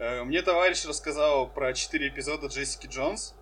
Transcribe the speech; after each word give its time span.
Э, 0.00 0.24
мне 0.24 0.40
товарищ 0.40 0.86
рассказал 0.86 1.46
про 1.46 1.74
4 1.74 2.08
эпизода 2.08 2.46
Джессики 2.46 2.86
Джонс. 2.86 3.34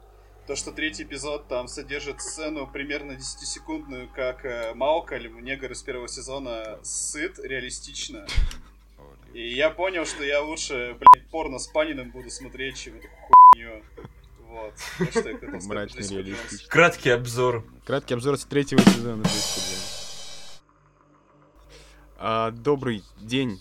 То, 0.49 0.57
что 0.57 0.73
третий 0.73 1.05
эпизод 1.05 1.47
там 1.47 1.69
содержит 1.69 2.21
сцену 2.21 2.67
примерно 2.67 3.13
10-секундную, 3.13 4.09
как 4.13 4.45
э, 4.45 4.75
Малкольм, 4.75 5.45
негр 5.45 5.71
из 5.71 5.83
первого 5.83 6.09
сезона, 6.09 6.81
сыт 6.83 7.39
реалистично. 7.39 8.27
И 9.33 9.55
я 9.55 9.71
понял, 9.71 10.05
что 10.05 10.25
я 10.25 10.43
лучше, 10.43 10.97
блядь, 10.99 11.29
порно 11.29 11.61
с 11.61 11.69
Паниным 11.69 12.11
буду 12.11 12.29
смотреть, 12.29 12.77
чем 12.77 12.97
эту 12.97 13.07
хуйню. 13.09 13.85
Вот. 14.49 14.75
Мрачный 15.65 16.09
реалистичный. 16.09 16.69
Краткий 16.69 17.11
обзор. 17.11 17.65
Краткий 17.87 18.15
обзор 18.15 18.37
с 18.37 18.45
третьего 18.45 18.81
сезона. 18.81 19.23
А, 22.17 22.51
добрый 22.51 23.05
день, 23.21 23.61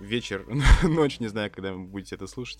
вечер, 0.00 0.44
ночь, 0.82 1.20
не 1.20 1.28
знаю, 1.28 1.50
когда 1.50 1.72
вы 1.72 1.80
будете 1.80 2.14
это 2.14 2.26
слушать. 2.26 2.58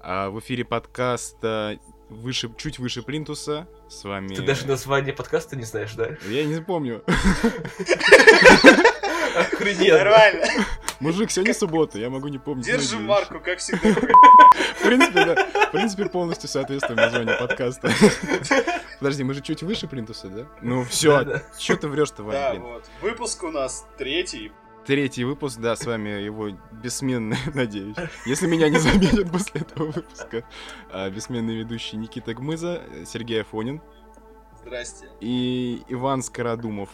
А, 0.00 0.30
в 0.30 0.40
эфире 0.40 0.64
подкаст 0.64 1.36
а, 1.42 1.76
выше, 2.08 2.50
чуть 2.56 2.78
выше 2.78 3.02
Плинтуса. 3.02 3.68
С 3.88 4.04
вами... 4.04 4.34
Ты 4.34 4.42
даже 4.42 4.66
название 4.66 5.14
подкаста 5.14 5.56
не 5.56 5.64
знаешь, 5.64 5.94
да? 5.94 6.16
Я 6.28 6.44
не 6.44 6.60
помню. 6.60 7.04
Охрененно. 9.36 9.98
Нормально. 9.98 10.46
Мужик, 11.00 11.30
сегодня 11.30 11.54
суббота, 11.54 11.98
я 11.98 12.10
могу 12.10 12.28
не 12.28 12.38
помнить. 12.38 12.66
Держи 12.66 12.98
марку, 12.98 13.40
как 13.40 13.58
всегда. 13.58 13.88
В 13.90 14.84
принципе, 14.84 15.24
да. 15.24 15.34
В 15.68 15.70
принципе, 15.72 16.08
полностью 16.08 16.48
соответствует 16.48 16.96
названию 16.96 17.38
подкаста. 17.38 17.90
Подожди, 18.98 19.24
мы 19.24 19.34
же 19.34 19.40
чуть 19.40 19.62
выше 19.62 19.88
Плинтуса, 19.88 20.28
да? 20.28 20.46
Ну 20.60 20.84
все, 20.84 21.42
что 21.58 21.76
ты 21.76 21.88
врешь-то, 21.88 22.22
Вань, 22.22 22.34
Да, 22.34 22.54
вот. 22.54 22.84
Выпуск 23.00 23.42
у 23.42 23.50
нас 23.50 23.86
третий. 23.98 24.52
Третий 24.86 25.22
выпуск, 25.24 25.60
да, 25.60 25.76
с 25.76 25.86
вами 25.86 26.08
его 26.10 26.50
бессменный, 26.72 27.36
надеюсь. 27.54 27.96
Если 28.26 28.46
меня 28.48 28.68
не 28.68 28.78
заметят 28.78 29.30
после 29.30 29.60
этого 29.60 29.92
выпуска. 29.92 30.44
а, 30.90 31.08
Бессменный 31.08 31.54
ведущий 31.56 31.96
Никита 31.96 32.34
Гмыза, 32.34 32.82
Сергей 33.06 33.42
Афонин 33.42 33.80
Здрасте. 34.60 35.06
и 35.20 35.82
Иван 35.88 36.22
Скородумов. 36.22 36.90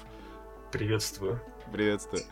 Приветствую. 0.70 1.40
Приветствую. 1.72 2.22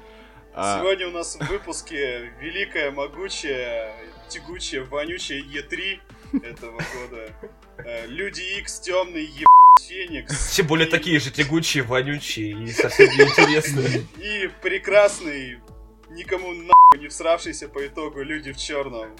А, 0.54 0.78
Сегодня 0.80 1.08
у 1.08 1.10
нас 1.10 1.36
в 1.36 1.48
выпуске 1.48 2.32
великая, 2.40 2.90
могучая, 2.90 3.94
тягучая, 4.28 4.84
вонючая 4.84 5.40
Е3 5.42 6.00
этого 6.32 6.78
года. 6.78 7.32
Э, 7.78 8.06
Люди 8.06 8.40
Икс, 8.58 8.80
темный 8.80 9.24
еб... 9.24 9.46
Феникс. 9.86 10.32
Все 10.50 10.62
более 10.62 10.88
И- 10.88 10.90
такие 10.90 11.20
же 11.20 11.30
тягучие, 11.30 11.82
вонючие 11.84 12.64
и 12.64 12.72
совсем 12.72 13.08
неинтересные. 13.08 14.06
И 14.18 14.48
прекрасный, 14.62 15.58
никому 16.10 16.52
нахуй 16.52 16.98
не 17.00 17.08
всравшийся 17.08 17.68
по 17.68 17.86
итогу 17.86 18.22
люди 18.22 18.52
в 18.52 18.56
черном. 18.56 19.10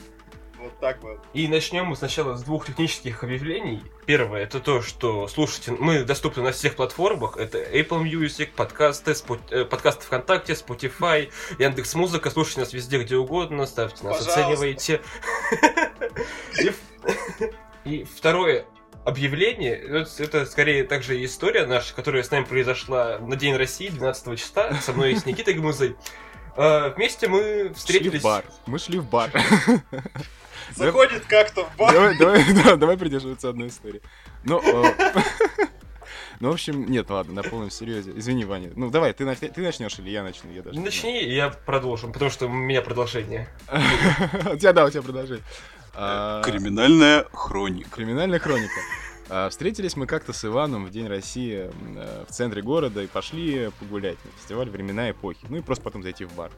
Вот 0.59 0.79
так 0.81 1.03
вот. 1.03 1.21
И 1.35 1.49
начнем 1.49 1.87
мы 1.87 1.97
сначала 1.97 2.37
с 2.37 2.43
двух 2.43 2.67
технических 2.67 3.23
объявлений. 3.23 3.83
Первое, 4.07 4.43
это 4.43 4.59
то, 4.61 4.81
что 4.83 5.29
слушайте, 5.29 5.73
мы 5.73 6.03
доступны 6.05 6.43
на 6.43 6.53
всех 6.53 6.77
платформах. 6.77 7.37
Это 7.37 7.59
Apple 7.59 8.03
Music, 8.05 8.49
подкасты, 8.57 9.13
спо- 9.13 9.39
э, 9.51 9.65
подкасты 9.65 10.05
ВКонтакте, 10.07 10.55
Spotify, 10.55 11.31
Яндекс 11.59 11.95
Музыка. 11.95 12.31
Слушайте 12.31 12.61
нас 12.61 12.73
везде, 12.73 12.99
где 13.03 13.17
угодно, 13.17 13.67
ставьте 13.67 14.05
нас, 14.05 14.19
Пожалуйста. 14.19 14.41
оценивайте. 14.47 15.01
И 17.85 18.05
второе 18.05 18.67
объявление, 19.05 19.77
это, 20.19 20.47
скорее 20.47 20.83
также 20.83 21.25
история 21.25 21.65
наша, 21.67 21.95
которая 21.95 22.25
с 22.25 22.31
нами 22.33 22.45
произошла 22.45 23.19
на 23.19 23.37
День 23.37 23.55
России 23.55 23.89
12 23.89 24.37
числа, 24.39 24.75
со 24.83 24.93
мной 24.93 25.13
и 25.13 25.17
с 25.17 25.25
Никитой 25.27 25.55
Гмызой. 25.55 25.97
Э, 26.57 26.93
Вместе 26.97 27.29
мы 27.29 27.41
шли 27.41 27.75
встретились... 27.75 28.21
в 28.21 28.25
бар. 28.25 28.45
Мы 28.67 28.79
шли 28.79 28.99
в 28.99 29.09
бар. 29.09 29.31
Заходит 30.75 31.25
как-то 31.27 31.65
в 31.65 31.77
бар. 31.77 31.93
Давай, 31.93 32.19
давай, 32.19 32.45
да, 32.65 32.77
давай 32.77 32.97
придерживаться 32.97 33.49
одной 33.49 33.69
истории. 33.69 34.01
Ну, 34.45 34.61
э, 34.61 34.95
ну, 36.41 36.51
в 36.51 36.55
общем, 36.55 36.91
нет, 36.91 37.09
ладно, 37.11 37.35
на 37.35 37.43
полном 37.43 37.71
серьезе. 37.71 38.13
Извини, 38.17 38.45
Ваня. 38.45 38.71
Ну, 38.75 38.91
давай, 38.91 39.13
ты, 39.13 39.25
нач- 39.25 39.53
ты 39.53 39.61
начнешь 39.61 39.99
или 39.99 40.11
я 40.11 40.23
начну? 40.23 40.51
Я 40.51 40.63
даже 40.63 40.81
Начни, 40.81 41.23
и 41.23 41.35
я 41.35 41.51
продолжу, 41.51 42.09
потому 42.09 42.31
что 42.31 42.47
у 42.47 42.51
меня 42.51 42.83
продолжение. 42.83 43.49
У 43.71 44.57
тебя, 44.57 44.73
да, 44.73 44.85
у 44.87 44.91
тебя 44.91 45.03
продолжение. 45.03 45.45
А, 45.95 46.43
Криминальная 46.43 47.27
хроника. 47.33 47.91
Криминальная 47.91 48.39
хроника. 48.39 48.81
А, 49.29 49.49
Встретились 49.49 49.97
мы 49.97 50.07
как-то 50.07 50.33
с 50.33 50.45
Иваном 50.45 50.87
в 50.87 50.91
День 50.91 51.09
России 51.09 51.71
э, 51.71 52.25
в 52.29 52.33
центре 52.33 52.63
города 52.63 53.03
и 53.03 53.07
пошли 53.07 53.71
погулять 53.81 54.19
на 54.25 54.31
фестиваль 54.33 54.71
«Времена 54.71 55.11
эпохи». 55.11 55.47
Ну 55.49 55.57
и 55.57 55.63
просто 55.63 55.83
потом 55.83 56.03
зайти 56.03 56.25
в 56.25 56.35
бар. 56.35 56.51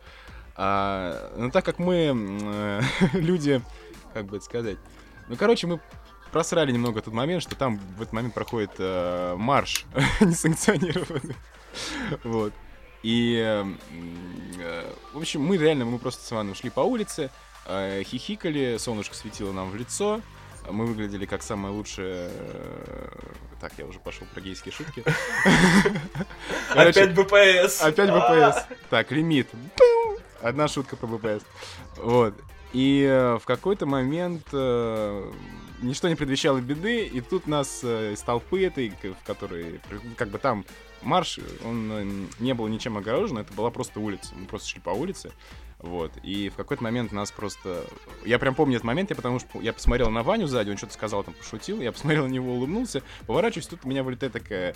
А, 0.55 1.33
ну 1.37 1.51
так 1.51 1.65
как 1.65 1.79
мы 1.79 2.13
э, 2.15 2.81
люди, 3.15 3.63
как 4.13 4.27
бы 4.27 4.37
это 4.37 4.45
сказать, 4.45 4.77
ну 5.29 5.37
короче, 5.37 5.67
мы 5.67 5.81
просрали 6.31 6.73
немного 6.73 7.01
тот 7.01 7.15
момент, 7.15 7.43
что 7.43 7.55
там 7.55 7.79
в 7.97 8.03
этот 8.03 8.13
момент 8.13 8.35
проходит 8.35 8.73
э, 8.79 9.35
марш 9.37 9.87
несанкционированный. 10.21 11.37
Вот. 12.25 12.53
И, 13.03 13.43
э, 13.43 13.65
в 15.13 15.19
общем, 15.19 15.43
мы 15.43 15.57
реально, 15.57 15.85
мы 15.85 15.99
просто 15.99 16.25
с 16.25 16.33
Иваном 16.33 16.55
шли 16.55 16.69
по 16.69 16.81
улице, 16.81 17.31
э, 17.67 18.03
хихикали, 18.05 18.77
солнышко 18.79 19.15
светило 19.15 19.53
нам 19.53 19.71
в 19.71 19.77
лицо, 19.77 20.21
мы 20.71 20.87
выглядели 20.87 21.27
как 21.27 21.43
самое 21.43 21.75
лучшее... 21.75 22.31
э, 22.31 23.09
Так, 23.61 23.73
я 23.79 23.87
уже 23.87 23.99
пошел 23.99 24.27
про 24.33 24.41
гейские 24.41 24.73
шутки. 24.73 25.05
Опять 26.71 27.15
БПС! 27.15 27.83
Опять 27.83 28.11
БПС. 28.11 28.65
Так, 28.91 29.11
лимит. 29.13 29.49
Одна 30.43 30.69
шутка 30.69 30.97
про 30.97 31.07
БПС. 31.07 31.45
Вот. 31.97 32.35
И 32.73 33.03
э, 33.09 33.39
в 33.39 33.45
какой-то 33.47 33.87
момент 33.87 34.47
э, 34.53 35.33
ничто 35.81 36.09
не 36.09 36.15
предвещало 36.15 36.61
беды, 36.61 37.07
и 37.07 37.21
тут 37.21 37.47
нас 37.47 37.83
из 37.83 38.21
толпы 38.21 38.65
этой, 38.65 38.91
в 38.91 39.27
которой, 39.27 39.81
как 40.17 40.29
бы 40.29 40.39
там 40.39 40.65
марш, 41.03 41.39
он 41.65 42.29
не 42.39 42.53
был 42.55 42.69
ничем 42.69 42.99
огорожен, 42.99 43.39
это 43.39 43.53
была 43.55 43.71
просто 43.71 44.01
улица. 44.01 44.35
Мы 44.37 44.47
просто 44.47 44.69
шли 44.69 44.81
по 44.81 44.91
улице. 44.91 45.33
Вот. 45.81 46.13
И 46.23 46.49
в 46.49 46.57
какой-то 46.57 46.83
момент 46.83 47.13
нас 47.13 47.31
просто... 47.31 47.85
Я 48.25 48.39
прям 48.39 48.55
помню 48.55 48.77
этот 48.77 48.85
момент, 48.85 49.11
я 49.11 49.17
потому 49.17 49.39
что 49.39 49.61
я 49.61 49.73
посмотрел 49.73 50.11
на 50.11 50.23
Ваню 50.23 50.47
сзади, 50.47 50.71
он 50.71 50.77
что-то 50.77 50.95
сказал, 50.95 51.23
там 51.23 51.35
пошутил, 51.35 51.81
я 51.81 51.93
посмотрел 51.93 52.27
на 52.27 52.33
него, 52.33 52.53
улыбнулся, 52.53 53.03
поворачиваюсь, 53.27 53.69
тут 53.69 53.85
у 53.85 53.89
меня 53.89 54.03
вылетает 54.03 54.33
такая 54.33 54.75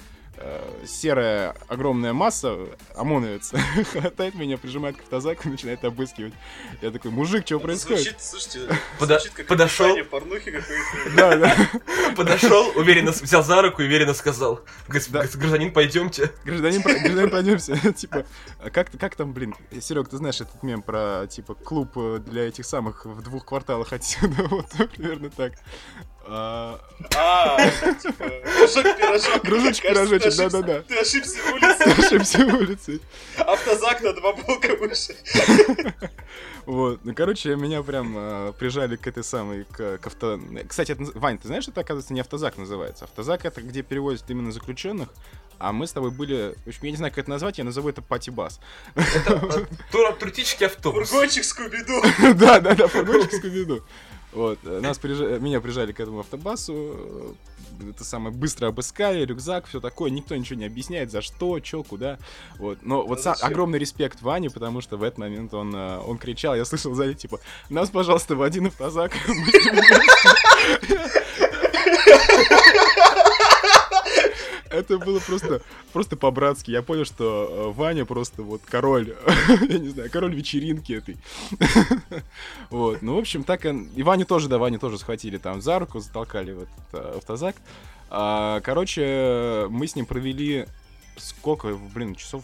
серая 0.87 1.55
огромная 1.69 2.13
масса, 2.13 2.57
ОМОНовец, 2.97 3.53
хватает 3.93 4.35
меня, 4.35 4.59
прижимает 4.59 4.97
к 4.97 5.01
автозаку 5.01 5.49
и 5.49 5.53
начинает 5.53 5.85
обыскивать. 5.85 6.33
Я 6.81 6.91
такой, 6.91 7.11
мужик, 7.11 7.47
что 7.47 7.61
происходит? 7.61 8.01
Звучит, 8.21 8.23
слушайте, 8.23 8.79
Подо- 8.99 9.19
звучит 9.19 9.33
как 9.35 9.47
подошел. 9.47 9.87
описание 9.87 10.05
порнухи 10.05 10.51
какой-то. 10.51 11.11
Да, 11.17 11.37
да. 11.37 11.57
Подошел, 12.17 12.73
уверенно 12.77 13.11
взял 13.13 13.43
за 13.45 13.63
руку 13.63 13.83
и 13.83 13.87
уверенно 13.87 14.15
сказал: 14.15 14.61
«Гос- 14.89 15.11
Да. 15.11 15.23
гос- 15.25 15.37
Гражданин, 15.37 15.73
пойдемте. 15.73 16.33
Гражданин, 16.45 16.83
гражданин, 16.83 17.31
пойдемся. 17.31 17.93
Типа, 17.93 18.25
а 18.59 18.71
как, 18.71 18.91
как 18.99 19.15
там, 19.17 19.33
блин, 19.33 19.55
Серег, 19.81 20.09
ты 20.09 20.17
знаешь 20.17 20.41
этот 20.41 20.63
мем 20.63 20.83
про, 20.83 21.27
типа, 21.29 21.55
клуб 21.55 21.91
э, 21.97 22.19
для 22.19 22.49
этих 22.49 22.67
самых 22.67 23.05
в 23.07 23.23
двух 23.23 23.45
кварталах 23.45 23.93
отсюда, 23.93 24.45
вот 24.49 24.67
примерно 24.97 25.31
так. 25.31 25.53
А, 26.25 26.79
А, 27.17 27.57
типа, 28.03 28.25
дружок-пирожок. 28.59 29.43
Дружочек, 29.45 29.83
Кажется, 29.83 30.05
ты 30.05 30.19
пирожочек, 30.19 30.27
ошибся- 30.27 30.51
да-да-да. 30.51 30.83
Ты 30.83 30.99
ошибся 30.99 31.39
улицей. 31.53 31.93
Ошибся 32.07 32.47
улицей. 32.47 33.01
Автозак 33.39 34.03
на 34.03 34.13
два 34.13 34.33
блока 34.35 34.77
выше. 34.77 35.15
Вот, 36.65 37.01
ну, 37.05 37.13
короче, 37.13 37.57
меня 37.57 37.83
прям 37.83 38.15
э, 38.17 38.53
прижали 38.57 38.95
к 38.95 39.05
этой 39.09 39.25
самой, 39.25 39.65
к, 39.65 39.99
к 39.99 40.07
авто... 40.07 40.39
Кстати, 40.69 40.93
это 40.93 41.03
Вань, 41.19 41.37
ты 41.37 41.49
знаешь, 41.49 41.67
это, 41.67 41.81
оказывается, 41.81 42.15
не 42.15 42.21
автозак 42.21 42.57
называется. 42.57 43.05
Автозак— 43.07 43.45
это 43.47 43.61
где 43.63 43.83
перевозят 43.83 44.31
именно 44.31 44.53
заключенных, 44.53 45.09
а 45.59 45.73
мы 45.73 45.89
с 45.89 45.93
тобой 45.93 46.13
были... 46.13 46.55
В 46.65 46.69
общем, 46.69 46.81
я 46.85 46.91
не 46.93 46.97
знаю, 46.97 47.11
как 47.13 47.19
это 47.25 47.31
назвать, 47.31 47.59
я 47.59 47.65
назову 47.65 47.89
это 47.89 48.01
пати-бас. 48.01 48.61
Это 48.95 49.41
э, 49.59 49.65
тур- 49.91 50.13
туристический 50.13 50.67
автобус. 50.67 51.09
Фургончик 51.11 51.43
Скуби-Ду. 51.43 52.01
Да, 52.35 52.61
да, 52.61 52.77
да, 52.77 52.87
фургончик 52.87 53.33
Скуби-Ду. 53.35 53.83
Вот, 54.33 54.59
э, 54.65 54.81
нас 54.81 54.99
прижа- 54.99 55.39
меня 55.39 55.61
прижали 55.61 55.93
к 55.93 56.01
этому 56.01 56.21
автобасу, 56.21 56.73
э, 56.75 57.33
это 57.91 58.03
самое 58.05 58.35
быстро 58.35 58.69
обыскали, 58.69 59.25
рюкзак, 59.25 59.67
все 59.67 59.79
такое, 59.81 60.11
никто 60.11 60.35
ничего 60.37 60.59
не 60.59 60.65
объясняет, 60.65 61.11
за 61.11 61.21
что, 61.21 61.61
чё, 61.61 61.83
куда, 61.83 62.19
вот. 62.59 62.79
Но 62.83 63.03
вот 63.07 63.21
сам- 63.21 63.35
огромный 63.43 63.79
респект 63.79 64.23
Ване, 64.23 64.49
потому 64.51 64.81
что 64.81 64.97
в 64.97 65.03
этот 65.03 65.19
момент 65.19 65.53
он, 65.53 65.75
э, 65.75 65.99
он 65.99 66.17
кричал, 66.19 66.55
я 66.57 66.65
слышал 66.65 66.95
сзади, 66.95 67.15
типа, 67.15 67.41
нас, 67.69 67.91
пожалуйста, 67.91 68.35
в 68.37 68.43
один 68.43 68.67
автозак. 68.69 69.13
Мы 69.29 69.51
с 69.51 69.65
ним 69.67 69.75
вместе. 69.75 71.11
Это 74.73 74.99
было 74.99 75.21
просто, 75.21 75.61
просто 75.93 76.17
по-братски. 76.17 76.71
Я 76.71 76.83
понял, 76.83 77.05
что 77.05 77.73
э, 77.75 77.79
Ваня 77.79 78.05
просто 78.05 78.43
вот 78.43 78.63
король, 78.65 79.15
я 79.69 79.79
не 79.79 79.89
знаю, 79.91 80.11
король 80.11 80.35
вечеринки 80.35 80.93
этой. 80.93 81.17
Вот, 82.71 83.03
ну, 83.03 83.17
в 83.17 83.19
общем, 83.19 83.45
так. 83.45 83.65
И 83.67 84.03
Ваню 84.03 84.25
тоже, 84.27 84.49
да, 84.49 84.59
Ваню 84.59 84.79
тоже 84.79 84.99
схватили 84.99 85.37
там 85.39 85.61
за 85.61 85.79
руку, 85.79 86.01
затолкали 86.01 86.53
в 86.53 86.59
этот 86.63 86.73
э, 86.95 87.15
автозак. 87.19 87.57
А, 88.11 88.61
короче, 88.61 89.67
мы 89.71 89.87
с 89.87 89.97
ним 89.97 90.07
провели 90.07 90.67
сколько, 91.17 91.75
блин, 91.95 92.15
часов 92.15 92.43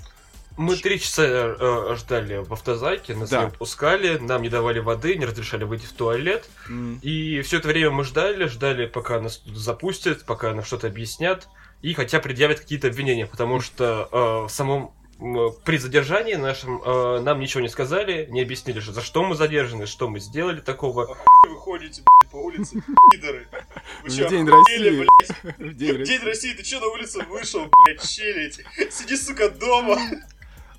Мы 0.56 0.76
три 0.76 0.98
часа 1.00 1.24
э, 1.26 1.94
ждали 1.96 2.38
в 2.38 2.52
автозаке, 2.52 3.14
нас 3.14 3.30
Да. 3.30 3.44
не 3.44 3.50
пускали, 3.50 4.18
нам 4.18 4.42
не 4.42 4.48
давали 4.48 4.78
воды, 4.80 5.16
не 5.16 5.24
разрешали 5.26 5.64
выйти 5.64 5.86
в 5.86 5.92
туалет. 5.92 6.48
М, 6.68 6.98
И 7.02 7.40
все 7.42 7.58
это 7.58 7.68
время 7.68 7.90
мы 7.90 8.04
ждали, 8.04 8.46
ждали, 8.46 8.86
пока 8.86 9.20
нас 9.20 9.38
тут 9.38 9.56
запустят, 9.56 10.24
пока 10.24 10.52
нам 10.54 10.64
что-то 10.64 10.86
объяснят, 10.88 11.48
и 11.82 11.94
хотя 11.94 12.20
предъявят 12.20 12.60
какие-то 12.60 12.88
обвинения, 12.88 13.26
потому 13.26 13.60
что 13.60 14.08
э, 14.10 14.46
в 14.46 14.48
самом 14.50 14.92
м, 15.20 15.52
при 15.64 15.76
задержании 15.78 16.34
нашем 16.34 16.82
э, 16.82 17.20
нам 17.20 17.40
ничего 17.40 17.60
не 17.60 17.68
сказали, 17.68 18.26
не 18.30 18.42
объяснили, 18.42 18.80
что 18.80 18.92
за 18.92 19.02
что 19.02 19.22
мы 19.24 19.34
задержаны, 19.34 19.86
что 19.86 20.08
мы 20.08 20.20
сделали 20.20 20.60
такого. 20.60 21.16
Вы 21.48 21.56
ходите, 21.56 22.02
блядь, 22.02 22.30
по 22.32 22.36
улице, 22.36 22.82
пидоры. 23.12 23.46
Вы 24.02 24.08
День 24.28 24.48
России. 24.48 24.90
блядь? 25.00 25.58
В 25.58 25.74
День 25.76 25.94
В 25.94 25.98
России. 25.98 26.16
День 26.18 26.26
России, 26.26 26.52
ты 26.54 26.62
чё 26.62 26.80
на 26.80 26.86
улицу 26.88 27.24
вышел, 27.28 27.68
блядь, 27.84 28.02
челядь? 28.08 28.60
Сиди, 28.92 29.16
сука, 29.16 29.48
дома. 29.48 29.98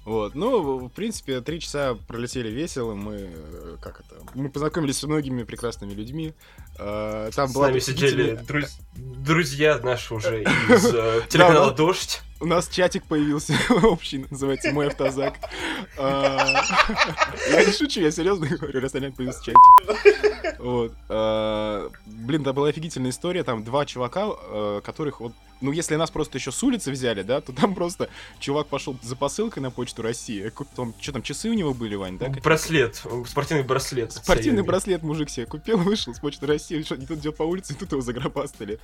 Вот, 0.09 0.33
ну, 0.33 0.87
в 0.87 0.89
принципе, 0.89 1.39
три 1.39 1.59
часа 1.59 1.95
пролетели 2.07 2.49
весело, 2.49 2.95
мы, 2.95 3.29
э, 3.31 3.77
как 3.79 3.99
это, 3.99 4.15
мы 4.33 4.49
познакомились 4.49 4.97
с 4.97 5.03
многими 5.03 5.43
прекрасными 5.43 5.93
людьми, 5.93 6.33
Э, 6.79 7.29
там 7.35 7.49
С 7.49 7.53
была 7.53 7.67
нами 7.67 7.79
сидели 7.79 8.39
друз- 8.47 8.79
друзья 8.95 9.79
наши 9.83 10.13
уже 10.13 10.43
из 10.69 10.85
э, 10.93 11.21
телеканала 11.27 11.71
да. 11.71 11.75
«Дождь». 11.75 12.21
У 12.39 12.45
нас 12.45 12.69
чатик 12.69 13.03
появился 13.03 13.53
общий, 13.83 14.25
называется 14.29 14.71
«Мой 14.71 14.87
автозак». 14.87 15.35
Я 15.97 17.65
не 17.65 17.73
шучу, 17.73 17.99
я 17.99 18.11
серьезно 18.11 18.47
говорю, 18.47 18.79
раз 18.79 18.93
появился 18.93 19.43
чатик. 19.43 20.59
Вот. 20.59 20.93
Блин, 22.05 22.41
это 22.41 22.53
была 22.53 22.69
офигительная 22.69 23.11
история, 23.11 23.43
там 23.43 23.65
два 23.65 23.85
чувака, 23.85 24.81
которых 24.81 25.19
вот 25.19 25.33
ну, 25.61 25.71
если 25.71 25.95
нас 25.95 26.09
просто 26.11 26.37
еще 26.37 26.51
с 26.51 26.63
улицы 26.63 26.91
взяли, 26.91 27.21
да, 27.21 27.41
то 27.41 27.51
там 27.53 27.75
просто 27.75 28.09
чувак 28.39 28.67
пошел 28.67 28.97
за 29.01 29.15
посылкой 29.15 29.61
на 29.61 29.71
почту 29.71 30.01
России. 30.01 30.49
Куп- 30.49 30.67
Там, 30.75 30.93
что 30.99 31.11
там, 31.13 31.21
часы 31.21 31.49
у 31.49 31.53
него 31.53 31.73
были, 31.73 31.95
Вань, 31.95 32.17
да? 32.17 32.29
Браслет, 32.29 33.01
спортивный 33.27 33.63
браслет. 33.63 34.13
Спортивный 34.13 34.63
браслет 34.63 35.03
мужик 35.03 35.29
себе 35.29 35.45
купил, 35.45 35.77
вышел 35.79 36.13
с 36.13 36.19
почты 36.19 36.45
России, 36.45 36.81
что, 36.83 36.95
тут 36.97 37.19
идет 37.19 37.35
по 37.37 37.43
улице, 37.43 37.73
и 37.73 37.75
тут 37.75 37.91
его 37.91 38.01
загробастали. 38.01 38.79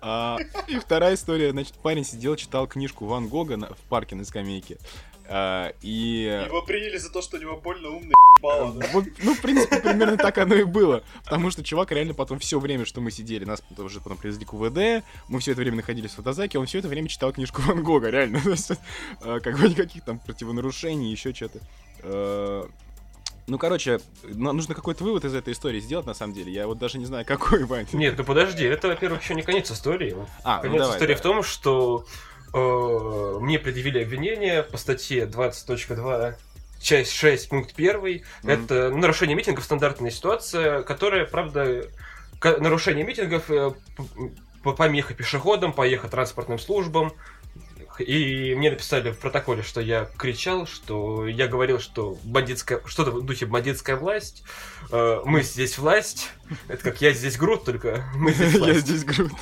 А, 0.00 0.38
и 0.68 0.78
вторая 0.78 1.14
история, 1.14 1.50
значит, 1.52 1.74
парень 1.74 2.04
сидел, 2.04 2.36
читал 2.36 2.66
книжку 2.66 3.06
Ван 3.06 3.28
Гога 3.28 3.56
на- 3.56 3.68
в 3.74 3.78
парке 3.88 4.14
на 4.16 4.24
скамейке. 4.24 4.78
А, 5.28 5.72
и... 5.82 6.44
Его 6.46 6.62
приняли 6.62 6.98
за 6.98 7.10
то, 7.10 7.22
что 7.22 7.36
у 7.36 7.40
него 7.40 7.56
больно 7.56 7.88
умный 7.90 8.14
ебало, 8.38 8.72
да? 8.74 8.86
Вот, 8.92 9.04
ну, 9.22 9.34
в 9.34 9.40
принципе, 9.40 9.80
примерно 9.80 10.16
так 10.16 10.36
оно 10.38 10.54
и 10.54 10.64
было. 10.64 11.02
Потому 11.24 11.50
что 11.50 11.62
чувак 11.62 11.92
реально 11.92 12.14
потом 12.14 12.38
все 12.38 12.58
время, 12.60 12.84
что 12.84 13.00
мы 13.00 13.10
сидели, 13.10 13.44
нас 13.44 13.62
уже 13.78 14.00
потом 14.00 14.18
привезли 14.18 14.44
к 14.44 14.52
УВД, 14.52 15.04
мы 15.28 15.40
все 15.40 15.52
это 15.52 15.60
время 15.60 15.76
находились 15.76 16.10
в 16.12 16.16
фотозаке, 16.16 16.58
он 16.58 16.66
все 16.66 16.78
это 16.78 16.88
время 16.88 17.08
читал 17.08 17.32
книжку 17.32 17.62
Ван 17.62 17.82
Гога, 17.82 18.10
реально. 18.10 18.40
То 18.44 18.50
есть, 18.50 18.70
э, 19.22 19.40
как 19.40 19.58
бы 19.58 19.68
никаких 19.68 20.04
там 20.04 20.18
противонарушений, 20.18 21.10
еще 21.10 21.32
что-то. 21.34 21.60
Э, 22.02 22.64
Ну, 23.46 23.58
короче, 23.58 24.00
нужно 24.22 24.74
какой-то 24.74 25.04
вывод 25.04 25.24
из 25.26 25.34
этой 25.34 25.52
истории 25.52 25.78
сделать, 25.80 26.06
на 26.06 26.14
самом 26.14 26.32
деле. 26.32 26.50
Я 26.50 26.66
вот 26.66 26.78
даже 26.78 26.98
не 26.98 27.04
знаю, 27.06 27.24
какой, 27.26 27.64
Вань. 27.64 27.86
Нет, 27.92 28.14
ну 28.18 28.24
подожди, 28.24 28.64
это, 28.64 28.88
во-первых, 28.88 29.22
еще 29.22 29.34
не 29.34 29.42
конец 29.42 29.70
истории. 29.70 30.16
А, 30.42 30.56
ну 30.56 30.62
Конец 30.62 30.78
давай, 30.80 30.96
истории 30.96 31.14
давай. 31.14 31.20
в 31.20 31.22
том, 31.22 31.42
что 31.42 32.06
мне 32.54 33.58
предъявили 33.58 34.02
обвинение 34.02 34.62
по 34.62 34.76
статье 34.76 35.26
20.2 35.26 36.34
часть 36.80 37.12
6, 37.12 37.48
пункт 37.48 37.72
1. 37.76 37.96
Мгм. 37.98 38.22
Это 38.44 38.90
нарушение 38.90 39.34
митингов, 39.34 39.64
стандартная 39.64 40.10
ситуация, 40.10 40.82
которая, 40.82 41.24
правда, 41.24 41.88
нарушение 42.42 43.04
митингов, 43.04 43.50
э, 43.50 43.72
помеха 44.62 45.14
пешеходам, 45.14 45.72
поеха 45.72 46.08
транспортным 46.08 46.58
службам. 46.58 47.12
И 47.98 48.54
мне 48.56 48.70
написали 48.70 49.12
в 49.12 49.18
протоколе, 49.18 49.62
что 49.62 49.80
я 49.80 50.08
кричал, 50.18 50.66
что 50.66 51.28
я 51.28 51.46
говорил, 51.46 51.78
что 51.78 52.18
бандитская, 52.24 52.80
что-то 52.86 53.12
в 53.12 53.22
духе 53.24 53.46
бандитская 53.46 53.96
власть, 53.96 54.42
э, 54.90 55.20
мы 55.24 55.42
здесь 55.42 55.78
власть, 55.78 56.30
это 56.66 56.82
как 56.82 57.00
я 57.00 57.12
здесь 57.12 57.36
груд, 57.36 57.64
только 57.64 58.04
мы 58.16 58.32
здесь 58.32 58.52
Я 58.54 58.58
власть. 58.58 58.80
здесь 58.80 59.04
груд. 59.04 59.32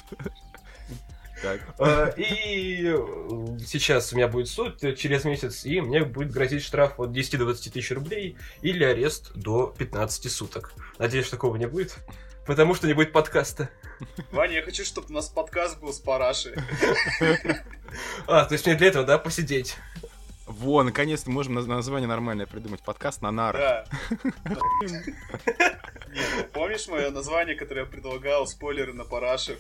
Так. 1.43 1.61
Э, 1.79 2.13
И 2.17 2.85
э, 2.87 3.59
сейчас 3.67 4.13
у 4.13 4.17
меня 4.17 4.29
будет 4.29 4.49
суд 4.49 4.83
э, 4.85 4.95
через 4.95 5.25
месяц, 5.25 5.65
и 5.65 5.81
мне 5.81 6.05
будет 6.05 6.31
грозить 6.31 6.63
штраф 6.63 6.99
от 7.01 7.13
10 7.13 7.39
до 7.39 7.45
20 7.47 7.73
тысяч 7.73 7.91
рублей 7.91 8.37
или 8.63 8.85
арест 8.85 9.33
до 9.35 9.67
15 9.77 10.31
суток. 10.31 10.73
Надеюсь, 10.99 11.29
такого 11.29 11.57
не 11.57 11.67
будет, 11.67 11.97
потому 12.47 12.75
что 12.75 12.87
не 12.87 12.93
будет 12.95 13.13
подкаста. 13.13 13.69
Ваня, 14.31 14.55
я 14.57 14.63
хочу, 14.63 14.85
чтобы 14.85 15.09
у 15.11 15.13
нас 15.13 15.29
подкаст 15.29 15.81
был 15.81 15.93
с 15.93 15.99
парашей. 15.99 16.55
А, 18.27 18.45
то 18.45 18.53
есть 18.55 18.65
мне 18.67 18.75
для 18.77 18.89
этого, 18.89 19.05
да, 19.05 19.19
посидеть? 19.19 19.77
Во, 20.47 20.83
наконец-то 20.83 21.31
можем 21.31 21.59
наз- 21.59 21.67
название 21.67 22.09
нормальное 22.09 22.47
придумать. 22.47 22.83
Подкаст 22.83 23.23
на 23.23 23.31
нарах. 23.31 23.87
Да. 24.05 24.17
Помнишь 26.53 26.89
мое 26.89 27.11
название, 27.11 27.57
которое 27.57 27.81
я 27.81 27.87
предлагал, 27.87 28.47
спойлеры 28.47 28.93
на 28.93 29.05
параше? 29.05 29.57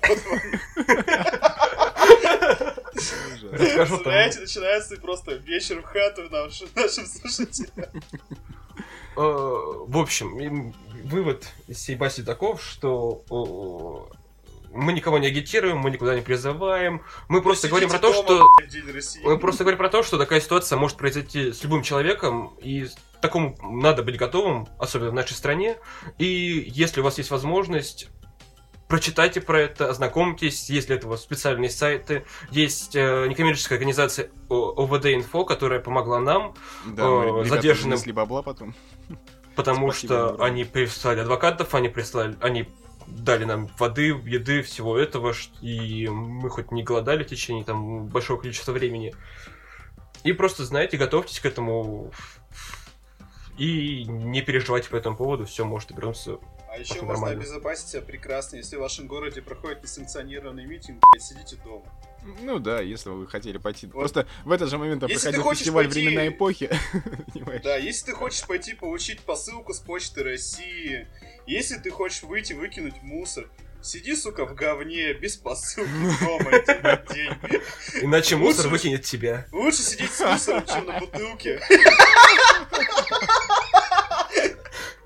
Представляете, 3.50 4.40
начинается 4.40 4.96
просто 4.96 5.34
вечер 5.34 5.80
в 5.80 5.84
хату 5.84 6.28
нашим, 6.30 6.68
слушателям. 7.06 7.90
Э, 9.14 9.20
В 9.20 9.98
общем, 9.98 10.74
вывод 11.04 11.46
из 11.68 11.76
всей 11.78 11.96
баси 11.96 12.22
таков, 12.22 12.62
что 12.62 13.22
э, 14.10 14.14
мы 14.74 14.92
никого 14.92 15.18
не 15.18 15.26
агитируем, 15.26 15.78
мы 15.78 15.90
никуда 15.90 16.14
не 16.14 16.20
призываем, 16.22 17.02
мы 17.28 17.42
просто 17.42 17.68
говорим 17.68 17.88
про 17.90 17.98
то, 17.98 18.12
что... 18.12 18.38
дома, 18.38 18.50
России. 18.92 19.20
Мы 19.24 19.38
просто 19.38 19.64
говорим 19.64 19.78
про 19.78 19.88
то, 19.88 20.02
что 20.02 20.18
такая 20.18 20.40
ситуация 20.40 20.78
может 20.78 20.96
произойти 20.96 21.52
с 21.52 21.62
любым 21.62 21.82
человеком, 21.82 22.54
и 22.62 22.86
такому 23.20 23.56
надо 23.62 24.02
быть 24.02 24.16
готовым, 24.16 24.68
особенно 24.78 25.10
в 25.10 25.14
нашей 25.14 25.34
стране. 25.34 25.76
И 26.18 26.64
если 26.74 27.00
у 27.00 27.04
вас 27.04 27.18
есть 27.18 27.30
возможность, 27.30 28.08
прочитайте 28.88 29.40
про 29.40 29.60
это, 29.60 29.88
ознакомьтесь, 29.90 30.68
есть 30.68 30.88
для 30.88 30.96
этого 30.96 31.16
специальные 31.16 31.70
сайты, 31.70 32.24
есть 32.50 32.94
э, 32.96 33.26
некоммерческая 33.28 33.78
организация 33.78 34.30
О- 34.48 34.84
ОВД-инфо, 34.84 35.44
которая 35.44 35.80
помогла 35.80 36.20
нам, 36.20 36.54
Да, 36.86 37.02
Э, 37.04 37.44
задержанным- 37.44 38.12
бабла 38.12 38.42
потом. 38.42 38.74
потому 39.54 39.92
Спасибо 39.92 40.34
что 40.34 40.42
они 40.44 40.64
прислали 40.64 41.20
адвокатов, 41.20 41.74
они 41.74 41.88
прислали, 41.88 42.36
они 42.40 42.68
дали 43.06 43.44
нам 43.44 43.68
воды, 43.78 44.08
еды, 44.08 44.62
всего 44.62 44.98
этого, 44.98 45.34
и 45.60 46.08
мы 46.08 46.50
хоть 46.50 46.72
не 46.72 46.82
голодали 46.82 47.24
в 47.24 47.28
течение 47.28 47.64
там 47.64 48.06
большого 48.06 48.40
количества 48.40 48.72
времени. 48.72 49.14
И 50.24 50.32
просто, 50.32 50.64
знаете, 50.64 50.96
готовьтесь 50.96 51.40
к 51.40 51.46
этому 51.46 52.12
и 53.58 54.04
не 54.04 54.42
переживайте 54.42 54.88
по 54.88 54.96
этому 54.96 55.16
поводу, 55.16 55.44
все 55.44 55.64
может 55.64 55.90
обернуться. 55.90 56.38
А 56.70 56.78
еще 56.78 56.94
можно 56.94 57.08
нормально. 57.08 57.40
обезопасить 57.40 57.88
себя 57.88 58.02
прекрасно, 58.02 58.56
если 58.56 58.76
в 58.76 58.80
вашем 58.80 59.06
городе 59.06 59.42
проходит 59.42 59.82
несанкционированный 59.82 60.64
митинг, 60.64 61.02
сидите 61.18 61.56
дома. 61.56 61.84
Ну 62.42 62.58
да, 62.58 62.80
если 62.80 63.08
вы 63.10 63.26
хотели 63.26 63.58
пойти. 63.58 63.86
Вот. 63.86 64.00
Просто 64.00 64.26
в 64.44 64.52
этот 64.52 64.70
же 64.70 64.78
момент 64.78 65.02
Если 65.08 65.30
проходил 65.30 65.54
фестиваль 65.54 65.86
пойти- 65.86 66.00
времена 66.04 66.28
эпохи. 66.28 66.70
Да, 67.62 67.76
если 67.76 68.06
ты 68.06 68.12
хочешь 68.12 68.46
пойти 68.46 68.74
получить 68.74 69.20
посылку 69.20 69.74
с 69.74 69.78
почты 69.80 70.22
России, 70.22 71.06
если 71.46 71.76
ты 71.78 71.90
хочешь 71.90 72.22
выйти 72.22 72.52
выкинуть 72.52 73.02
мусор, 73.02 73.48
сиди, 73.82 74.14
сука, 74.14 74.46
в 74.46 74.54
говне, 74.54 75.12
без 75.14 75.36
посылки 75.36 75.90
дома 76.20 76.50
день. 77.12 77.60
Иначе 78.02 78.36
мусор 78.36 78.68
выкинет 78.68 79.02
тебя. 79.04 79.46
Лучше 79.52 79.82
сидеть 79.82 80.12
с 80.12 80.20
мусором, 80.20 80.64
чем 80.66 80.86
на 80.86 80.98
бутылке. 81.00 81.60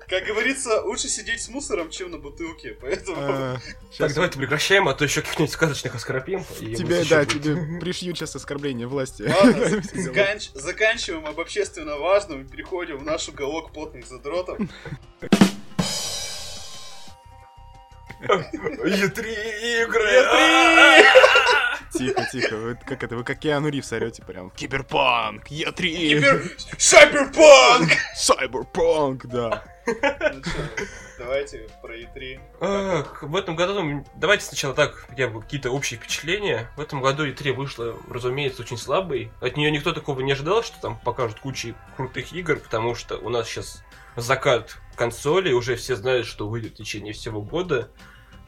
Как 0.07 0.23
говорится, 0.23 0.81
лучше 0.83 1.09
сидеть 1.09 1.41
с 1.41 1.49
мусором, 1.49 1.89
чем 1.89 2.11
на 2.11 2.17
бутылке. 2.17 2.77
Поэтому 2.79 3.17
А, 3.19 3.57
Так, 3.97 4.13
давайте 4.13 4.37
прекращаем, 4.37 4.87
а 4.87 4.93
то 4.93 5.03
еще 5.03 5.21
каких-нибудь 5.21 5.51
сказочных 5.51 5.95
оскорбим. 5.95 6.45
Тебе, 6.59 7.03
да, 7.03 7.25
тебе 7.25 7.79
пришьют 7.81 8.17
сейчас 8.17 8.33
оскорбление 8.35 8.87
власти. 8.87 9.23
Заканчиваем 10.53 11.25
об 11.25 11.39
общественно 11.39 11.97
важном 11.97 12.43
и 12.43 12.47
переходим 12.47 12.99
в 12.99 13.03
наш 13.03 13.27
уголок 13.27 13.73
плотных 13.73 14.05
задротов. 14.05 14.57
E3 18.21 19.83
игры! 19.83 21.05
Тихо, 21.93 22.27
тихо. 22.31 22.55
Вы 22.55 22.75
как 22.75 23.03
это, 23.03 23.15
вы 23.15 23.23
как 23.23 23.39
Киану 23.39 23.69
Ривз 23.69 23.91
орете 23.91 24.23
прям. 24.23 24.51
Киберпанк, 24.51 25.47
E3, 25.51 25.81
Кибер... 25.81 26.57
Cyberpunk! 26.77 27.91
Cyberpunk, 28.15 29.25
да. 29.25 29.63
Ну 29.87 30.41
давайте 31.17 31.67
про 31.81 31.95
E3. 31.95 32.39
Ах, 32.59 33.23
в 33.23 33.35
этом 33.35 33.55
году, 33.55 33.79
м, 33.79 34.05
давайте 34.15 34.45
сначала 34.45 34.73
так, 34.73 34.95
хотя 35.09 35.27
бы 35.27 35.41
какие-то 35.41 35.71
общие 35.71 35.99
впечатления. 35.99 36.69
В 36.75 36.81
этом 36.81 37.01
году 37.01 37.25
E3 37.25 37.53
вышла, 37.53 37.97
разумеется, 38.09 38.61
очень 38.61 38.77
слабой. 38.77 39.31
От 39.41 39.55
нее 39.57 39.71
никто 39.71 39.93
такого 39.93 40.19
не 40.21 40.33
ожидал, 40.33 40.63
что 40.63 40.79
там 40.81 40.97
покажут 40.99 41.39
кучу 41.39 41.75
крутых 41.95 42.33
игр, 42.33 42.57
потому 42.59 42.95
что 42.95 43.17
у 43.17 43.29
нас 43.29 43.47
сейчас 43.47 43.83
закат 44.15 44.77
консолей, 44.95 45.53
уже 45.53 45.75
все 45.75 45.95
знают, 45.95 46.27
что 46.27 46.47
выйдет 46.49 46.73
в 46.73 46.77
течение 46.77 47.13
всего 47.13 47.41
года. 47.41 47.89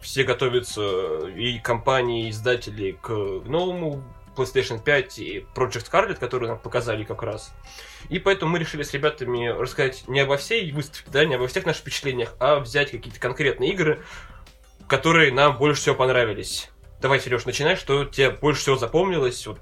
Все 0.02 0.24
готовятся, 0.24 1.28
и 1.28 1.60
компании, 1.60 2.28
и 2.28 2.30
издатели, 2.30 2.98
к 3.02 3.10
новому 3.10 4.04
PlayStation 4.40 4.82
5 4.82 5.20
и 5.20 5.46
Project 5.56 5.90
Scarlet, 5.90 6.16
которую 6.16 6.50
нам 6.50 6.60
показали 6.60 7.04
как 7.04 7.24
раз. 7.24 7.52
И 8.10 8.20
поэтому 8.20 8.52
мы 8.52 8.60
решили 8.60 8.84
с 8.84 8.94
ребятами 8.94 9.48
рассказать 9.48 10.08
не 10.08 10.22
обо 10.22 10.38
всей 10.38 10.72
выставке, 10.72 11.10
да, 11.12 11.26
не 11.26 11.36
обо 11.36 11.48
всех 11.48 11.66
наших 11.66 11.82
впечатлениях, 11.82 12.34
а 12.40 12.60
взять 12.60 12.92
какие-то 12.92 13.20
конкретные 13.20 13.72
игры, 13.72 14.04
которые 14.88 15.32
нам 15.32 15.58
больше 15.58 15.82
всего 15.82 15.96
понравились. 15.96 16.70
Давай, 17.02 17.20
Сереж, 17.20 17.46
начинай, 17.46 17.76
что 17.76 18.06
тебе 18.06 18.32
больше 18.32 18.62
всего 18.62 18.76
запомнилось, 18.76 19.46
вот, 19.48 19.60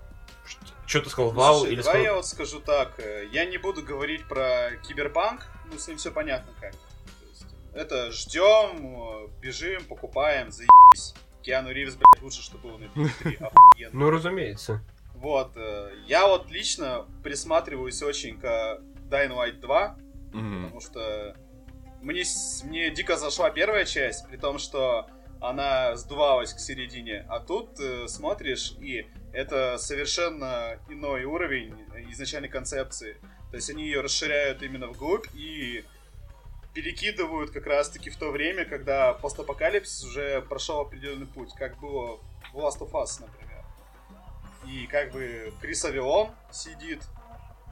что 0.87 1.01
ты 1.01 1.09
сказал, 1.09 1.31
вау, 1.31 1.59
Слушай, 1.59 1.73
или 1.73 1.81
давай 1.81 1.93
сказал... 1.93 2.05
я 2.05 2.13
вот 2.15 2.25
скажу 2.25 2.59
так, 2.61 2.99
э, 2.99 3.27
я 3.31 3.45
не 3.45 3.57
буду 3.57 3.83
говорить 3.83 4.25
про 4.27 4.71
киберпанк, 4.87 5.45
ну 5.71 5.77
с 5.77 5.87
ним 5.87 5.97
все 5.97 6.11
понятно 6.11 6.53
как. 6.59 6.73
Есть, 7.29 7.45
Это 7.73 8.11
ждем, 8.11 9.25
э, 9.25 9.27
бежим, 9.41 9.83
покупаем, 9.85 10.51
заебись. 10.51 11.13
Киану 11.41 11.71
Ривз, 11.71 11.95
блядь, 11.95 12.21
лучше, 12.21 12.41
что 12.41 12.57
было 12.57 12.77
на 12.77 12.85
PS3, 12.85 13.35
охуенно. 13.43 13.99
Ну, 13.99 14.09
разумеется. 14.09 14.81
Вот, 15.15 15.53
э, 15.55 15.91
я 16.07 16.27
вот 16.27 16.51
лично 16.51 17.05
присматриваюсь 17.23 18.01
очень 18.03 18.39
к 18.39 18.43
Dying 19.09 19.31
Light 19.35 19.59
2, 19.59 19.97
Мгм. 20.33 20.63
потому 20.65 20.81
что 20.81 21.35
мне, 22.01 22.23
мне 22.65 22.91
дико 22.91 23.17
зашла 23.17 23.49
первая 23.49 23.85
часть, 23.85 24.27
при 24.27 24.37
том, 24.37 24.59
что 24.59 25.07
она 25.39 25.95
сдувалась 25.95 26.53
к 26.53 26.59
середине, 26.59 27.25
а 27.29 27.39
тут 27.39 27.79
э, 27.79 28.07
смотришь, 28.07 28.73
и 28.79 29.07
это 29.33 29.77
совершенно 29.77 30.79
иной 30.89 31.23
уровень 31.25 31.73
изначальной 32.11 32.49
концепции. 32.49 33.17
То 33.51 33.55
есть 33.57 33.69
они 33.69 33.83
ее 33.85 34.01
расширяют 34.01 34.61
именно 34.61 34.87
вглубь 34.87 35.25
и 35.35 35.85
перекидывают 36.77 37.49
как 37.49 37.65
раз-таки 37.65 38.11
в 38.11 38.17
то 38.17 38.29
время, 38.29 38.63
когда 38.63 39.11
постапокалипсис 39.13 40.03
уже 40.03 40.43
прошел 40.43 40.81
определенный 40.81 41.25
путь, 41.25 41.51
как 41.55 41.75
было 41.79 42.19
в 42.53 42.59
Last 42.59 42.77
of 42.81 42.91
Us, 42.91 43.19
например. 43.19 43.65
И 44.67 44.85
как 44.85 45.11
бы 45.11 45.51
Крис 45.59 45.83
Авилон 45.85 46.29
сидит, 46.51 47.01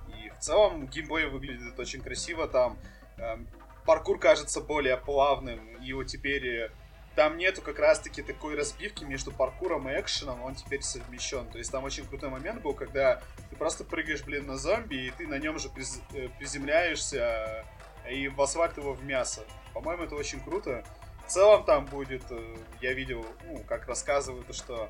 и 0.08 0.32
в 0.32 0.40
целом 0.40 0.88
геймплей 0.88 1.28
выглядит 1.28 1.78
очень 1.78 2.02
красиво, 2.02 2.48
там 2.48 2.80
эм, 3.18 3.48
паркур 3.86 4.18
кажется 4.18 4.60
более 4.60 4.98
плавным, 4.98 5.76
и 5.84 5.94
вот 5.94 6.06
теперь 6.06 6.48
э, 6.48 6.72
там 7.16 7.38
нету 7.38 7.62
как 7.62 7.78
раз-таки 7.78 8.24
такой 8.24 8.56
разбивки 8.56 9.04
между 9.04 9.32
паркуром 9.32 9.88
и 9.88 10.00
экшеном, 10.00 10.42
он 10.42 10.56
теперь 10.56 10.82
совмещен. 10.82 11.46
То 11.52 11.60
есть 11.60 11.72
там 11.72 11.84
очень 11.84 12.08
крутой 12.08 12.32
момент 12.32 12.64
был, 12.64 12.74
когда 12.74 13.22
ты 13.52 13.56
просто 13.56 13.84
прыгаешь, 13.84 14.24
блин, 14.24 14.48
на 14.48 14.58
зомби, 14.58 14.96
и 14.96 15.12
ты 15.12 15.28
на 15.28 15.38
нем 15.38 15.60
же 15.60 15.68
приз- 15.68 16.02
э, 16.16 16.28
приземляешься 16.40 17.66
и 18.10 18.28
в 18.28 18.42
асфальт 18.42 18.78
его 18.78 18.94
в 18.94 19.04
мясо. 19.04 19.46
По-моему, 19.74 20.04
это 20.04 20.16
очень 20.16 20.40
круто. 20.40 20.84
В 21.26 21.30
целом 21.30 21.64
там 21.66 21.86
будет, 21.86 22.24
э, 22.30 22.58
я 22.82 22.94
видел, 22.94 23.26
ну, 23.46 23.64
как 23.68 23.88
рассказывают, 23.88 24.48
то, 24.48 24.54
что 24.54 24.90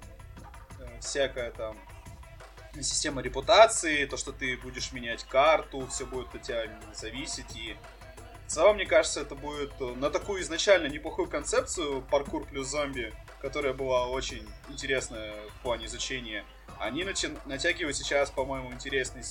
э, 0.79 0.99
всякая 0.99 1.51
там 1.51 1.77
система 2.73 3.21
репутации, 3.21 4.05
то, 4.05 4.17
что 4.17 4.31
ты 4.31 4.57
будешь 4.57 4.91
менять 4.91 5.23
карту, 5.23 5.87
все 5.87 6.05
будет 6.05 6.33
от 6.35 6.41
тебя 6.41 6.65
зависеть, 6.93 7.55
и 7.55 7.77
в 8.45 8.51
целом, 8.51 8.75
мне 8.75 8.85
кажется, 8.85 9.21
это 9.21 9.33
будет 9.33 9.73
э, 9.79 9.85
на 9.95 10.11
такую 10.11 10.41
изначально 10.41 10.87
неплохую 10.87 11.27
концепцию 11.27 12.03
паркур 12.03 12.45
плюс 12.45 12.67
зомби, 12.67 13.11
которая 13.41 13.73
была 13.73 14.07
очень 14.07 14.47
интересная 14.69 15.33
в 15.57 15.63
плане 15.63 15.87
изучения. 15.87 16.45
Они 16.79 17.03
начи- 17.03 17.37
натягивают 17.45 17.97
сейчас, 17.97 18.29
по-моему, 18.29 18.71
интересный, 18.71 19.23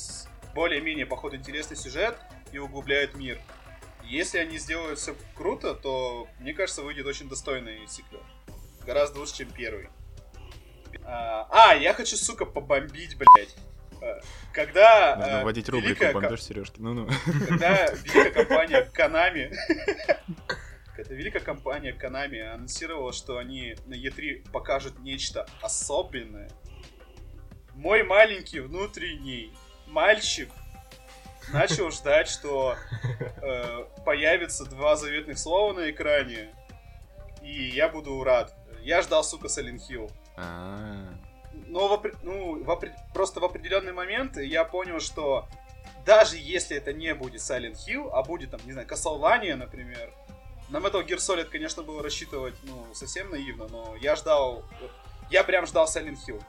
более-менее, 0.55 1.07
походу, 1.07 1.37
интересный 1.37 1.76
сюжет 1.76 2.19
и 2.50 2.59
углубляют 2.59 3.14
мир. 3.14 3.41
Если 4.08 4.38
они 4.38 4.58
сделают 4.58 4.99
все 4.99 5.16
круто, 5.34 5.75
то, 5.75 6.28
мне 6.38 6.54
кажется, 6.54 6.82
выйдет 6.82 7.06
очень 7.06 7.28
достойный 7.28 7.87
сиквел. 7.88 8.23
Гораздо 8.87 9.20
лучше, 9.20 9.38
чем 9.38 9.50
первый. 9.50 9.88
А, 11.04 11.49
а, 11.50 11.75
я 11.75 11.94
хочу, 11.94 12.16
сука, 12.16 12.44
побомбить, 12.44 13.16
блядь. 13.16 13.54
Э, 14.00 14.20
Когда 14.52 15.16
Нужно 15.16 15.32
э, 15.32 15.42
вводить 15.44 15.68
рубрику 15.68 16.04
«Бомбеж 16.12 16.42
Сережки». 16.42 16.80
Ну-ну. 16.80 17.08
когда 17.49 17.87
великая 17.92 18.30
компания 18.30 18.90
Konami, 18.94 19.54
когда 20.96 21.14
великая 21.14 21.40
компания 21.40 21.96
Konami 21.99 22.40
анонсировала, 22.40 23.12
что 23.12 23.38
они 23.38 23.76
на 23.87 23.94
E3 23.94 24.50
покажут 24.50 24.99
нечто 25.00 25.46
особенное, 25.62 26.50
мой 27.75 28.02
маленький 28.02 28.61
внутренний 28.61 29.52
мальчик 29.87 30.49
начал 31.53 31.91
ждать, 31.91 32.29
что 32.29 32.77
э, 33.43 33.85
появится 34.05 34.65
два 34.65 34.97
заветных 34.97 35.39
слова 35.39 35.73
на 35.73 35.91
экране, 35.91 36.55
и 37.43 37.69
я 37.69 37.89
буду 37.89 38.23
рад. 38.25 38.55
Я 38.83 39.03
ждал, 39.03 39.25
сука, 39.25 39.49
Silent 39.49 39.81
Hill. 39.89 40.11
А, 40.37 41.09
Но 41.69 41.97
в, 41.97 42.03
ну, 42.23 42.63
в 42.63 42.81
просто 43.13 43.41
в 43.41 43.45
определенный 43.45 43.93
момент 43.93 44.37
я 44.37 44.65
понял, 44.65 45.01
что 45.01 45.47
даже 46.05 46.37
если 46.37 46.77
это 46.77 46.93
не 46.93 47.15
будет 47.15 47.41
Silent 47.41 47.77
Hill, 47.87 48.11
а 48.13 48.23
будет 48.23 48.51
там, 48.51 48.61
не 48.65 48.73
знаю, 48.73 48.87
Castlevania, 48.87 49.57
например, 49.57 50.13
на 50.69 50.79
Metal 50.79 51.05
Gear 51.05 51.17
Solid, 51.17 51.45
конечно, 51.45 51.83
было 51.83 52.03
рассчитывать, 52.03 52.55
ну, 52.63 52.87
совсем 52.95 53.31
наивно, 53.31 53.69
но 53.69 53.97
я 54.01 54.17
ждал, 54.17 54.65
я 55.31 55.45
прям 55.45 55.67
ждал 55.67 55.87
Silent 55.87 56.19
Hill. 56.27 56.43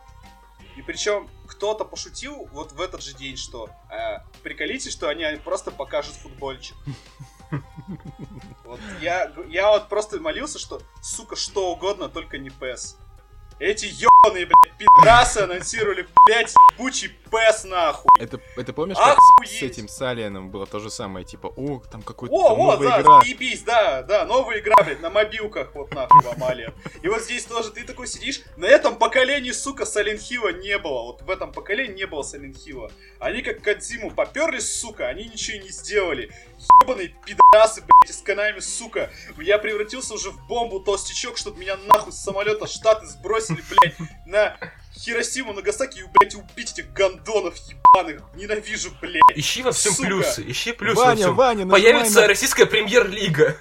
И 0.75 0.81
причем 0.81 1.29
кто-то 1.47 1.85
пошутил 1.85 2.47
вот 2.51 2.73
в 2.73 2.81
этот 2.81 3.01
же 3.01 3.13
день, 3.13 3.37
что 3.37 3.69
э, 3.89 4.19
приколите, 4.43 4.89
что 4.89 5.07
они 5.07 5.23
просто 5.43 5.71
покажут 5.71 6.15
футбольчик. 6.15 6.75
Вот 8.63 8.79
я, 8.99 9.31
я 9.47 9.69
вот 9.69 9.87
просто 9.87 10.19
молился, 10.19 10.57
что, 10.57 10.81
сука, 11.01 11.35
что 11.35 11.71
угодно, 11.71 12.09
только 12.09 12.39
не 12.39 12.49
PES. 12.49 12.97
Эти 13.59 13.85
ебаные, 14.25 14.45
блядь, 14.45 14.77
пидорасы 14.77 15.39
анонсировали, 15.39 16.07
блядь, 16.25 16.53
ебучий 16.73 17.11
PES 17.29 17.67
нахуй. 17.67 18.09
Это, 18.19 18.39
это 18.55 18.73
помнишь, 18.73 18.97
как 18.97 19.17
Охуеть! 19.17 19.59
с 19.59 19.61
этим 19.61 19.87
Салианом 19.87 20.49
было 20.49 20.65
то 20.65 20.79
же 20.79 20.89
самое, 20.89 21.25
типа, 21.25 21.47
о, 21.55 21.81
там 21.91 22.01
какой-то 22.01 22.33
О, 22.33 22.55
новая 22.55 22.77
да, 22.77 23.01
игра. 23.01 23.21
заебись, 23.21 23.61
да, 23.63 24.03
да, 24.03 24.25
новая 24.25 24.59
игра, 24.59 24.75
блядь, 24.83 25.01
на 25.01 25.09
мобилках, 25.09 25.73
вот 25.73 25.93
нахуй, 25.93 26.21
в 26.21 26.27
Амале. 26.29 26.73
И 27.01 27.07
вот 27.07 27.21
здесь 27.21 27.45
тоже 27.45 27.71
ты 27.71 27.83
такой 27.83 28.07
сидишь, 28.07 28.41
на 28.57 28.65
этом 28.65 28.97
поколении, 28.97 29.51
сука, 29.51 29.83
Hill 29.83 30.61
не 30.61 30.77
было, 30.77 31.03
вот 31.03 31.21
в 31.21 31.29
этом 31.29 31.51
поколении 31.51 31.95
не 31.95 32.07
было 32.07 32.21
Hill. 32.21 32.91
Они 33.19 33.41
как 33.41 33.61
Кадзиму 33.61 34.11
поперлись, 34.11 34.79
сука, 34.79 35.07
они 35.07 35.25
ничего 35.25 35.61
не 35.61 35.69
сделали. 35.69 36.31
Ебаные 36.83 37.09
пидорасы, 37.25 37.81
блядь, 37.81 38.09
из 38.09 38.21
Канами, 38.21 38.59
сука. 38.59 39.11
Я 39.37 39.57
превратился 39.57 40.13
уже 40.13 40.31
в 40.31 40.47
бомбу 40.47 40.79
толстячок, 40.79 41.37
чтобы 41.37 41.59
меня 41.59 41.77
нахуй 41.87 42.11
с 42.11 42.17
самолета 42.17 42.67
Штаты 42.67 43.05
сбросили, 43.07 43.63
блядь, 43.69 43.95
на 44.25 44.57
Хиросиму, 44.97 45.53
Нагасаки 45.53 45.99
и, 45.99 46.03
блядь, 46.19 46.35
убить 46.35 46.71
этих 46.73 46.91
гандонов 46.93 47.55
ебаных. 47.57 48.21
Ненавижу, 48.35 48.91
блядь. 49.01 49.21
Ищи 49.35 49.61
во 49.61 49.71
всем 49.71 49.93
Сука. 49.93 50.07
плюсы, 50.07 50.43
ищи 50.47 50.71
плюсы 50.71 50.95
во 50.97 51.05
Ваня, 51.05 51.21
всем. 51.21 51.35
Ваня, 51.35 51.65
нажимай 51.65 51.81
Появится 51.81 52.21
на- 52.21 52.27
российская 52.27 52.65
премьер-лига. 52.65 53.57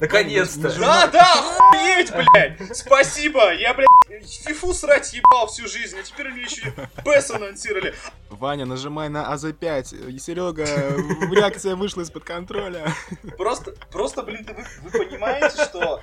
Наконец-то. 0.00 0.70
Да, 0.78 1.06
да, 1.08 1.34
охуеть, 1.34 2.10
блядь! 2.12 2.76
Спасибо! 2.76 3.52
Я, 3.54 3.74
блядь, 3.74 3.88
фифу 4.44 4.72
срать 4.72 5.12
ебал 5.12 5.46
всю 5.48 5.68
жизнь, 5.68 5.98
а 5.98 6.02
теперь 6.02 6.30
мне 6.30 6.42
еще 6.42 6.68
и 6.68 6.72
PES 7.02 7.36
анонсировали. 7.36 7.94
Ваня, 8.30 8.64
нажимай 8.64 9.08
на 9.08 9.32
АЗ5. 9.32 10.10
И 10.10 10.18
Серега, 10.18 10.64
реакция 11.34 11.76
вышла 11.76 12.00
из-под 12.02 12.24
контроля. 12.24 12.92
Просто, 13.36 13.74
просто, 13.92 14.22
блин, 14.22 14.46
вы, 14.48 14.90
вы 14.90 15.04
понимаете, 15.04 15.62
что... 15.64 16.02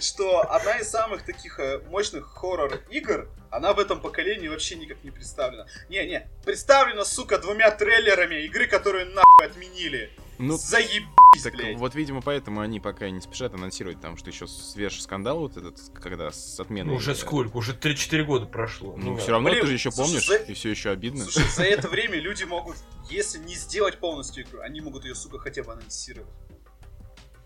что 0.00 0.40
одна 0.50 0.78
из 0.78 0.88
самых 0.88 1.24
таких 1.24 1.58
э, 1.58 1.80
мощных 1.88 2.26
хоррор-игр, 2.26 3.28
она 3.50 3.72
в 3.72 3.80
этом 3.80 4.00
поколении 4.00 4.48
вообще 4.48 4.76
никак 4.76 5.02
не 5.02 5.10
представлена. 5.10 5.66
Не-не, 5.88 6.28
представлена, 6.44 7.04
сука, 7.04 7.38
двумя 7.38 7.70
трейлерами 7.70 8.44
игры, 8.44 8.66
которые 8.66 9.06
нахуй 9.06 9.46
отменили. 9.46 10.10
Ну, 10.40 10.56
Заебись, 10.56 11.06
так 11.42 11.54
блядь. 11.54 11.76
вот, 11.76 11.94
видимо, 11.94 12.22
поэтому 12.22 12.60
они 12.60 12.80
пока 12.80 13.10
не 13.10 13.20
спешат 13.20 13.52
анонсировать, 13.54 14.00
там, 14.00 14.16
что 14.16 14.30
еще 14.30 14.46
свежий 14.46 15.02
скандал 15.02 15.40
вот 15.40 15.56
этот, 15.56 15.78
когда 15.94 16.30
с 16.30 16.58
отменой... 16.58 16.92
Ну, 16.92 16.96
уже 16.96 17.12
э, 17.12 17.14
сколько? 17.14 17.56
Уже 17.56 17.72
3-4 17.72 18.24
года 18.24 18.46
прошло. 18.46 18.96
Ну, 18.96 19.14
да. 19.16 19.20
все 19.20 19.32
равно 19.32 19.50
Блин, 19.50 19.60
ты 19.60 19.66
же 19.66 19.72
еще 19.74 19.90
слушай, 19.90 20.08
помнишь, 20.08 20.26
за- 20.26 20.36
и 20.36 20.54
все 20.54 20.70
еще 20.70 20.90
обидно. 20.90 21.24
Слушай, 21.24 21.48
за 21.50 21.64
это 21.64 21.88
время 21.90 22.18
люди 22.18 22.44
могут, 22.44 22.76
если 23.10 23.38
не 23.38 23.54
сделать 23.54 23.98
полностью 23.98 24.44
игру, 24.44 24.60
они 24.60 24.80
могут 24.80 25.04
ее, 25.04 25.14
сука, 25.14 25.38
хотя 25.38 25.62
бы 25.62 25.72
анонсировать. 25.72 26.32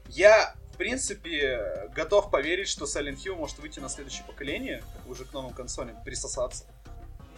Я, 0.08 0.54
в 0.72 0.76
принципе, 0.76 1.88
готов 1.94 2.30
поверить, 2.30 2.68
что 2.68 2.84
Silent 2.84 3.16
Hill 3.16 3.34
может 3.34 3.58
выйти 3.58 3.80
на 3.80 3.88
следующее 3.88 4.24
поколение, 4.24 4.84
уже 5.06 5.24
к 5.24 5.32
новым 5.32 5.52
консолям, 5.52 6.00
присосаться. 6.04 6.66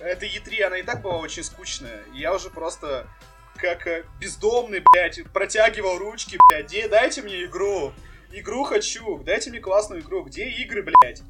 Эта 0.01 0.27
E3, 0.27 0.63
она 0.65 0.79
и 0.79 0.83
так 0.83 1.01
была 1.01 1.17
очень 1.17 1.43
скучная. 1.43 2.03
и 2.15 2.19
Я 2.19 2.35
уже 2.35 2.51
просто, 2.51 3.09
как 3.57 3.87
э, 3.87 4.05
бездомный, 4.21 4.83
блядь, 4.93 5.23
протягивал 5.33 5.99
ручки, 5.99 6.39
блядь, 6.51 6.67
«Де- 6.67 6.89
дайте 6.89 7.23
мне 7.23 7.45
игру. 7.45 7.93
Игру 8.33 8.65
хочу, 8.65 9.19
дайте 9.25 9.51
мне 9.51 9.61
классную 9.61 10.03
игру. 10.03 10.23
Где 10.25 10.49
игры, 10.49 10.83
блядь? 10.83 11.23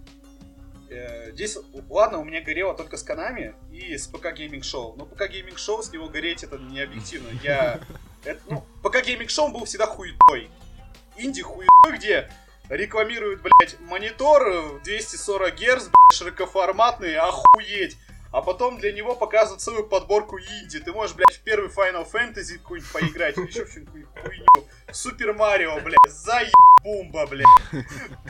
Э, 0.90 1.33
Здесь, 1.33 1.59
ладно, 1.88 2.18
у 2.18 2.25
меня 2.25 2.40
горело 2.40 2.75
только 2.75 2.97
с 2.97 3.02
Канами 3.02 3.54
и 3.71 3.97
с 3.97 4.06
ПК 4.06 4.33
Gaming 4.33 4.64
Show. 4.64 4.95
Но 4.97 5.04
ПК 5.06 5.28
Gaming 5.28 5.59
Show 5.59 5.83
с 5.83 5.92
него 5.92 6.09
гореть 6.09 6.45
это 6.45 6.59
не 6.59 6.80
объективно. 6.80 7.28
Я... 7.42 7.80
это, 8.25 8.40
ну, 8.49 8.64
ПК 8.83 9.04
Gaming 9.04 9.30
Show 9.30 9.49
был 9.49 9.64
всегда 9.64 9.87
хуетой. 9.87 10.49
Инди 11.16 11.42
хуетой, 11.42 11.97
где 11.97 12.30
рекламируют, 12.68 13.42
блядь, 13.42 13.78
монитор 13.80 14.80
240 14.83 15.54
Гц, 15.54 15.61
блядь, 15.85 16.14
широкоформатный, 16.14 17.16
охуеть. 17.16 17.97
А 18.33 18.42
потом 18.42 18.78
для 18.78 18.92
него 18.92 19.14
показывают 19.14 19.62
целую 19.62 19.87
подборку 19.87 20.38
инди. 20.38 20.80
Ты 20.80 20.92
можешь, 20.92 21.16
блядь, 21.16 21.37
в 21.37 21.40
первый 21.40 21.71
Final 21.71 22.11
Fantasy 22.11 22.59
какую-нибудь 22.59 22.92
поиграть, 22.92 23.38
или 23.38 23.47
еще 23.47 23.64
в 23.64 23.75
какую-нибудь 23.75 24.23
хуйню. 24.23 24.68
Супер 24.92 25.33
Марио, 25.33 25.80
блядь, 25.80 25.99
заебумба, 26.06 27.26
блядь. 27.26 27.47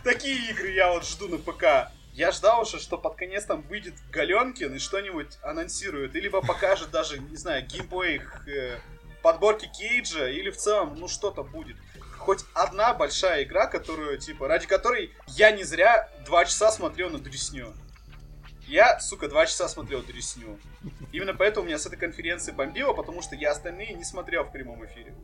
Такие 0.05 0.51
игры 0.51 0.71
я 0.71 0.93
вот 0.93 1.05
жду 1.07 1.29
на 1.29 1.39
ПК. 1.39 1.91
Я 2.13 2.33
ждал 2.33 2.63
уже, 2.63 2.79
что 2.79 2.97
под 2.97 3.17
конец 3.17 3.45
там 3.45 3.63
выйдет 3.63 3.95
Галенкин 4.11 4.75
и 4.75 4.79
что-нибудь 4.79 5.37
анонсирует. 5.43 6.17
Или 6.17 6.29
покажет 6.29 6.91
даже, 6.91 7.19
не 7.19 7.37
знаю, 7.37 7.67
геймплей 7.67 8.23
э, 8.47 8.79
подборки 9.23 9.69
Кейджа, 9.77 10.29
или 10.29 10.51
в 10.51 10.57
целом, 10.57 10.95
ну 10.97 11.09
что-то 11.09 11.43
будет. 11.43 11.77
Хоть 12.19 12.45
одна 12.55 12.95
большая 12.95 13.43
игра, 13.45 13.67
которую, 13.67 14.19
типа, 14.19 14.49
ради 14.49 14.67
которой 14.67 15.13
я 15.27 15.51
не 15.51 15.63
зря 15.63 16.09
два 16.25 16.45
часа 16.45 16.73
смотрел 16.73 17.11
на 17.11 17.19
Дресню. 17.19 17.75
Я, 18.67 18.99
сука, 18.99 19.29
два 19.29 19.47
часа 19.47 19.69
смотрел 19.69 20.03
Дресню. 20.03 20.59
Именно 21.13 21.35
поэтому 21.35 21.67
меня 21.67 21.79
с 21.79 21.87
этой 21.87 21.99
конференции 21.99 22.51
бомбило, 22.51 22.93
потому 22.93 23.23
что 23.23 23.37
я 23.37 23.53
остальные 23.53 23.95
не 23.95 24.05
смотрел 24.05 24.45
в 24.45 24.53
прямом 24.53 24.85
эфире. 24.87 25.15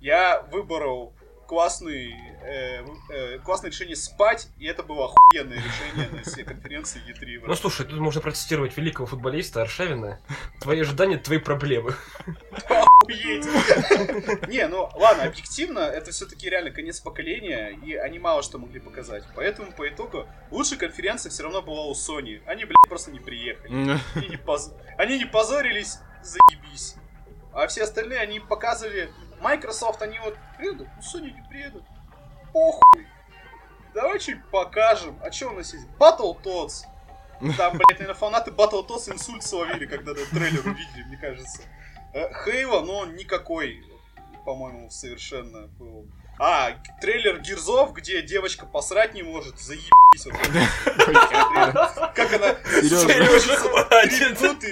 Я 0.00 0.42
выбрал 0.52 1.12
классный, 1.52 2.14
э, 2.44 2.82
э, 3.10 3.38
классное 3.40 3.70
решение 3.70 3.94
спать, 3.94 4.48
и 4.58 4.64
это 4.64 4.82
было 4.82 5.04
охуенное 5.04 5.58
решение 5.58 6.08
на 6.08 6.22
всей 6.22 6.44
конференции 6.44 7.02
E3. 7.06 7.44
Ну 7.46 7.54
слушай, 7.54 7.84
тут 7.84 8.00
можно 8.00 8.22
процитировать 8.22 8.74
великого 8.78 9.06
футболиста 9.06 9.60
Аршавина. 9.60 10.18
Твои 10.62 10.80
ожидания, 10.80 11.18
твои 11.18 11.36
проблемы. 11.36 11.94
Охуеть! 12.70 13.44
Не, 14.48 14.66
ну 14.66 14.88
ладно, 14.94 15.24
объективно, 15.24 15.80
это 15.80 16.10
все-таки 16.10 16.48
реально 16.48 16.70
конец 16.70 17.00
поколения, 17.00 17.78
и 17.84 17.96
они 17.96 18.18
мало 18.18 18.42
что 18.42 18.56
могли 18.56 18.80
показать. 18.80 19.24
Поэтому, 19.36 19.72
по 19.72 19.86
итогу, 19.86 20.26
лучшая 20.50 20.78
конференция 20.78 21.28
все 21.28 21.42
равно 21.42 21.60
была 21.60 21.84
у 21.84 21.92
Sony. 21.92 22.40
Они, 22.46 22.64
блядь, 22.64 22.88
просто 22.88 23.10
не 23.10 23.20
приехали. 23.20 24.00
Они 24.14 24.28
не, 24.30 24.38
поз... 24.38 24.72
они 24.96 25.18
не 25.18 25.26
позорились, 25.26 25.98
заебись. 26.22 26.94
А 27.52 27.66
все 27.66 27.82
остальные, 27.82 28.20
они 28.20 28.40
показывали 28.40 29.10
Microsoft, 29.42 30.00
они 30.02 30.18
вот 30.20 30.36
приедут, 30.56 30.88
ну 30.96 31.02
Sony 31.02 31.32
не 31.32 31.42
приедут. 31.48 31.84
Похуй. 32.52 33.06
Давай 33.94 34.18
чуть 34.18 34.44
покажем. 34.50 35.18
А 35.22 35.30
что 35.30 35.50
у 35.50 35.52
нас 35.52 35.74
есть? 35.74 35.86
Battletoads. 35.98 36.84
Там, 37.56 37.72
блядь, 37.78 37.98
наверное, 37.98 38.14
фанаты 38.14 38.50
Battletoads 38.50 39.12
инсульт 39.12 39.42
словили, 39.42 39.86
когда 39.86 40.12
этот 40.12 40.30
трейлер 40.30 40.66
увидели, 40.66 41.02
мне 41.04 41.16
кажется. 41.16 41.62
Хейла, 42.44 42.80
но 42.82 42.98
он 42.98 43.16
никакой, 43.16 43.84
по-моему, 44.44 44.90
совершенно 44.90 45.66
был. 45.66 46.06
А, 46.44 46.72
трейлер 47.00 47.38
Гирзов, 47.38 47.92
где 47.92 48.20
девочка 48.20 48.66
посрать 48.66 49.14
не 49.14 49.22
может, 49.22 49.60
заебись. 49.60 49.92
Вот, 50.24 50.34
как 52.16 52.32
она 52.32 52.54
требуется, 52.54 53.68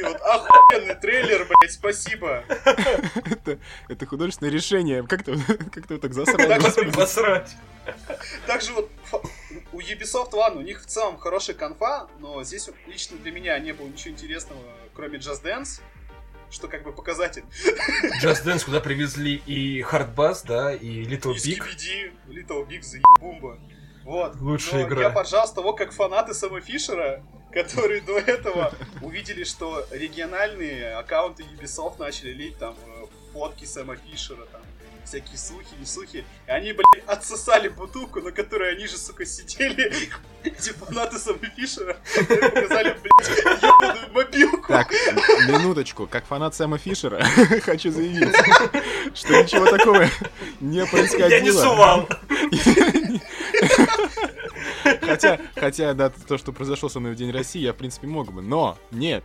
вот 0.02 0.20
охуенный 0.20 0.96
трейлер, 0.96 1.46
блядь, 1.46 1.70
спасибо. 1.70 2.42
это, 2.48 3.60
это 3.88 4.06
художественное 4.06 4.52
решение. 4.52 5.06
Как 5.06 5.22
ты, 5.22 5.38
как 5.72 5.86
так 6.00 6.12
засрал? 6.12 6.48
Так 6.48 6.60
засрать. 6.92 7.54
Также 8.48 8.72
вот 8.72 8.90
у 9.72 9.80
Ubisoft, 9.80 10.34
ладно, 10.34 10.62
у 10.62 10.64
них 10.64 10.82
в 10.82 10.86
целом 10.86 11.18
хорошая 11.18 11.54
конфа, 11.54 12.08
но 12.18 12.42
здесь 12.42 12.68
лично 12.88 13.16
для 13.18 13.30
меня 13.30 13.56
не 13.60 13.72
было 13.74 13.86
ничего 13.86 14.12
интересного, 14.12 14.60
кроме 14.92 15.18
Just 15.18 15.44
Dance 15.44 15.80
что 16.50 16.68
как 16.68 16.82
бы 16.82 16.92
показатель. 16.92 17.44
Just 18.22 18.44
Dance, 18.44 18.64
куда 18.64 18.80
привезли 18.80 19.36
и 19.46 19.82
Hard 19.82 20.14
Bass, 20.14 20.42
да, 20.46 20.74
и 20.74 21.04
Little 21.04 21.34
и 21.34 21.38
Big. 21.38 21.58
Skibidi, 21.58 22.12
Little 22.28 22.66
Big, 22.66 22.82
заебумба. 22.82 23.58
Вот. 24.04 24.40
Лучшая 24.40 24.82
Но 24.82 24.88
игра. 24.88 25.02
Я 25.02 25.10
поржал 25.10 25.46
с 25.46 25.52
того, 25.52 25.72
как 25.72 25.92
фанаты 25.92 26.34
Сэма 26.34 26.60
Фишера, 26.60 27.22
которые 27.52 28.00
до 28.00 28.18
этого 28.18 28.72
увидели, 29.02 29.44
что 29.44 29.86
региональные 29.90 30.94
аккаунты 30.94 31.44
Ubisoft 31.44 31.98
начали 31.98 32.32
лить 32.32 32.58
там 32.58 32.76
э, 32.86 33.06
фотки 33.32 33.64
Сэма 33.64 33.96
Фишера, 33.96 34.46
там 34.46 34.62
всякие 35.10 35.38
слухи, 35.38 35.74
не 35.78 35.86
слухи. 35.86 36.24
И 36.46 36.50
они, 36.50 36.72
блядь, 36.72 37.04
отсосали 37.04 37.66
бутылку, 37.68 38.20
на 38.20 38.30
которой 38.30 38.74
они 38.74 38.86
же, 38.86 38.96
сука, 38.96 39.26
сидели. 39.26 39.92
Эти 40.44 40.70
фанаты 40.70 41.18
Сэма 41.18 41.46
Фишера 41.56 41.96
и 42.16 42.22
показали, 42.22 42.96
блядь, 43.02 43.60
ебаную 43.60 44.12
мобилку. 44.12 44.68
Так, 44.68 44.92
минуточку. 45.48 46.06
Как 46.06 46.24
фанат 46.26 46.54
Сэма 46.54 46.78
Фишера 46.78 47.20
хочу 47.64 47.90
заявить, 47.90 48.34
что 49.14 49.42
ничего 49.42 49.66
такого 49.66 50.06
не 50.60 50.86
происходило. 50.86 51.28
Я 51.28 51.40
не 51.40 51.50
сувал. 51.50 52.08
Хотя, 55.02 55.40
хотя, 55.56 55.92
да, 55.92 56.10
то, 56.10 56.38
что 56.38 56.52
произошло 56.52 56.88
со 56.88 57.00
мной 57.00 57.12
в 57.12 57.16
День 57.16 57.32
России, 57.32 57.60
я, 57.60 57.72
в 57.72 57.76
принципе, 57.76 58.06
мог 58.06 58.32
бы, 58.32 58.40
но 58.42 58.78
нет. 58.90 59.24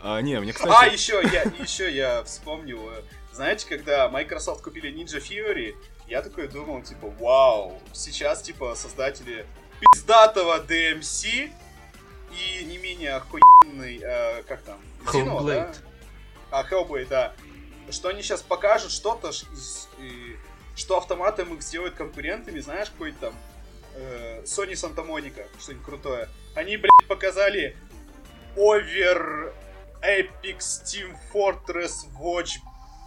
А, 0.00 0.20
не, 0.20 0.38
мне, 0.40 0.50
А, 0.50 0.54
кстати... 0.54 0.92
еще 0.92 1.20
я, 1.32 1.42
еще 1.58 1.94
я 1.94 2.22
вспомнил, 2.24 2.80
э, 2.90 3.02
знаете, 3.32 3.66
когда 3.68 4.08
Microsoft 4.08 4.62
купили 4.62 4.92
Ninja 4.92 5.18
Fury, 5.20 5.74
я 6.06 6.22
такой 6.22 6.48
думал, 6.48 6.82
типа, 6.82 7.08
вау, 7.18 7.80
сейчас, 7.92 8.42
типа, 8.42 8.74
создатели 8.74 9.46
пиздатого 9.80 10.58
DMC 10.62 11.50
и 12.32 12.64
не 12.64 12.78
менее 12.78 13.14
охуенный, 13.14 14.00
э, 14.02 14.42
как 14.44 14.62
там, 14.62 14.80
Hellblade. 15.06 15.46
да? 15.54 15.72
А, 16.50 16.64
Hellblade, 16.64 17.08
да. 17.08 17.32
Что 17.90 18.08
они 18.08 18.22
сейчас 18.22 18.42
покажут 18.42 18.92
что-то, 18.92 19.32
ш- 19.32 19.46
из- 19.52 19.88
и- 19.98 20.36
что 20.76 20.96
автоматом 20.98 21.54
их 21.54 21.62
сделают 21.62 21.94
конкурентами, 21.94 22.60
знаешь, 22.60 22.90
какой-то 22.90 23.18
там 23.20 23.34
э, 23.94 24.42
Sony 24.44 24.72
Santa 24.72 25.04
Monica, 25.06 25.44
что-нибудь 25.60 25.84
крутое. 25.84 26.28
Они, 26.54 26.76
блядь, 26.78 27.06
показали 27.08 27.76
Over 28.56 29.52
Epic 30.02 30.58
Steam 30.58 31.14
Fortress 31.32 32.06
Watch 32.18 32.56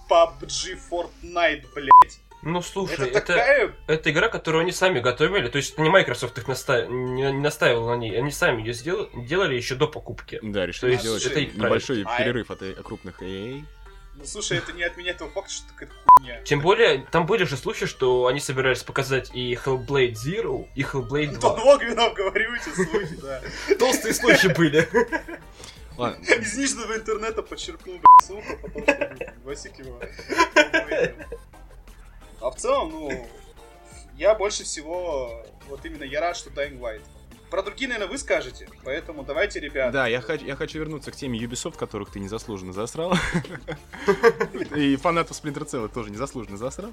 PUBG 0.09 0.79
Fortnite, 0.89 1.65
блядь. 1.73 2.19
Ну 2.45 2.61
слушай, 2.61 2.93
это, 2.93 3.05
это, 3.05 3.19
такая... 3.21 3.75
это 3.87 4.11
игра, 4.11 4.29
которую 4.29 4.61
они 4.61 4.71
сами 4.71 4.99
готовили. 4.99 5.47
То 5.47 5.57
есть 5.57 5.73
это 5.73 5.81
не 5.81 5.89
Microsoft 5.89 6.37
их 6.37 6.47
наста... 6.47 6.85
не, 6.85 7.23
не 7.23 7.39
настаивал 7.39 7.89
на 7.89 7.95
ней. 7.95 8.15
Они 8.15 8.29
сами 8.29 8.61
ее 8.61 8.73
сделали, 8.73 9.09
делали 9.15 9.55
еще 9.55 9.73
до 9.73 9.87
покупки. 9.87 10.39
Да, 10.43 10.65
решили 10.67 10.91
есть 10.91 11.01
сделать 11.01 11.25
это 11.25 11.39
их 11.39 11.55
небольшой 11.55 12.03
проект. 12.03 12.21
А, 12.21 12.23
перерыв 12.23 12.51
от 12.51 12.61
э, 12.61 12.73
крупных 12.73 13.19
AA. 13.19 13.63
Ну, 14.17 14.25
слушай, 14.25 14.59
это 14.59 14.71
не 14.73 14.83
отменяет 14.83 15.17
того 15.17 15.31
факта, 15.31 15.51
что 15.51 15.65
это 15.65 15.73
какая-то 15.73 15.95
хуйня. 16.05 16.41
Тем 16.43 16.61
более, 16.61 17.05
там 17.11 17.25
были 17.25 17.43
же 17.45 17.57
слухи, 17.57 17.87
что 17.87 18.27
они 18.27 18.39
собирались 18.39 18.83
показать 18.83 19.31
и 19.33 19.55
Hellblade 19.55 20.13
Zero, 20.13 20.67
и 20.75 20.83
Hellblade 20.83 21.29
Антон 21.29 21.55
2. 21.55 21.63
Логвинов, 21.63 22.13
говорю 22.13 22.53
эти 22.53 22.69
слухи, 22.75 23.19
да. 23.21 23.41
Толстые 23.77 24.13
слухи 24.13 24.47
были. 24.47 24.87
Из 26.41 26.57
нижнего 26.57 26.95
интернета 26.95 27.41
подчеркнул, 27.41 27.95
блядь, 27.95 28.25
ссылку, 28.25 28.57
потому 28.61 28.85
что 28.85 29.33
Васильева. 29.43 30.09
А 32.41 32.51
в 32.51 32.55
целом, 32.57 32.91
ну, 32.91 33.29
я 34.17 34.35
больше 34.35 34.63
всего, 34.63 35.45
вот 35.67 35.85
именно 35.85 36.03
я 36.03 36.21
рад, 36.21 36.35
что 36.35 36.49
Dying 36.49 36.79
Light. 36.79 37.01
Про 37.49 37.63
другие, 37.63 37.87
наверное, 37.87 38.11
вы 38.11 38.17
скажете, 38.17 38.67
поэтому 38.83 39.23
давайте, 39.23 39.59
ребят. 39.59 39.91
Да, 39.91 40.07
я 40.07 40.21
хочу, 40.21 40.45
я 40.45 40.55
хочу 40.55 40.79
вернуться 40.79 41.11
к 41.11 41.15
теме 41.15 41.39
Ubisoft, 41.39 41.77
которых 41.77 42.11
ты 42.11 42.19
незаслуженно 42.19 42.73
засрал. 42.73 43.13
И 44.75 44.95
фанатов 44.95 45.41
Splinter 45.41 45.65
Cell 45.65 45.87
тоже 45.87 46.11
незаслуженно 46.11 46.57
засрал. 46.57 46.91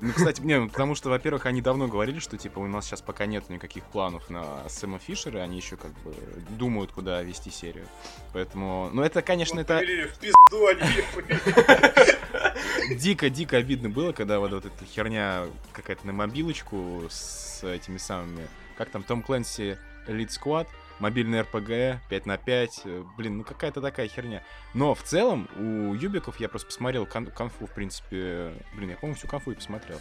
Ну, 0.00 0.12
кстати, 0.12 0.42
не, 0.42 0.58
ну, 0.58 0.68
потому 0.68 0.94
что, 0.94 1.08
во-первых, 1.08 1.46
они 1.46 1.62
давно 1.62 1.88
говорили, 1.88 2.18
что, 2.18 2.36
типа, 2.36 2.58
у 2.58 2.66
нас 2.66 2.84
сейчас 2.84 3.00
пока 3.00 3.24
нет 3.24 3.48
никаких 3.48 3.84
планов 3.84 4.28
на 4.28 4.68
Сэма 4.68 4.98
Фишера, 4.98 5.38
они 5.38 5.56
еще, 5.56 5.76
как 5.76 5.92
бы, 6.02 6.14
думают, 6.50 6.92
куда 6.92 7.22
вести 7.22 7.50
серию. 7.50 7.86
Поэтому, 8.34 8.90
ну, 8.92 9.02
это, 9.02 9.22
конечно, 9.22 9.56
Вот 9.56 9.70
это 9.70 10.08
в 10.08 10.18
пизду, 10.18 10.66
они 10.66 10.82
ехали. 10.82 11.40
дико-дико 12.94 13.56
обидно 13.56 13.88
было, 13.88 14.12
когда 14.12 14.38
вот, 14.38 14.50
вот 14.52 14.66
эта 14.66 14.84
херня 14.84 15.46
какая-то 15.72 16.06
на 16.06 16.12
мобилочку 16.12 17.04
с 17.08 17.64
этими 17.64 17.96
самыми... 17.96 18.46
Как 18.76 18.90
там, 18.90 19.02
Том 19.02 19.22
Клэнси 19.22 19.78
Elite 20.06 20.28
Squad, 20.28 20.68
мобильный 20.98 21.40
RPG, 21.40 21.98
5 22.08 22.26
на 22.26 22.36
5, 22.36 22.82
э, 22.84 23.04
блин, 23.16 23.38
ну 23.38 23.44
какая-то 23.44 23.80
такая 23.80 24.08
херня. 24.08 24.42
Но 24.74 24.94
в 24.94 25.02
целом 25.02 25.48
у 25.56 25.94
Юбиков 25.94 26.38
я 26.40 26.48
просто 26.48 26.68
посмотрел 26.68 27.06
кон- 27.06 27.26
конфу, 27.26 27.66
в 27.66 27.72
принципе, 27.72 28.52
блин, 28.74 28.90
я, 28.90 28.96
по-моему, 28.96 29.16
всю 29.16 29.26
конфу 29.28 29.52
и 29.52 29.54
посмотрел. 29.54 30.00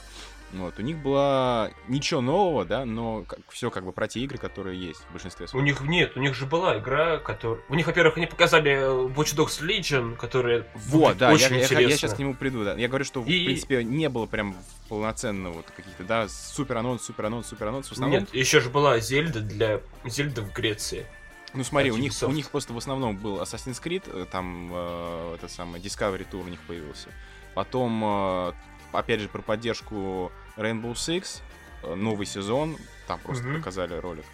Вот, 0.55 0.79
у 0.79 0.81
них 0.81 0.97
была 0.97 1.71
ничего 1.87 2.21
нового, 2.21 2.65
да, 2.65 2.85
но 2.85 3.25
все 3.49 3.69
как 3.71 3.83
бы 3.85 3.91
про 3.91 4.07
те 4.07 4.21
игры, 4.21 4.37
которые 4.37 4.79
есть 4.79 5.01
в 5.09 5.11
большинстве 5.11 5.45
У 5.45 5.49
своем. 5.49 5.65
них 5.65 5.81
нет, 5.81 6.15
у 6.15 6.19
них 6.19 6.33
же 6.33 6.45
была 6.45 6.77
игра, 6.79 7.17
которая... 7.17 7.59
У 7.69 7.75
них, 7.75 7.87
во-первых, 7.87 8.17
они 8.17 8.25
показали 8.25 9.07
Watch 9.09 9.35
Dogs 9.35 9.61
Legion, 9.61 10.15
которая 10.15 10.65
Вот, 10.75 11.17
да, 11.17 11.29
я, 11.29 11.35
очень 11.35 11.51
я- 11.51 11.57
я 11.57 11.63
интересно. 11.65 11.97
сейчас 11.97 12.13
к 12.13 12.19
нему 12.19 12.33
приду, 12.35 12.63
да. 12.63 12.73
Я 12.75 12.87
говорю, 12.87 13.05
что, 13.05 13.21
в 13.21 13.27
И- 13.27 13.45
принципе, 13.45 13.83
не 13.83 14.07
было 14.09 14.25
прям 14.25 14.55
полноценно 14.89 15.49
вот 15.49 15.65
каких-то, 15.75 16.03
да, 16.03 16.27
супер 16.29 16.77
анонс, 16.77 17.03
супер 17.03 17.25
анонс, 17.25 17.47
супер 17.47 17.67
анонс. 17.67 17.87
В 17.89 17.91
основном, 17.91 18.21
Нет, 18.21 18.33
еще 18.33 18.59
же 18.61 18.69
была 18.69 18.99
Зельда 18.99 19.41
для 19.41 19.81
Зельда 20.05 20.41
в 20.41 20.53
Греции. 20.53 21.05
ну 21.53 21.63
смотри, 21.63 21.89
от 21.89 21.95
у 21.97 21.99
них, 21.99 22.11
у 22.23 22.31
них 22.31 22.49
просто 22.49 22.73
в 22.73 22.77
основном 22.77 23.17
был 23.17 23.41
Assassin's 23.41 23.81
Creed, 23.81 24.03
э, 24.07 24.25
там 24.31 24.69
э, 24.73 25.35
это 25.35 25.47
самое 25.47 25.83
Discovery 25.83 26.25
Tour 26.31 26.43
у 26.45 26.47
них 26.49 26.59
появился. 26.61 27.09
Потом, 27.53 28.01
э, 28.03 28.51
опять 28.95 29.19
же, 29.21 29.27
про 29.29 29.41
поддержку 29.41 30.31
Rainbow 30.57 30.93
Six, 30.93 31.41
э, 31.83 31.95
новый 31.95 32.25
сезон, 32.25 32.77
там 33.07 33.19
просто 33.19 33.45
Мгм. 33.45 33.57
показали 33.57 33.95
ролик. 33.95 34.25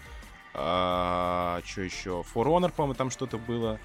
А, 0.53 1.61
что 1.65 1.81
еще? 1.81 2.23
For 2.33 2.45
Honor, 2.45 2.71
по-моему, 2.71 2.93
там 2.95 3.09
что-то 3.09 3.37
было. 3.37 3.79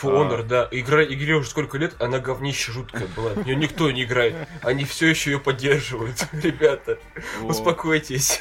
For 0.00 0.12
Honor, 0.14 0.42
да. 0.42 0.68
Игра, 0.70 1.04
игре 1.04 1.34
уже 1.34 1.48
сколько 1.50 1.76
лет, 1.76 2.00
она 2.00 2.18
говнище 2.18 2.72
жуткая 2.72 3.08
была. 3.16 3.30
В 3.30 3.44
нее 3.44 3.56
никто 3.56 3.90
не 3.90 4.04
играет. 4.04 4.48
Они 4.62 4.84
все 4.84 5.08
еще 5.08 5.32
ее 5.32 5.40
поддерживают. 5.40 6.26
Ребята, 6.32 6.98
Вот. 7.40 7.50
успокойтесь. 7.50 8.40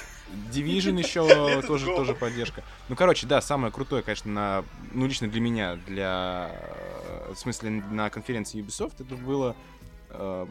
Division 0.54 1.00
еще 1.04 1.62
тоже, 1.64 1.86
тоже 1.88 2.14
поддержка. 2.14 2.64
Ну, 2.90 2.96
короче, 2.96 3.26
да, 3.28 3.42
самое 3.42 3.72
крутое, 3.74 4.04
конечно, 4.04 4.32
на, 4.32 4.66
ну, 4.94 5.08
лично 5.08 5.28
для 5.28 5.42
меня, 5.42 5.78
для, 5.88 6.52
э, 7.30 7.34
в 7.34 7.40
смысле, 7.40 7.70
на 7.72 8.10
конференции 8.10 8.62
Ubisoft, 8.62 8.96
это 9.00 9.16
было 9.16 9.56
э, 10.10 10.46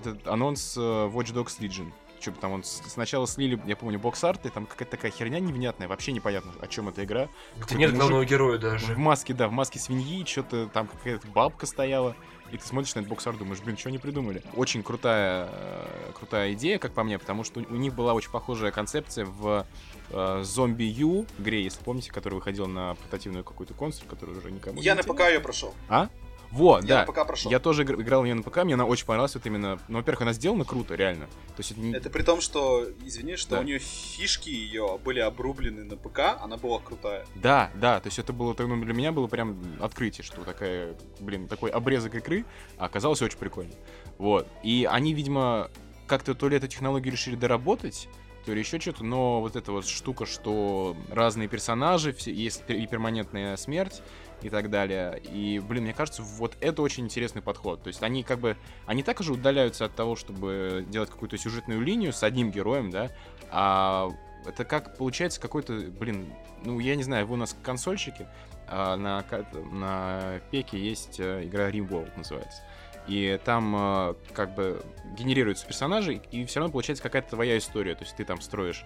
этот 0.00 0.26
анонс 0.26 0.76
э, 0.76 0.80
Watch 0.80 1.32
Dogs 1.32 1.58
Legion. 1.60 1.90
Что 2.20 2.30
там, 2.32 2.52
он 2.52 2.62
сначала 2.62 3.26
слили, 3.26 3.60
я 3.66 3.74
помню, 3.74 3.98
бокс-арты, 3.98 4.50
там 4.50 4.66
какая-то 4.66 4.92
такая 4.92 5.10
херня 5.10 5.40
невнятная, 5.40 5.88
вообще 5.88 6.12
непонятно, 6.12 6.52
о 6.60 6.68
чем 6.68 6.88
эта 6.88 7.02
игра. 7.02 7.28
Где 7.56 7.74
нет 7.74 7.92
главного 7.94 8.24
героя 8.24 8.58
В 8.58 8.60
даже. 8.60 8.96
маске, 8.96 9.34
да, 9.34 9.48
в 9.48 9.52
маске 9.52 9.80
свиньи, 9.80 10.24
что-то 10.24 10.68
там 10.68 10.86
какая-то 10.86 11.26
бабка 11.26 11.66
стояла. 11.66 12.14
И 12.52 12.58
ты 12.58 12.64
смотришь 12.64 12.94
на 12.94 13.00
этот 13.00 13.08
бокс-арт, 13.08 13.38
думаешь, 13.38 13.60
блин, 13.60 13.76
что 13.76 13.88
они 13.88 13.98
придумали? 13.98 14.40
Очень 14.54 14.84
крутая, 14.84 15.48
э, 15.50 16.12
крутая 16.16 16.52
идея, 16.52 16.78
как 16.78 16.92
по 16.92 17.02
мне, 17.02 17.18
потому 17.18 17.42
что 17.42 17.58
у 17.58 17.74
них 17.76 17.92
была 17.94 18.12
очень 18.14 18.30
похожая 18.30 18.70
концепция 18.70 19.24
в 19.24 19.66
Zombie 20.10 20.84
U 20.84 21.26
игре, 21.38 21.64
если 21.64 21.82
помните, 21.82 22.12
которая 22.12 22.38
выходила 22.38 22.66
на 22.66 22.94
портативную 22.96 23.42
какую-то 23.44 23.72
консоль, 23.74 24.06
которую 24.06 24.38
уже 24.38 24.50
никому 24.52 24.76
не 24.76 24.82
Я 24.82 24.94
на 24.94 25.00
интересна. 25.00 25.14
ПК 25.14 25.28
ее 25.30 25.40
прошел. 25.40 25.74
А? 25.88 26.08
Во, 26.52 26.80
Я 26.80 26.86
да. 26.86 27.00
на 27.06 27.12
ПК 27.12 27.26
прошел. 27.26 27.50
Я 27.50 27.58
тоже 27.58 27.82
игр- 27.82 28.00
играл 28.00 28.20
в 28.20 28.24
нее 28.24 28.34
на 28.34 28.42
ПК, 28.42 28.58
мне 28.64 28.74
она 28.74 28.84
очень 28.84 29.06
понравилась, 29.06 29.34
вот 29.34 29.46
именно, 29.46 29.78
ну, 29.88 29.98
во-первых, 29.98 30.22
она 30.22 30.32
сделана 30.34 30.64
круто, 30.66 30.94
реально. 30.94 31.24
То 31.26 31.58
есть 31.58 31.70
это 31.72 31.80
не... 31.80 31.92
Это 31.94 32.10
при 32.10 32.22
том, 32.22 32.42
что, 32.42 32.86
извини, 33.04 33.36
что 33.36 33.52
Да. 33.52 33.60
у 33.60 33.62
нее 33.64 33.78
фишки 33.78 34.50
ее 34.50 34.98
были 35.02 35.20
обрублены 35.20 35.82
на 35.84 35.96
ПК, 35.96 36.36
она 36.40 36.58
была 36.58 36.78
крутая. 36.78 37.24
Да, 37.34 37.70
да, 37.74 38.00
то 38.00 38.08
есть 38.08 38.18
это 38.18 38.34
было, 38.34 38.54
ну, 38.58 38.84
для 38.84 38.92
меня 38.92 39.12
было 39.12 39.28
прям 39.28 39.58
открытие, 39.80 40.24
что 40.24 40.42
такая, 40.44 40.94
блин, 41.20 41.48
такой 41.48 41.70
обрезок 41.70 42.14
игры 42.14 42.44
а 42.76 42.84
оказалось 42.84 43.22
очень 43.22 43.38
прикольно. 43.38 43.72
Вот. 44.18 44.46
И 44.62 44.86
они, 44.90 45.14
видимо, 45.14 45.70
как-то 46.06 46.34
то 46.34 46.48
ли 46.50 46.58
эту 46.58 46.68
технологию 46.68 47.12
решили 47.12 47.34
доработать, 47.34 48.08
то 48.44 48.52
ли 48.52 48.58
еще 48.58 48.78
что-то, 48.80 49.04
но 49.04 49.40
вот 49.40 49.56
эта 49.56 49.72
вот 49.72 49.86
штука, 49.86 50.26
что 50.26 50.96
разные 51.10 51.48
персонажи, 51.48 52.12
все, 52.12 52.32
есть 52.32 52.62
и 52.68 52.86
перманентная 52.86 53.56
смерть 53.56 54.02
и 54.42 54.50
так 54.50 54.70
далее. 54.70 55.20
И, 55.30 55.60
блин, 55.60 55.84
мне 55.84 55.92
кажется, 55.92 56.22
вот 56.22 56.56
это 56.60 56.82
очень 56.82 57.04
интересный 57.04 57.42
подход. 57.42 57.82
То 57.82 57.88
есть 57.88 58.02
они 58.02 58.22
как 58.22 58.40
бы, 58.40 58.56
они 58.86 59.02
так 59.02 59.20
уже 59.20 59.32
удаляются 59.32 59.84
от 59.84 59.94
того, 59.94 60.16
чтобы 60.16 60.84
делать 60.88 61.10
какую-то 61.10 61.38
сюжетную 61.38 61.80
линию 61.80 62.12
с 62.12 62.22
одним 62.22 62.50
героем, 62.50 62.90
да, 62.90 63.10
а 63.50 64.10
это 64.46 64.64
как 64.64 64.96
получается 64.96 65.40
какой-то, 65.40 65.72
блин, 65.72 66.32
ну 66.64 66.78
я 66.80 66.96
не 66.96 67.02
знаю, 67.02 67.26
вы 67.26 67.34
у 67.34 67.36
нас 67.36 67.56
консольщики, 67.62 68.26
а 68.66 68.96
на, 68.96 69.24
на 69.70 70.40
пеке 70.50 70.78
есть 70.78 71.20
э, 71.20 71.44
игра 71.44 71.70
RimWorld 71.70 72.16
называется. 72.16 72.62
И 73.06 73.38
там 73.44 73.74
э, 73.76 74.14
как 74.32 74.54
бы 74.54 74.82
генерируются 75.16 75.66
персонажи, 75.66 76.22
и 76.30 76.44
все 76.46 76.60
равно 76.60 76.72
получается 76.72 77.02
какая-то 77.02 77.30
твоя 77.30 77.58
история. 77.58 77.94
То 77.94 78.04
есть 78.04 78.16
ты 78.16 78.24
там 78.24 78.40
строишь 78.40 78.84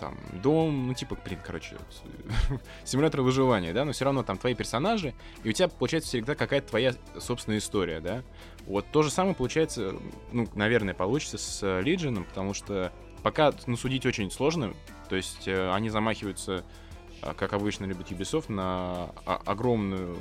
там 0.00 0.18
дом, 0.42 0.88
ну 0.88 0.94
типа, 0.94 1.16
блин, 1.24 1.38
короче, 1.44 1.76
симулятор 2.84 3.22
выживания, 3.22 3.72
да, 3.72 3.84
но 3.84 3.92
все 3.92 4.04
равно 4.04 4.22
там 4.22 4.38
твои 4.38 4.54
персонажи, 4.54 5.14
и 5.44 5.50
у 5.50 5.52
тебя 5.52 5.68
получается 5.68 6.08
всегда 6.10 6.34
какая-то 6.34 6.68
твоя 6.68 6.94
собственная 7.18 7.58
история, 7.58 8.00
да. 8.00 8.22
Вот 8.66 8.86
то 8.92 9.02
же 9.02 9.10
самое 9.10 9.34
получается, 9.34 9.94
ну, 10.32 10.48
наверное, 10.54 10.94
получится 10.94 11.38
с 11.38 11.62
э, 11.62 11.82
Legion, 11.82 12.24
потому 12.24 12.54
что 12.54 12.92
пока, 13.22 13.52
ну, 13.66 13.76
судить 13.76 14.06
очень 14.06 14.30
сложно, 14.30 14.74
то 15.08 15.16
есть 15.16 15.46
э, 15.46 15.72
они 15.72 15.90
замахиваются 15.90 16.64
а, 17.22 17.34
как 17.34 17.52
обычно 17.52 17.84
любит 17.84 18.10
Ubisoft, 18.10 18.50
на 18.52 19.10
огромную... 19.24 20.16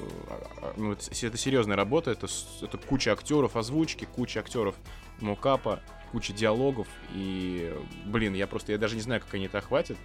Ну, 0.78 0.92
это, 0.92 1.04
это 1.26 1.38
серьезная 1.38 1.76
работа, 1.76 2.12
это, 2.12 2.28
это 2.62 2.78
куча 2.78 3.12
актеров 3.12 3.56
озвучки, 3.56 4.06
куча 4.06 4.40
актеров 4.40 4.76
мокапа, 5.20 5.82
куча 6.12 6.34
диалогов, 6.34 6.88
и, 7.14 7.74
блин, 8.06 8.34
я 8.34 8.48
просто, 8.48 8.72
я 8.72 8.78
даже 8.78 8.96
не 8.96 9.02
знаю, 9.02 9.22
как 9.22 9.34
они 9.34 9.46
это 9.46 9.58
охватят. 9.60 9.98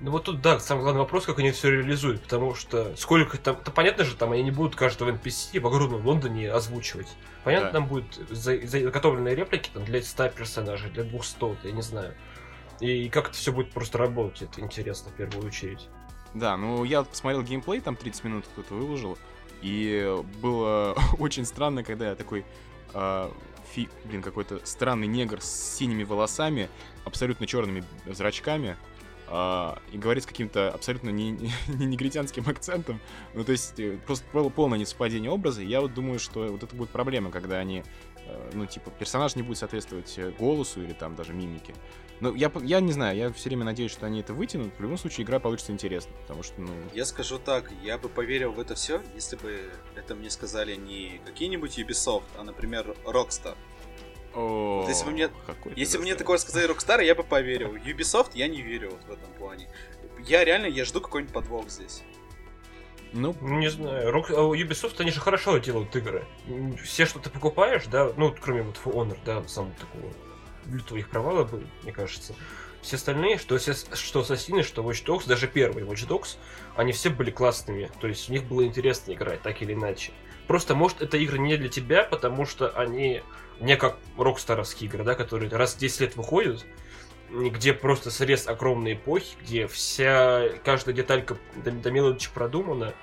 Ну 0.00 0.10
вот 0.12 0.24
тут, 0.24 0.40
да, 0.40 0.58
самый 0.60 0.80
главный 0.82 1.00
вопрос, 1.00 1.26
как 1.26 1.38
они 1.40 1.50
все 1.50 1.70
реализуют, 1.70 2.22
потому 2.22 2.54
что 2.54 2.96
сколько 2.96 3.36
там, 3.36 3.56
то 3.56 3.70
понятно 3.70 4.04
же, 4.04 4.16
там 4.16 4.32
они 4.32 4.42
не 4.42 4.50
будут 4.50 4.74
каждого 4.74 5.10
NPC 5.12 5.60
в 5.60 5.66
огромном 5.66 6.06
Лондоне 6.06 6.50
озвучивать. 6.50 7.08
Понятно, 7.44 7.66
Да. 7.68 7.72
там 7.72 7.86
будут 7.86 8.14
за- 8.30 8.66
заготовленные 8.66 9.34
реплики 9.34 9.68
там, 9.74 9.84
для 9.84 10.02
100 10.02 10.30
персонажей, 10.30 10.90
для 10.90 11.04
200, 11.04 11.66
я 11.66 11.72
не 11.72 11.82
знаю. 11.82 12.14
И 12.80 13.10
как 13.10 13.26
это 13.28 13.34
все 13.36 13.52
будет 13.52 13.72
просто 13.72 13.98
работать, 13.98 14.40
это 14.42 14.62
интересно 14.62 15.10
в 15.10 15.14
первую 15.14 15.46
очередь. 15.46 15.86
Да, 16.32 16.56
ну, 16.56 16.82
я 16.84 17.02
посмотрел 17.02 17.42
геймплей, 17.42 17.80
там 17.82 17.94
30 17.94 18.24
минут 18.24 18.46
кто-то 18.54 18.72
выложил, 18.72 19.18
и 19.60 20.16
было 20.40 20.96
очень 21.18 21.44
странно, 21.44 21.84
когда 21.84 22.08
я 22.08 22.14
такой... 22.14 22.46
а, 22.94 23.30
фи, 23.72 23.88
блин, 24.04 24.22
какой-то 24.22 24.60
странный 24.64 25.06
негр 25.06 25.40
с 25.40 25.76
синими 25.76 26.04
волосами, 26.04 26.68
абсолютно 27.04 27.46
черными 27.46 27.84
зрачками, 28.06 28.76
а, 29.32 29.78
и 29.92 29.98
говорит 29.98 30.24
с 30.24 30.26
каким-то 30.26 30.70
абсолютно 30.70 31.10
не, 31.10 31.30
не 31.68 31.86
негритянским 31.86 32.48
акцентом. 32.48 33.00
Ну, 33.34 33.44
то 33.44 33.52
есть, 33.52 33.78
э, 33.78 33.98
просто 34.04 34.26
пол- 34.32 34.50
полное 34.50 34.78
несовпадение 34.78 35.30
образа. 35.30 35.62
И 35.62 35.66
Я 35.66 35.80
вот 35.80 35.94
думаю, 35.94 36.18
что 36.18 36.48
вот 36.48 36.62
это 36.62 36.74
будет 36.74 36.90
проблема, 36.90 37.30
когда 37.30 37.58
они, 37.58 37.84
э, 38.26 38.50
ну, 38.54 38.66
типа, 38.66 38.90
персонаж 38.90 39.36
не 39.36 39.42
будет 39.42 39.58
соответствовать 39.58 40.12
э, 40.18 40.32
голосу 40.36 40.82
или 40.82 40.92
там 40.92 41.14
даже 41.14 41.32
мимике. 41.32 41.74
Ну, 42.20 42.34
я, 42.34 42.52
я 42.62 42.80
не 42.80 42.92
знаю, 42.92 43.16
я 43.16 43.32
все 43.32 43.48
время 43.48 43.64
надеюсь, 43.64 43.90
что 43.92 44.04
они 44.06 44.20
это 44.20 44.34
вытянут. 44.34 44.74
В 44.76 44.80
любом 44.82 44.98
случае, 44.98 45.24
игра 45.24 45.38
получится 45.40 45.72
интересной, 45.72 46.12
потому 46.22 46.42
что, 46.42 46.60
ну... 46.60 46.70
Я 46.92 47.06
скажу 47.06 47.38
так, 47.38 47.70
я 47.82 47.96
бы 47.96 48.08
поверил 48.10 48.52
в 48.52 48.60
это 48.60 48.74
все, 48.74 49.00
если 49.14 49.36
бы 49.36 49.70
это 49.96 50.14
мне 50.14 50.28
сказали 50.28 50.74
не 50.76 51.20
какие-нибудь 51.24 51.78
Ubisoft, 51.78 52.24
а, 52.38 52.42
например, 52.44 52.94
Rockstar. 53.04 53.56
О, 54.34 54.84
если 54.86 55.06
бы 55.06 55.10
мне- 55.12 55.30
Если 55.76 55.96
бы 55.96 56.02
мне 56.04 56.14
такое 56.14 56.36
сказали 56.38 56.68
Rockstar, 56.70 57.02
я 57.02 57.14
бы 57.14 57.24
поверил. 57.24 57.74
Ubisoft 57.74 58.32
я 58.34 58.48
не 58.48 58.60
верю 58.60 58.90
вот 58.90 59.04
в 59.04 59.10
этом 59.10 59.32
плане. 59.38 59.68
Я 60.20 60.44
реально, 60.44 60.66
я 60.66 60.84
жду 60.84 61.00
какой-нибудь 61.00 61.32
подвох 61.32 61.70
здесь. 61.70 62.02
Ну, 63.12 63.34
не 63.40 63.68
знаю, 63.70 64.08
а, 64.14 64.54
Ubisoft, 64.54 64.96
они 65.00 65.10
же 65.10 65.20
хорошо 65.20 65.56
делают 65.58 65.96
игры. 65.96 66.26
Все, 66.84 67.06
что 67.06 67.18
ты 67.18 67.30
покупаешь, 67.30 67.86
да, 67.86 68.12
ну, 68.16 68.32
кроме 68.38 68.62
вот 68.62 68.76
For 68.84 68.92
Honor, 68.94 69.18
да, 69.24 69.42
самого 69.48 69.72
такого 69.74 70.12
лютого 70.66 70.98
их 70.98 71.08
провала 71.08 71.44
был, 71.44 71.62
мне 71.82 71.92
кажется. 71.92 72.34
Все 72.82 72.96
остальные, 72.96 73.38
что, 73.38 73.58
что 73.58 74.20
Ассасины, 74.20 74.62
что 74.62 74.82
Watch 74.82 75.04
Dogs, 75.04 75.28
даже 75.28 75.46
первый 75.48 75.84
Watch 75.84 76.08
Dogs, 76.08 76.36
они 76.76 76.92
все 76.92 77.10
были 77.10 77.30
классными. 77.30 77.90
То 78.00 78.08
есть 78.08 78.28
в 78.28 78.30
них 78.30 78.44
было 78.44 78.64
интересно 78.64 79.12
играть, 79.12 79.42
так 79.42 79.60
или 79.60 79.74
иначе. 79.74 80.12
Просто, 80.46 80.74
может, 80.74 81.02
это 81.02 81.16
игры 81.18 81.38
не 81.38 81.56
для 81.56 81.68
тебя, 81.68 82.04
потому 82.04 82.46
что 82.46 82.70
они 82.70 83.22
не 83.60 83.76
как 83.76 83.98
рокстаровские 84.16 84.88
игры, 84.88 85.04
да, 85.04 85.14
которые 85.14 85.50
раз 85.50 85.74
в 85.74 85.78
10 85.78 86.00
лет 86.00 86.16
выходят, 86.16 86.64
где 87.30 87.72
просто 87.72 88.10
срез 88.10 88.48
огромной 88.48 88.94
эпохи, 88.94 89.36
где 89.42 89.66
вся, 89.66 90.48
каждая 90.64 90.94
деталька 90.94 91.36
до, 91.56 91.70
до 91.70 91.90
мелочи 91.90 92.30
продумана, 92.32 92.94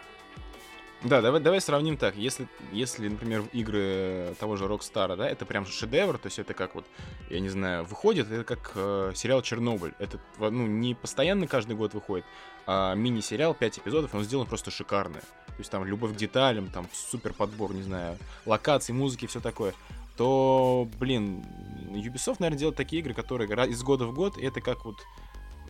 да, 1.04 1.22
давай, 1.22 1.40
давай 1.42 1.62
сравним 1.62 1.96
так. 1.96 2.16
Если, 2.16 2.48
если, 2.72 3.08
например, 3.08 3.44
игры 3.54 4.36
того 4.40 4.56
же 4.56 4.66
Rockstar, 4.66 5.16
да, 5.16 5.30
это 5.30 5.46
прям 5.46 5.66
шедевр, 5.66 6.18
то 6.18 6.28
есть 6.28 6.40
это 6.40 6.54
как 6.54 6.74
вот, 6.74 6.86
я 7.30 7.40
не 7.40 7.50
знаю, 7.50 7.86
выходит, 7.86 8.32
это 8.32 8.44
как 8.44 8.72
э, 8.76 9.12
сериал 9.16 9.42
Чернобыль. 9.44 9.94
Это, 10.00 10.20
ну, 10.40 10.66
не 10.66 10.96
постоянно 10.96 11.46
каждый 11.46 11.76
год 11.76 11.94
выходит, 11.94 12.26
а 12.66 12.96
мини-сериал, 12.96 13.54
5 13.54 13.80
эпизодов, 13.80 14.16
он 14.16 14.24
сделан 14.24 14.48
просто 14.48 14.72
шикарно. 14.72 15.20
То 15.20 15.60
есть 15.60 15.70
там 15.70 15.86
любовь 15.86 16.14
к 16.14 16.16
деталям, 16.16 16.70
там 16.70 16.88
супер 16.92 17.34
подбор, 17.34 17.74
не 17.74 17.84
знаю, 17.84 18.18
локаций, 18.46 18.94
музыки, 18.94 19.28
все 19.28 19.40
такое. 19.40 19.74
То, 20.18 20.88
блин, 21.00 21.46
Ubisoft, 21.92 22.38
наверное, 22.40 22.58
делает 22.58 22.76
такие 22.76 23.02
игры, 23.02 23.14
которые 23.14 23.48
из 23.70 23.84
года 23.84 24.06
в 24.06 24.14
год, 24.14 24.38
это 24.38 24.62
как 24.62 24.84
вот 24.84 24.98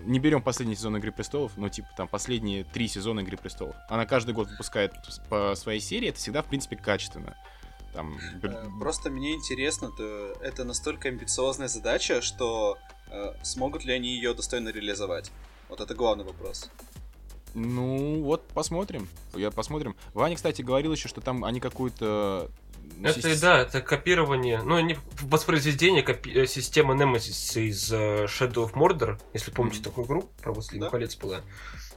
не 0.06 0.20
берем 0.20 0.42
последний 0.42 0.76
сезон 0.76 0.98
Игры 0.98 1.12
престолов, 1.12 1.54
но 1.58 1.70
типа 1.70 1.90
там 1.96 2.08
последние 2.08 2.64
три 2.64 2.88
сезона 2.88 3.22
Игры 3.22 3.38
престолов. 3.38 3.76
Она 3.90 4.06
каждый 4.06 4.34
год 4.34 4.50
выпускает 4.50 4.94
по 5.30 5.56
своей 5.56 5.80
серии, 5.80 6.10
это 6.10 6.20
всегда, 6.20 6.42
в 6.42 6.46
принципе, 6.46 6.76
качественно. 6.76 7.36
Там, 7.94 8.18
Э, 8.44 8.68
Просто 8.80 9.10
мне 9.10 9.34
интересно, 9.34 9.92
то 9.92 10.34
это 10.42 10.64
настолько 10.64 11.10
амбициозная 11.10 11.68
задача, 11.68 12.22
что 12.22 12.78
э, 13.10 13.34
смогут 13.44 13.86
ли 13.86 13.94
они 13.94 14.10
ее 14.10 14.34
достойно 14.34 14.70
реализовать? 14.70 15.32
Вот 15.70 15.82
это 15.82 15.96
главный 15.96 16.24
вопрос. 16.24 16.70
Ну, 17.54 18.22
вот 18.22 18.48
посмотрим. 18.50 19.08
Я 19.34 19.50
посмотрим. 19.50 19.96
Ваня, 20.14 20.36
кстати, 20.36 20.62
говорил 20.62 20.92
еще, 20.92 21.08
что 21.08 21.22
там 21.22 21.44
они 21.44 21.60
какую-то... 21.60 22.52
Это, 23.04 23.39
да, 23.41 23.60
это 23.60 23.82
копирование, 23.82 24.62
ну, 24.63 24.80
не 24.80 24.97
воспроизведение 25.21 26.04
копи- 26.04 26.34
э, 26.34 26.45
системы 26.47 26.95
Nemesis 26.95 27.62
из 27.62 27.91
э, 27.91 28.26
Shadow 28.26 28.69
of 28.69 28.73
Mordor, 28.73 29.19
если 29.34 29.52
помните 29.52 29.78
Мгм. 29.80 29.84
такую 29.84 30.08
игру 30.08 30.30
про 30.41 30.52
«Властелин 30.54 30.82
Да. 30.84 30.89
колец» 30.89 31.15
была. 31.15 31.41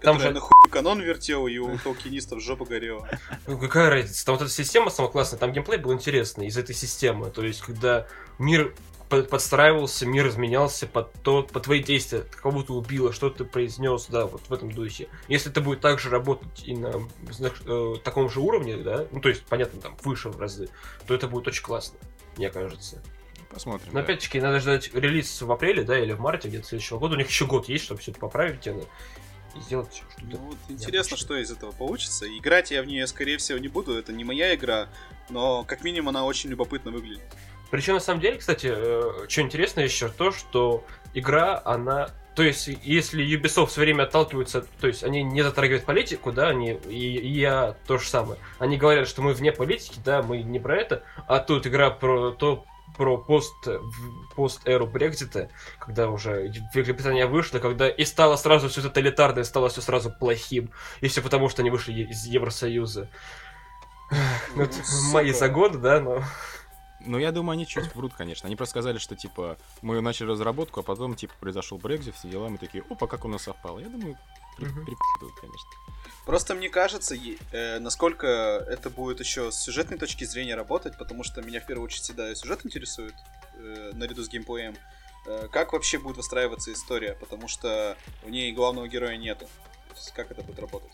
Там 0.03 0.17
Там 0.17 0.21
же 0.21 0.31
на 0.31 0.41
хуй 0.41 0.71
канон 0.71 1.01
вертел, 1.01 1.47
и 1.47 1.59
у 1.59 1.77
толкинистов 1.85 2.43
жопа 2.43 2.65
горела. 2.65 3.09
Ну, 3.47 3.59
какая 3.59 3.91
разница? 3.91 4.25
Там 4.27 4.37
вот 4.37 4.43
эта 4.43 4.51
система 4.51 4.91
самая 4.91 5.11
классная, 5.13 5.39
там 5.39 5.53
геймплей 5.53 5.79
был 5.79 5.93
интересный 5.93 6.47
из 6.47 6.57
этой 6.57 6.75
системы. 6.75 7.31
То 7.31 7.45
есть, 7.45 7.61
когда 7.63 8.07
мир 8.39 8.75
подстраивался, 9.11 10.07
мир 10.07 10.29
изменялся 10.29 10.87
под, 10.87 11.13
то, 11.23 11.43
под 11.43 11.65
твои 11.65 11.83
действия, 11.83 12.25
кого 12.41 12.63
ты 12.63 12.73
убила, 12.73 13.13
что 13.13 13.29
ты 13.29 13.45
произнес, 13.45 14.07
да, 14.07 14.27
вот 14.27 14.43
в 14.49 14.53
этом 14.53 14.71
духе. 14.71 15.09
Если 15.29 15.51
это 15.51 15.61
будет 15.61 15.81
также 15.81 16.11
работать 16.11 16.63
и 16.65 16.77
на 16.77 16.93
знаешь, 17.31 17.61
э, 17.67 17.95
таком 18.05 18.31
же 18.31 18.41
уровне, 18.41 18.77
да, 18.77 19.07
ну, 19.11 19.21
то 19.21 19.29
есть, 19.29 19.43
понятно, 19.43 19.81
там, 19.81 19.97
выше 20.03 20.31
в 20.31 20.41
разы, 20.41 20.69
то 21.07 21.15
это 21.15 21.27
будет 21.27 21.49
очень 21.49 21.63
классно, 21.63 21.99
мне 22.37 22.51
кажется. 22.51 23.03
Посмотрим. 23.51 23.89
Но 23.89 23.99
да. 23.99 24.05
опять-таки, 24.05 24.41
надо 24.41 24.61
ждать 24.61 24.95
релиз 24.95 25.43
в 25.43 25.51
апреле, 25.51 25.83
да, 25.83 25.99
или 25.99 26.13
в 26.13 26.21
марте 26.21 26.49
где-то 26.49 26.69
следующего 26.69 26.99
года. 26.99 27.17
У 27.17 27.19
них 27.19 27.29
еще 27.29 27.47
год 27.47 27.69
есть, 27.69 27.85
чтобы 27.85 28.01
все 28.01 28.13
это 28.13 28.21
поправить 28.21 28.65
и, 28.69 28.71
и 28.71 29.61
сделать 29.61 29.93
что-то. 29.93 30.25
Ну, 30.25 30.37
вот 30.37 30.57
интересно, 30.69 31.17
что 31.17 31.37
из 31.37 31.51
этого 31.51 31.73
получится. 31.73 32.27
Играть 32.29 32.71
я 32.71 32.81
в 32.81 32.87
нее, 32.87 33.09
скорее 33.09 33.39
всего, 33.39 33.59
не 33.59 33.67
буду. 33.67 33.99
Это 33.99 34.13
не 34.13 34.23
моя 34.23 34.55
игра, 34.55 34.89
но 35.31 35.65
как 35.65 35.83
минимум 35.83 36.11
она 36.11 36.25
очень 36.25 36.49
любопытно 36.49 36.93
выглядит. 36.93 37.25
Причем, 37.71 37.95
на 37.95 38.01
самом 38.01 38.21
деле, 38.21 38.39
кстати, 38.39 38.71
э, 38.73 39.27
что 39.29 39.41
интересно 39.43 39.81
еще, 39.81 40.09
то, 40.09 40.33
что 40.33 40.85
игра, 41.15 41.61
она... 41.65 42.11
То 42.35 42.43
есть, 42.43 42.69
если 42.83 43.25
Ubisoft 43.25 43.67
все 43.67 43.81
время 43.81 44.05
отталкиваются, 44.05 44.65
то 44.81 44.87
есть 44.87 45.05
они 45.05 45.23
не 45.23 45.43
затрагивают 45.43 45.85
политику, 45.85 46.33
да, 46.33 46.49
они, 46.49 46.79
и, 46.89 47.17
и 47.17 47.29
я 47.29 47.77
то 47.87 47.99
же 47.99 48.09
самое. 48.09 48.41
Они 48.59 48.77
говорят, 48.77 49.09
что 49.09 49.21
мы 49.23 49.35
вне 49.35 49.53
политики, 49.53 49.99
да, 50.05 50.23
мы 50.23 50.43
не 50.43 50.59
про 50.59 50.77
это, 50.77 51.03
а 51.27 51.39
тут 51.41 51.67
игра 51.67 51.91
про 51.91 52.31
то, 52.31 52.65
про 52.97 53.19
пост, 53.19 53.67
в- 53.67 54.35
пост-эру 54.35 54.87
Брекзита, 54.87 55.51
когда 55.79 56.09
уже 56.09 56.53
Великобритания 56.75 57.27
вышла, 57.27 57.59
когда 57.59 57.89
и 57.89 58.05
стало 58.05 58.37
сразу 58.37 58.69
все 58.69 58.83
тоталитарное, 58.83 59.45
стало 59.45 59.69
все 59.69 59.81
сразу 59.81 60.11
плохим, 60.11 60.71
и 61.01 61.09
все 61.09 61.21
потому, 61.23 61.49
что 61.49 61.63
они 61.63 61.71
вышли 61.71 61.93
из 61.93 62.27
Евросоюза. 62.27 63.11
Ну, 64.55 64.63
это 64.63 64.77
мои 65.13 65.33
загоны, 65.33 65.79
да, 65.79 66.01
но... 66.01 66.23
Ну, 67.07 67.19
я 67.19 67.33
думаю, 67.33 67.53
они 67.55 67.67
чуть 67.67 67.95
врут, 67.95 68.13
конечно. 68.15 68.47
Они 68.47 68.57
просто 68.57 68.71
сказали, 68.73 68.99
что, 68.99 69.17
типа, 69.17 69.57
мы 69.83 70.01
начали 70.01 70.29
разработку, 70.29 70.81
а 70.81 70.83
потом, 70.83 71.15
типа, 71.15 71.35
произошел 71.41 71.79
Брекзит, 71.79 72.15
все 72.15 72.29
дела, 72.29 72.49
мы 72.49 72.59
такие, 72.59 72.85
опа, 72.91 73.07
как 73.07 73.25
у 73.25 73.29
нас 73.29 73.43
совпало. 73.43 73.79
Я 73.79 73.89
думаю, 73.89 74.19
при- 74.57 74.67
Мгм. 74.67 74.85
припи***ют, 74.85 75.33
конечно. 75.41 75.71
Просто 76.27 76.55
мне 76.55 76.69
кажется, 76.69 77.15
э, 77.53 77.79
насколько 77.79 78.27
это 78.27 78.91
будет 78.91 79.21
еще 79.21 79.51
с 79.51 79.57
сюжетной 79.57 79.99
точки 79.99 80.25
зрения 80.25 80.55
работать, 80.55 80.99
потому 80.99 81.25
что 81.25 81.41
меня 81.43 81.61
в 81.61 81.67
первую 81.67 81.87
очередь 81.87 82.03
всегда 82.03 82.35
сюжет 82.35 82.65
интересует, 82.67 83.15
э, 83.55 83.91
наряду 83.95 84.23
с 84.23 84.29
геймплеем. 84.29 84.77
Э, 85.27 85.49
как 85.51 85.73
вообще 85.73 85.99
будет 85.99 86.17
выстраиваться 86.19 86.73
история, 86.73 87.15
потому 87.15 87.49
что 87.49 87.97
в 88.23 88.31
ней 88.31 88.53
главного 88.53 88.89
героя 88.89 89.17
нету. 89.17 89.47
То 89.89 89.95
есть 89.97 90.13
как 90.13 90.31
это 90.31 90.43
будет 90.43 90.59
работать? 90.59 90.93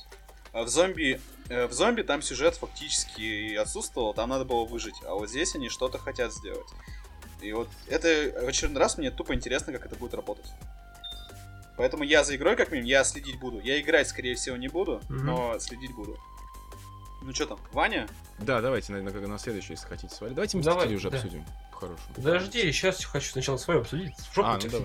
А 0.57 0.63
в 0.63 0.71
зомби, 0.71 1.21
э, 1.51 1.67
в 1.67 1.73
зомби 1.75 2.01
там 2.01 2.23
сюжет 2.23 2.57
фактически 2.57 3.55
отсутствовал, 3.57 4.15
там 4.15 4.31
надо 4.31 4.47
было 4.47 4.65
выжить, 4.65 4.95
а 5.05 5.13
вот 5.13 5.29
здесь 5.29 5.55
они 5.55 5.69
что-то 5.69 5.99
хотят 5.99 6.33
сделать. 6.33 6.67
И 7.43 7.53
вот 7.53 7.69
это 7.89 8.09
в 8.43 8.49
очередной 8.49 8.81
раз 8.81 8.97
мне 8.97 9.11
тупо 9.11 9.35
интересно, 9.35 9.75
как 9.75 9.85
это 9.85 9.97
будет 9.97 10.15
работать. 10.15 10.51
Поэтому 11.77 12.05
я 12.05 12.25
за 12.25 12.37
игрой, 12.37 12.57
как 12.57 12.73
минимум, 12.73 12.89
я 12.89 13.05
следить 13.05 13.39
буду. 13.39 13.61
Я 13.61 13.79
играть, 13.83 14.09
скорее 14.09 14.35
всего, 14.35 14.57
не 14.57 14.69
буду, 14.69 15.03
Мгм. 15.11 15.27
но 15.27 15.59
следить 15.59 15.95
буду. 15.95 16.19
Ну 17.21 17.35
что 17.35 17.45
там, 17.49 17.59
Ваня? 17.73 18.09
Да, 18.39 18.63
давайте 18.63 18.95
на, 18.95 19.03
на, 19.03 19.11
на 19.11 19.39
следующий, 19.39 19.75
если 19.75 19.87
хотите, 19.87 20.15
свалить. 20.15 20.37
Давайте 20.37 20.59
Давай, 20.61 20.87
Мстители 20.87 20.97
уже 20.97 21.11
да. 21.11 21.19
обсудим. 21.19 21.45
По-хорошему. 21.71 22.15
Подожди, 22.15 22.73
сейчас 22.73 23.05
хочу 23.05 23.31
сначала 23.31 23.59
свое 23.59 23.81
обсудить. 23.81 24.15
Жопу 24.35 24.49
А, 24.49 24.55
ну 24.55 24.61
тебя 24.61 24.79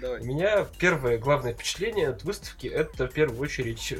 давай. 0.00 0.20
У 0.20 0.24
меня 0.24 0.66
первое 0.78 1.18
главное 1.18 1.52
впечатление 1.52 2.08
от 2.08 2.24
выставки 2.24 2.66
это 2.66 3.06
в 3.06 3.12
первую 3.12 3.40
очередь, 3.40 3.92
э, 3.92 3.96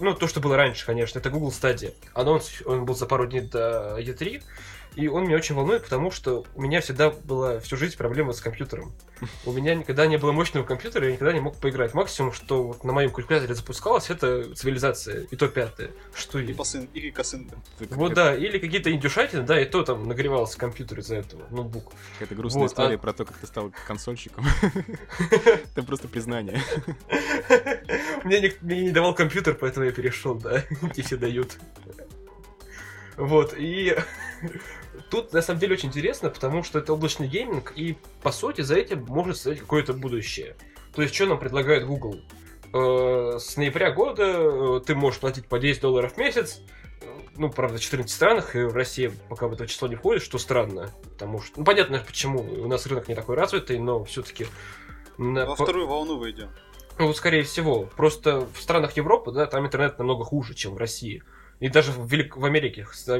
ну 0.00 0.14
то, 0.14 0.26
что 0.28 0.40
было 0.40 0.56
раньше, 0.56 0.86
конечно, 0.86 1.18
это 1.18 1.30
Google 1.30 1.50
Stadia. 1.50 1.94
Анонс, 2.14 2.62
он 2.64 2.84
был 2.84 2.94
за 2.94 3.06
пару 3.06 3.26
дней 3.26 3.42
до 3.42 3.98
E3, 3.98 4.42
и 4.94 5.08
он 5.08 5.24
меня 5.24 5.36
очень 5.36 5.54
волнует, 5.54 5.84
потому 5.84 6.10
что 6.10 6.44
у 6.54 6.62
меня 6.62 6.80
всегда 6.80 7.10
была 7.10 7.60
всю 7.60 7.76
жизнь 7.76 7.96
проблема 7.96 8.32
с 8.32 8.40
компьютером. 8.40 8.92
У 9.46 9.52
меня 9.52 9.74
никогда 9.74 10.06
не 10.06 10.18
было 10.18 10.32
мощного 10.32 10.64
компьютера, 10.64 11.06
я 11.06 11.12
никогда 11.12 11.32
не 11.32 11.40
мог 11.40 11.56
поиграть. 11.56 11.94
Максимум, 11.94 12.32
что 12.32 12.64
вот 12.64 12.84
на 12.84 12.92
моем 12.92 13.10
калькуляторе 13.10 13.54
запускалось, 13.54 14.10
это 14.10 14.54
цивилизация, 14.54 15.26
и 15.30 15.36
то 15.36 15.48
пятая. 15.48 15.90
Что 16.14 16.38
И, 16.38 16.46
и... 16.46 16.52
посын, 16.54 16.84
и 16.92 17.10
косынка. 17.10 17.56
Вот 17.90 18.14
да, 18.14 18.34
или 18.34 18.58
какие-то 18.58 18.92
индюшатины, 18.92 19.42
да, 19.42 19.60
и 19.60 19.64
то 19.64 19.82
там 19.82 20.06
нагревался 20.08 20.58
компьютер 20.58 20.98
из-за 21.00 21.16
этого, 21.16 21.42
ноутбук. 21.50 21.92
Какая-то 22.14 22.34
грустная 22.34 22.62
Вот, 22.62 22.70
история 22.72 22.96
а- 22.96 22.98
про 22.98 23.12
то, 23.12 23.24
как 23.24 23.38
ты 23.38 23.46
стал 23.46 23.72
консольщиком. 23.86 24.44
Это 25.18 25.82
просто 25.84 26.08
признание. 26.08 26.60
Мне, 28.24 28.52
не 28.62 28.90
давал 28.90 29.14
компьютер, 29.14 29.54
поэтому 29.54 29.86
я 29.86 29.92
перешел, 29.92 30.34
да, 30.34 30.64
где 30.82 31.02
все 31.02 31.16
дают. 31.16 31.56
Вот, 33.16 33.54
и 33.56 33.96
тут 35.12 35.34
на 35.34 35.42
самом 35.42 35.60
деле 35.60 35.74
очень 35.74 35.90
интересно, 35.90 36.30
потому 36.30 36.62
что 36.62 36.78
это 36.78 36.94
облачный 36.94 37.28
гейминг, 37.28 37.74
и 37.76 37.98
по 38.22 38.32
сути 38.32 38.62
за 38.62 38.76
этим 38.76 39.04
может 39.04 39.36
стоять 39.36 39.60
какое-то 39.60 39.92
будущее. 39.92 40.56
То 40.94 41.02
есть, 41.02 41.14
что 41.14 41.26
нам 41.26 41.38
предлагает 41.38 41.86
Google? 41.86 42.18
Э, 42.72 43.36
С 43.38 43.58
ноября 43.58 43.90
года 43.90 44.24
э, 44.24 44.80
ты 44.86 44.94
можешь 44.94 45.20
платить 45.20 45.46
по 45.46 45.58
10 45.58 45.82
долларов 45.82 46.14
в 46.14 46.16
месяц, 46.16 46.62
э, 47.02 47.04
ну, 47.36 47.50
правда, 47.50 47.76
в 47.76 47.80
14 47.82 48.10
странах, 48.10 48.56
и 48.56 48.60
в 48.64 48.74
России 48.74 49.12
пока 49.28 49.48
в 49.48 49.52
это 49.52 49.66
число 49.66 49.86
не 49.86 49.96
входит, 49.96 50.22
что 50.22 50.38
странно, 50.38 50.90
потому 51.02 51.42
что, 51.42 51.58
ну, 51.60 51.66
понятно, 51.66 52.02
почему, 52.06 52.40
у 52.40 52.66
нас 52.66 52.86
рынок 52.86 53.06
не 53.08 53.14
такой 53.14 53.36
развитый, 53.36 53.78
но 53.78 54.04
все-таки 54.04 54.46
Во 55.18 55.54
вторую 55.54 55.88
волну 55.88 56.16
выйдем. 56.16 56.48
ну, 56.98 57.12
скорее 57.12 57.42
всего. 57.42 57.82
Просто 57.98 58.46
в 58.54 58.56
странах 58.62 58.96
Европы, 58.96 59.30
да, 59.30 59.44
там 59.44 59.66
интернет 59.66 59.98
намного 59.98 60.24
хуже, 60.24 60.54
чем 60.54 60.72
в 60.72 60.78
России. 60.78 61.22
И 61.62 61.68
даже 61.68 61.92
в, 61.92 62.10
Велик... 62.10 62.36
в 62.36 62.44
Америке 62.44 62.84
э, 63.06 63.12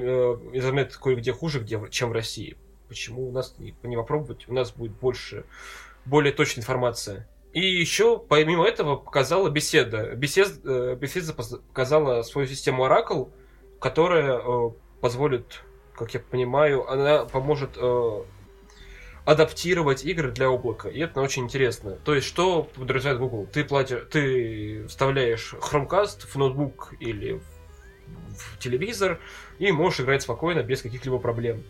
интернет 0.53 0.97
кое-где 0.97 1.33
хуже, 1.33 1.61
где... 1.61 1.81
чем 1.91 2.11
в 2.11 2.13
России. 2.13 2.57
Почему 2.89 3.29
у 3.29 3.31
нас 3.31 3.55
не, 3.59 3.73
попробовать? 3.95 4.49
У 4.49 4.53
нас 4.53 4.73
будет 4.73 4.91
больше, 4.99 5.45
более 6.07 6.33
точная 6.33 6.63
информация. 6.63 7.29
И 7.53 7.61
еще, 7.61 8.19
помимо 8.19 8.67
этого, 8.67 8.97
показала 8.97 9.49
беседа. 9.49 10.17
Бесед... 10.17 10.59
э, 10.65 10.97
Беседа 10.97 11.35
показала 11.35 12.23
свою 12.23 12.49
систему 12.49 12.85
Oracle, 12.85 13.31
которая 13.79 14.41
э, 14.41 14.71
позволит, 15.01 15.63
как 15.95 16.13
я 16.13 16.19
понимаю, 16.19 16.91
она 16.91 17.27
поможет 17.27 17.77
э, 17.77 18.23
адаптировать 19.25 20.05
игры 20.05 20.33
для 20.33 20.49
облака. 20.49 20.89
И 20.89 20.99
это 20.99 21.21
очень 21.21 21.45
интересно. 21.45 21.93
То 22.05 22.17
есть, 22.17 22.27
что 22.27 22.65
подразумевает 22.75 23.21
Google? 23.21 23.47
Ты 23.53 23.63
платишь, 23.63 24.05
ты 24.11 24.85
вставляешь 24.89 25.55
Chromecast 25.61 26.27
в 26.27 26.35
ноутбук 26.35 26.95
или 26.99 27.41
в, 28.37 28.59
телевизор 28.59 29.21
и 29.59 29.71
можешь 29.73 30.01
играть 30.01 30.23
спокойно, 30.23 30.63
без 30.63 30.83
каких-либо 30.83 31.19
проблем. 31.19 31.65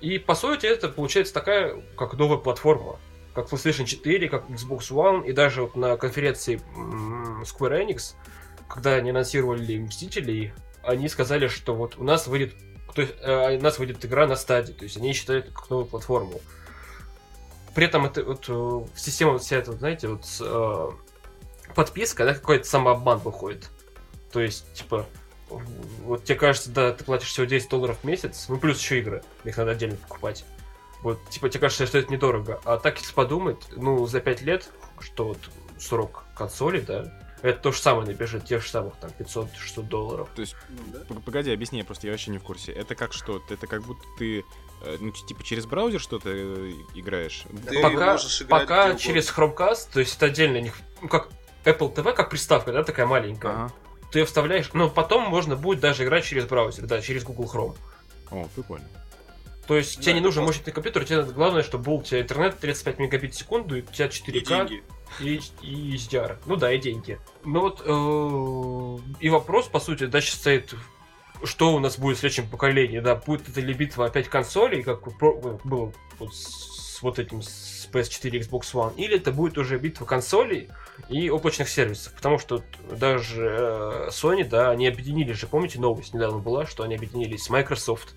И 0.00 0.18
по 0.18 0.34
сути 0.34 0.66
это 0.66 0.88
получается 0.88 1.34
такая, 1.34 1.82
как 1.96 2.14
новая 2.14 2.38
платформа. 2.38 2.98
Как 3.34 3.48
PlayStation 3.50 3.84
4, 3.84 4.28
как 4.28 4.48
Xbox 4.48 4.90
One, 4.90 5.26
и 5.26 5.32
даже 5.32 5.62
вот 5.62 5.76
на 5.76 5.96
конференции 5.96 6.60
Square 7.42 7.86
Enix, 7.86 8.14
когда 8.68 8.94
они 8.94 9.10
анонсировали 9.10 9.78
Мстителей, 9.78 10.52
они 10.82 11.08
сказали, 11.08 11.48
что 11.48 11.74
вот 11.74 11.96
у 11.98 12.04
нас 12.04 12.26
выйдет 12.26 12.54
то 12.94 13.02
есть, 13.02 13.14
э, 13.20 13.58
у 13.58 13.62
нас 13.62 13.78
выйдет 13.78 14.04
игра 14.04 14.26
на 14.26 14.34
стадии, 14.34 14.72
то 14.72 14.82
есть 14.82 14.96
они 14.96 15.12
считают 15.12 15.46
это 15.46 15.54
как 15.54 15.70
новую 15.70 15.86
платформу. 15.86 16.40
При 17.74 17.86
этом 17.86 18.06
это 18.06 18.24
вот 18.24 18.46
э, 18.48 18.86
система 18.96 19.38
вся 19.38 19.58
эта, 19.58 19.70
знаете, 19.72 20.08
вот 20.08 20.24
э, 20.40 20.90
подписка, 21.74 22.24
да, 22.24 22.34
какой-то 22.34 22.64
самообман 22.64 23.18
выходит. 23.18 23.70
То 24.32 24.40
есть, 24.40 24.72
типа, 24.72 25.06
вот 26.04 26.24
тебе 26.24 26.36
кажется, 26.36 26.70
да, 26.70 26.92
ты 26.92 27.04
платишь 27.04 27.28
всего 27.28 27.46
10 27.46 27.68
долларов 27.68 27.98
в 28.02 28.04
месяц, 28.04 28.46
ну 28.48 28.58
плюс 28.58 28.80
еще 28.80 28.98
игры, 28.98 29.22
их 29.44 29.56
надо 29.56 29.72
отдельно 29.72 29.96
покупать. 29.96 30.44
Вот, 31.02 31.18
типа, 31.30 31.48
тебе 31.48 31.60
кажется, 31.60 31.86
что 31.86 31.98
это 31.98 32.12
недорого. 32.12 32.60
А 32.64 32.76
так, 32.76 32.98
если 32.98 33.14
подумать, 33.14 33.58
ну, 33.76 34.04
за 34.06 34.20
5 34.20 34.42
лет, 34.42 34.68
что 34.98 35.28
вот 35.28 35.38
срок 35.78 36.24
консоли, 36.36 36.80
да, 36.80 37.12
это 37.42 37.60
то 37.60 37.72
же 37.72 37.78
самое 37.78 38.06
набежит, 38.06 38.46
тех 38.46 38.62
же 38.62 38.68
самых 38.68 38.96
там 38.96 39.10
500-600 39.16 39.82
долларов. 39.82 40.28
То 40.34 40.40
есть, 40.40 40.56
Ну, 40.68 40.92
да. 40.92 41.20
погоди, 41.24 41.52
объясни, 41.52 41.82
просто 41.84 42.08
я 42.08 42.12
вообще 42.12 42.32
не 42.32 42.38
в 42.38 42.42
курсе. 42.42 42.72
Это 42.72 42.96
как 42.96 43.12
что? 43.12 43.40
Это 43.48 43.66
как 43.68 43.82
будто 43.82 44.02
ты, 44.18 44.44
э, 44.82 44.96
ну, 44.98 45.12
типа, 45.12 45.44
через 45.44 45.66
браузер 45.66 46.00
что-то 46.00 46.30
э, 46.30 46.72
играешь? 46.94 47.44
Ты 47.68 47.80
пока 47.80 48.12
можешь 48.12 48.42
играть 48.42 48.62
пока 48.62 48.94
через 48.96 49.30
Chromecast, 49.30 49.90
то 49.92 50.00
есть 50.00 50.16
это 50.16 50.26
отдельно, 50.26 50.72
ну, 51.00 51.08
как 51.08 51.28
Apple 51.64 51.94
TV, 51.94 52.12
как 52.12 52.30
приставка, 52.30 52.72
да, 52.72 52.82
такая 52.82 53.06
маленькая. 53.06 53.52
Ага. 53.52 53.72
Ты 54.10 54.20
ее 54.20 54.24
вставляешь, 54.24 54.70
но 54.72 54.88
потом 54.88 55.24
можно 55.28 55.54
будет 55.56 55.80
даже 55.80 56.04
играть 56.04 56.24
через 56.24 56.46
браузер, 56.46 56.86
да, 56.86 57.00
через 57.02 57.24
Google 57.24 57.44
Chrome. 57.52 57.76
О, 58.30 58.48
прикольно. 58.54 58.86
То 59.66 59.76
есть 59.76 59.96
Да, 59.98 60.02
тебе 60.04 60.14
не 60.14 60.20
нужен 60.20 60.44
мощный 60.44 60.72
компьютер, 60.72 61.04
тебе 61.04 61.22
главное, 61.24 61.62
чтобы 61.62 61.84
был 61.84 61.94
у 61.96 62.02
тебя 62.02 62.22
интернет 62.22 62.58
35 62.58 62.98
мегабит 62.98 63.34
в 63.34 63.38
секунду, 63.38 63.76
и 63.76 63.82
у 63.82 63.84
тебя 63.84 64.06
И 64.06 64.08
4К 64.08 64.44
деньги. 64.68 64.82
и, 65.20 65.40
и 65.60 65.94
HDR. 65.96 66.38
Ну 66.46 66.56
да, 66.56 66.72
и 66.72 66.78
деньги. 66.78 67.18
Ну 67.44 67.60
вот, 67.60 67.82
э, 67.84 69.14
и 69.20 69.28
вопрос, 69.28 69.66
по 69.66 69.78
сути, 69.78 70.06
дальше 70.06 70.36
стоит, 70.36 70.74
что 71.44 71.74
у 71.74 71.78
нас 71.80 71.98
будет 71.98 72.16
в 72.16 72.20
следующем 72.20 72.48
поколении, 72.48 73.00
да, 73.00 73.14
будет 73.14 73.46
это 73.48 73.60
ли 73.60 73.74
битва 73.74 74.06
опять 74.06 74.28
консолей, 74.28 74.82
как 74.82 75.02
про- 75.18 75.34
было 75.64 75.92
вот 76.18 76.34
с 76.34 77.02
вот 77.02 77.18
этим 77.18 77.42
с 77.42 77.88
PS4 77.92 78.30
и 78.30 78.40
Xbox 78.40 78.62
One, 78.72 78.96
или 78.96 79.16
это 79.16 79.32
будет 79.32 79.58
уже 79.58 79.78
битва 79.78 80.04
консолей 80.06 80.68
и 81.08 81.30
облачных 81.30 81.68
сервисов, 81.68 82.12
потому 82.14 82.38
что 82.38 82.62
даже 82.90 83.46
э, 83.46 84.08
Sony, 84.10 84.44
да, 84.44 84.70
они 84.70 84.86
объединились 84.86 85.36
же, 85.36 85.46
помните, 85.46 85.78
новость 85.80 86.12
недавно 86.14 86.38
была, 86.38 86.66
что 86.66 86.82
они 86.82 86.94
объединились 86.96 87.44
с 87.44 87.50
Microsoft 87.50 88.14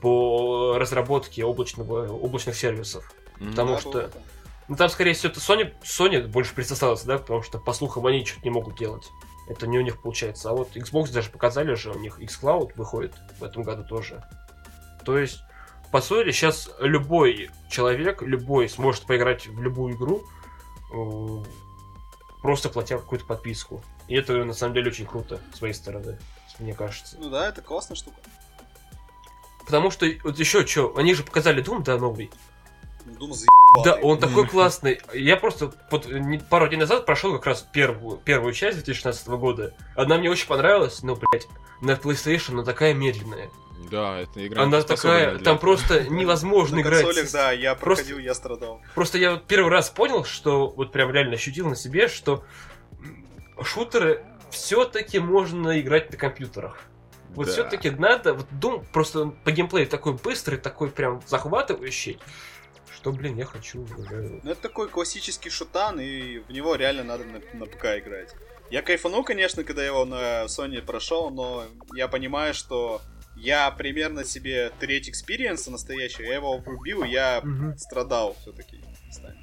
по 0.00 0.76
разработке 0.78 1.44
облачного, 1.44 2.08
облачных 2.12 2.54
сервисов. 2.56 3.10
Мгм. 3.40 3.50
Потому 3.50 3.72
Да, 3.74 3.80
что- 3.80 3.90
было. 3.92 4.10
Ну 4.68 4.76
там, 4.76 4.88
скорее 4.88 5.12
всего, 5.12 5.30
это 5.30 5.40
Sony, 5.40 5.72
Sony 5.82 6.26
больше 6.26 6.54
присосалась, 6.54 7.02
да, 7.02 7.18
потому 7.18 7.42
что, 7.42 7.58
по 7.58 7.72
слухам, 7.72 8.06
они 8.06 8.24
что-то 8.24 8.44
не 8.44 8.50
могут 8.50 8.78
делать. 8.78 9.08
Это 9.48 9.66
не 9.66 9.78
у 9.78 9.82
них 9.82 10.00
получается. 10.00 10.48
А 10.50 10.52
вот 10.54 10.74
Xbox 10.74 11.12
даже 11.12 11.28
показали 11.30 11.74
же, 11.74 11.90
у 11.90 11.98
них 11.98 12.18
xCloud 12.18 12.72
выходит 12.76 13.12
в 13.38 13.44
этом 13.44 13.62
году 13.62 13.84
тоже. 13.84 14.22
То 15.04 15.18
есть, 15.18 15.40
по 15.92 16.00
сути, 16.00 16.30
сейчас 16.30 16.70
любой 16.80 17.50
человек, 17.70 18.22
любой 18.22 18.68
сможет 18.70 19.02
поиграть 19.04 19.46
в 19.46 19.60
любую 19.62 19.94
игру, 19.96 20.24
просто 22.44 22.68
платя 22.68 22.98
какую-то 22.98 23.24
подписку. 23.24 23.82
И 24.06 24.14
это, 24.14 24.44
на 24.44 24.52
самом 24.52 24.74
деле, 24.74 24.90
очень 24.90 25.06
круто 25.06 25.40
с 25.54 25.56
своей 25.56 25.72
стороны, 25.72 26.18
мне 26.58 26.74
кажется. 26.74 27.16
Ну 27.18 27.30
да, 27.30 27.48
это 27.48 27.62
классная 27.62 27.94
штука. 27.94 28.18
Потому 29.64 29.90
что, 29.90 30.06
вот 30.22 30.38
еще 30.38 30.66
что, 30.66 30.94
они 30.94 31.14
же 31.14 31.22
показали 31.22 31.64
Doom, 31.64 31.82
да, 31.82 31.96
новый. 31.96 32.30
Doom 33.06 33.32
заебал. 33.32 33.84
Да, 33.84 33.94
он 33.96 34.18
такой 34.18 34.46
классный. 34.46 35.00
Я 35.12 35.36
просто 35.36 35.72
не- 36.08 36.38
пару 36.38 36.68
дней 36.68 36.76
назад 36.78 37.06
прошел 37.06 37.32
как 37.34 37.46
раз 37.46 37.62
первую, 37.72 38.18
первую 38.18 38.52
часть 38.52 38.76
2016 38.78 39.28
года. 39.36 39.74
Она 39.96 40.16
мне 40.18 40.30
очень 40.30 40.46
понравилась, 40.46 41.02
но, 41.02 41.16
блядь, 41.16 41.48
на 41.80 41.92
PlayStation 41.92 42.52
она 42.52 42.64
такая 42.64 42.94
медленная. 42.94 43.50
Да, 43.90 44.20
это 44.20 44.46
игра. 44.46 44.62
Она 44.62 44.80
такая, 44.82 45.34
для 45.36 45.44
там 45.44 45.58
просто 45.58 46.04
невозможно 46.08 46.76
На 46.76 46.80
играть. 46.80 47.04
консолях, 47.04 47.30
да, 47.32 47.52
я 47.52 47.74
Просто- 47.74 48.04
проходил, 48.04 48.18
я 48.24 48.34
страдал. 48.34 48.80
Просто 48.94 49.18
я 49.18 49.32
вот 49.32 49.46
первый 49.46 49.70
раз 49.70 49.90
понял, 49.90 50.24
что 50.24 50.68
вот 50.68 50.92
прям 50.92 51.10
реально 51.12 51.34
ощутил 51.34 51.68
на 51.68 51.76
себе, 51.76 52.08
что 52.08 52.44
шутеры 53.62 54.24
все-таки 54.50 55.18
можно 55.18 55.80
играть 55.80 56.10
на 56.10 56.16
компьютерах. 56.16 56.78
Вот 57.30 57.46
Да. 57.46 57.52
все-таки 57.52 57.90
надо, 57.90 58.34
вот 58.34 58.46
Doom 58.52 58.84
просто 58.92 59.26
по 59.44 59.50
геймплею 59.50 59.88
такой 59.88 60.12
быстрый, 60.12 60.56
такой 60.56 60.88
прям 60.90 61.20
захватывающий, 61.26 62.20
что, 63.04 63.12
блин, 63.12 63.36
я 63.36 63.44
хочу 63.44 63.82
уже 63.82 64.40
Ну, 64.42 64.50
это 64.50 64.62
такой 64.62 64.88
классический 64.88 65.50
шутан, 65.50 66.00
и 66.00 66.38
в 66.38 66.50
него 66.50 66.74
реально 66.74 67.04
надо 67.04 67.24
на, 67.24 67.40
на 67.52 67.66
ПК 67.66 67.98
играть. 67.98 68.34
Я 68.70 68.80
кайфанул, 68.80 69.22
конечно, 69.24 69.62
когда 69.62 69.82
я 69.82 69.88
его 69.88 70.06
на 70.06 70.44
Sony 70.44 70.80
прошел, 70.80 71.28
но 71.30 71.66
я 71.94 72.08
понимаю, 72.08 72.54
что 72.54 73.02
я 73.36 73.70
примерно 73.72 74.24
себе 74.24 74.72
треть 74.80 75.10
экспириенса 75.10 75.70
настоящего, 75.70 76.22
я 76.24 76.36
его 76.36 76.56
врубил, 76.56 77.04
я 77.04 77.42
Мгм. 77.44 77.76
страдал 77.76 78.36
все-таки 78.40 78.82
местами. 79.06 79.36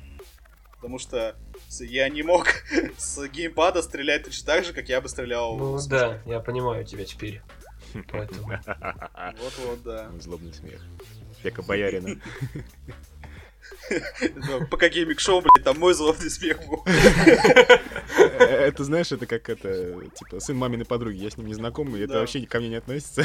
Потому 0.77 0.97
что 0.97 1.35
я 1.81 2.09
не 2.09 2.23
мог 2.23 2.47
с 2.97 3.27
геймпада 3.27 3.83
стрелять 3.83 4.23
точно 4.23 4.47
так 4.47 4.65
же, 4.65 4.73
как 4.73 4.89
я 4.89 5.01
бы 5.01 5.07
стрелял 5.07 5.55
Ну 5.55 5.77
да, 5.87 6.19
я 6.25 6.39
понимаю 6.39 6.83
тебя 6.83 7.05
теперь. 7.05 7.43
Поэтому. 8.11 8.59
Вот-вот, 9.39 9.83
да. 9.83 10.09
Злобный 10.19 10.51
смех. 10.51 10.81
Века 11.43 11.61
боярина. 11.61 12.19
Ну, 14.35 14.67
ПК 14.67 14.89
Gaming 14.89 15.19
Show, 15.19 15.41
блядь, 15.41 15.63
там 15.65 15.77
мой 15.79 15.93
злобный 15.93 16.29
смех 16.29 16.59
был. 16.67 16.83
Э, 16.85 18.67
Это, 18.67 18.83
знаешь, 18.83 19.11
это 19.11 19.25
как 19.25 19.49
это, 19.49 19.93
типа, 20.15 20.39
сын 20.39 20.55
маминой 20.55 20.85
подруги. 20.85 21.17
Я 21.17 21.29
с 21.29 21.37
ним 21.37 21.47
не 21.47 21.53
знаком, 21.53 21.95
и 21.95 21.99
это 22.01 22.19
вообще 22.19 22.45
ко 22.45 22.59
мне 22.59 22.69
не 22.69 22.75
относится. 22.75 23.23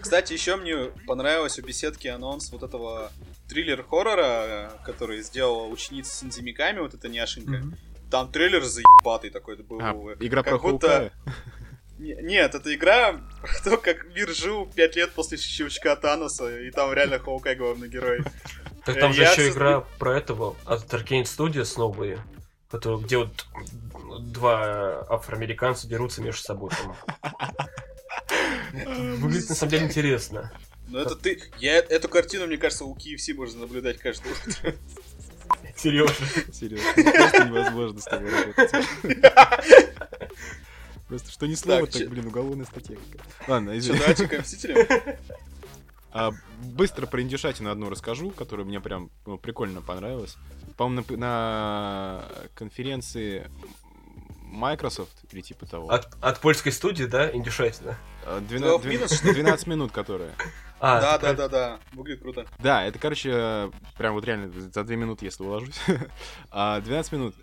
Кстати, 0.00 0.32
еще 0.32 0.56
мне 0.56 0.90
понравилось 1.06 1.58
у 1.58 1.62
беседки 1.62 2.08
анонс 2.08 2.50
вот 2.52 2.62
этого 2.62 3.12
триллер-хоррора, 3.48 4.72
который 4.84 5.22
сделала 5.22 5.66
ученица 5.66 6.16
с 6.16 6.22
Инзимиками, 6.22 6.80
вот 6.80 6.94
эта 6.94 7.08
няшенька. 7.08 7.62
Там 8.10 8.30
трейлер 8.32 8.62
заебатый 8.64 9.30
такой 9.30 9.54
это 9.54 9.62
был. 9.62 9.80
А, 9.80 9.92
игра 10.20 10.42
как 10.42 10.60
про 10.60 10.70
будто- 10.70 11.12
Нет, 11.98 12.54
это 12.54 12.74
игра 12.74 13.20
про 13.42 13.70
то, 13.70 13.76
как 13.76 14.06
мир 14.14 14.30
жил 14.30 14.66
пять 14.66 14.96
лет 14.96 15.10
после 15.12 15.36
щелчка 15.36 15.94
Таноса, 15.96 16.58
и 16.60 16.70
там 16.70 16.90
реально 16.94 17.18
Хоукай 17.18 17.54
главный 17.54 17.88
герой. 17.90 18.20
Так 18.84 18.98
там 18.98 19.12
же 19.12 19.22
Я 19.22 19.32
еще 19.32 19.50
игра 19.50 19.80
про 19.98 20.16
этого 20.16 20.56
от 20.64 20.92
Arkane 20.92 21.24
Studios 21.24 21.74
новые, 21.76 22.18
которые, 22.70 23.02
где 23.02 23.18
вот 23.18 23.46
два 24.22 25.06
афроамериканца 25.08 25.86
дерутся 25.86 26.22
между 26.22 26.42
собой. 26.42 26.70
там. 26.70 26.96
Выглядит 29.18 29.48
на 29.48 29.54
самом 29.54 29.70
деле 29.70 29.86
интересно. 29.86 30.52
Но 30.88 31.00
это 31.00 31.14
ты... 31.14 31.40
Я 31.58 31.76
эту 31.78 32.08
картину, 32.08 32.46
мне 32.46 32.56
кажется, 32.56 32.84
у 32.84 32.96
KFC 32.96 33.34
можно 33.34 33.60
наблюдать 33.60 33.98
каждое 33.98 34.32
утро. 34.32 34.74
Серьезно. 35.76 36.26
Серьезно, 36.52 36.92
просто 37.12 37.44
невозможно 37.44 38.00
с 38.00 38.04
тобой 38.04 38.30
работать. 38.30 38.70
Просто 41.08 41.32
что 41.32 41.46
ни 41.46 41.54
слово, 41.54 41.86
Так, 41.86 42.08
блин, 42.08 42.26
уголовная 42.28 42.66
статья. 42.66 42.96
Ладно, 43.48 43.72
Че, 43.72 43.78
извини. 43.78 43.98
давайте 43.98 44.28
к 44.28 44.40
Мстителям? 44.40 44.86
А, 46.12 46.32
быстро 46.62 47.06
про 47.06 47.22
индюшатину 47.22 47.70
одну 47.70 47.88
расскажу, 47.88 48.30
которая 48.30 48.66
мне 48.66 48.80
прям 48.80 49.10
ну, 49.26 49.38
прикольно 49.38 49.80
понравилась. 49.80 50.36
По-моему, 50.76 51.04
на, 51.10 51.16
на 51.16 52.24
конференции 52.54 53.50
Microsoft 54.50 55.12
или 55.30 55.40
типа 55.40 55.66
того. 55.66 55.90
От, 55.90 56.08
от 56.20 56.40
польской 56.40 56.72
студии, 56.72 57.04
да, 57.04 57.30
индюшатина? 57.30 57.96
а, 58.26 58.40
12 58.40 58.82
12, 58.82 58.86
минут, 58.86 59.12
что 59.12 59.26
ли? 59.28 59.34
12 59.34 59.66
минут, 59.66 59.92
которая. 59.92 60.34
А, 60.82 60.98
Да, 60.98 61.18
да, 61.18 61.34
да, 61.34 61.48
да. 61.48 61.78
Выглядит 61.92 62.22
круто. 62.22 62.46
Да, 62.58 62.82
это, 62.86 62.98
короче, 62.98 63.70
прям 63.98 64.14
вот 64.14 64.24
реально 64.24 64.50
за 64.50 64.82
2 64.82 64.96
минуты, 64.96 65.26
если 65.26 65.42
уложусь. 65.42 65.78
А, 66.50 66.80
12 66.80 67.12
минут. 67.12 67.34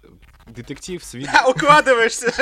Детектив 0.47 1.03
с 1.03 1.13
видом... 1.13 1.35
Укладываешься! 1.47 2.33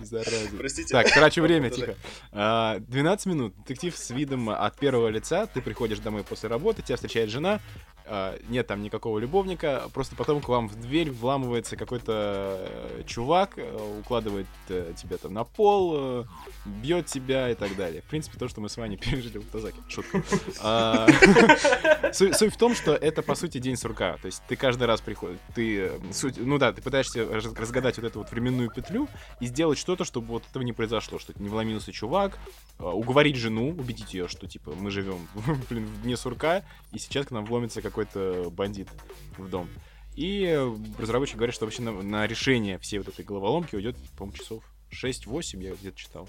Зараза. 0.04 0.48
Простите. 0.56 0.92
Так, 0.92 1.10
трачу 1.12 1.42
время, 1.42 1.70
тихо. 1.70 1.94
А, 2.32 2.78
12 2.80 3.26
минут. 3.26 3.56
Детектив 3.58 3.96
с 3.96 4.10
видом 4.10 4.50
от 4.50 4.78
первого 4.78 5.08
лица. 5.08 5.46
Ты 5.46 5.60
приходишь 5.60 5.98
домой 5.98 6.24
после 6.24 6.48
работы, 6.48 6.82
тебя 6.82 6.96
встречает 6.96 7.30
жена. 7.30 7.60
А, 8.06 8.38
Нет 8.48 8.66
там 8.66 8.82
никакого 8.82 9.18
любовника. 9.18 9.88
Просто 9.92 10.16
потом 10.16 10.40
к 10.40 10.48
вам 10.48 10.68
в 10.68 10.80
дверь 10.80 11.10
вламывается 11.10 11.76
какой-то 11.76 12.56
э, 12.60 13.02
чувак, 13.06 13.54
э, 13.56 13.98
укладывает 14.00 14.46
э, 14.68 14.92
тебя 14.96 15.16
там 15.16 15.34
на 15.34 15.44
пол, 15.44 16.26
бьет 16.64 17.06
тебя 17.06 17.50
и 17.50 17.54
так 17.54 17.76
далее. 17.76 18.02
В 18.02 18.06
принципе, 18.06 18.38
то, 18.38 18.48
что 18.48 18.60
мы 18.60 18.68
с 18.68 18.76
вами 18.76 18.96
пережили 19.00 19.38
в 19.38 19.46
Тазаке. 19.46 19.78
Шутка. 19.88 20.22
А, 20.62 21.06
Суть 22.12 22.54
в 22.54 22.56
том, 22.56 22.74
что 22.74 22.94
это, 22.94 23.22
по 23.22 23.34
сути, 23.34 23.58
день 23.58 23.76
сурка. 23.76 24.16
То 24.18 24.26
есть 24.26 24.42
ты 24.48 24.56
каждый 24.56 24.84
раз 24.84 25.00
приходишь, 25.00 25.38
ты, 25.54 25.92
ну 26.36 26.58
да, 26.58 26.72
ты 26.72 26.82
пытаешься 26.82 27.26
раз- 27.26 27.52
разгадать 27.54 27.96
вот 27.96 28.06
эту 28.06 28.18
вот 28.20 28.30
временную 28.30 28.70
петлю 28.70 29.08
и 29.40 29.46
сделать 29.46 29.78
что-то, 29.78 30.04
чтобы 30.04 30.28
вот 30.28 30.44
этого 30.48 30.62
не 30.62 30.72
произошло, 30.72 31.18
что 31.18 31.32
не 31.36 31.48
вломился 31.48 31.92
чувак, 31.92 32.38
уговорить 32.78 33.36
жену, 33.36 33.70
убедить 33.70 34.14
ее, 34.14 34.28
что, 34.28 34.46
типа, 34.46 34.72
мы 34.72 34.90
живем, 34.90 35.28
блин, 35.70 35.86
в 35.86 36.02
дне 36.02 36.16
сурка, 36.16 36.62
и 36.92 36.98
сейчас 36.98 37.26
к 37.26 37.30
нам 37.30 37.44
вломится 37.44 37.82
какой-то 37.90 38.50
бандит 38.50 38.88
в 39.36 39.48
дом. 39.48 39.68
И 40.16 40.58
разработчики 40.98 41.36
говорят, 41.36 41.54
что 41.54 41.66
вообще 41.66 41.82
на, 41.82 41.92
на 41.92 42.26
решение 42.26 42.78
всей 42.78 42.98
вот 42.98 43.08
этой 43.08 43.24
головоломки 43.24 43.76
уйдет, 43.76 43.96
по-моему, 44.16 44.36
часов 44.36 44.64
6-8, 44.90 45.62
я 45.62 45.74
где-то 45.74 45.96
читал. 45.96 46.28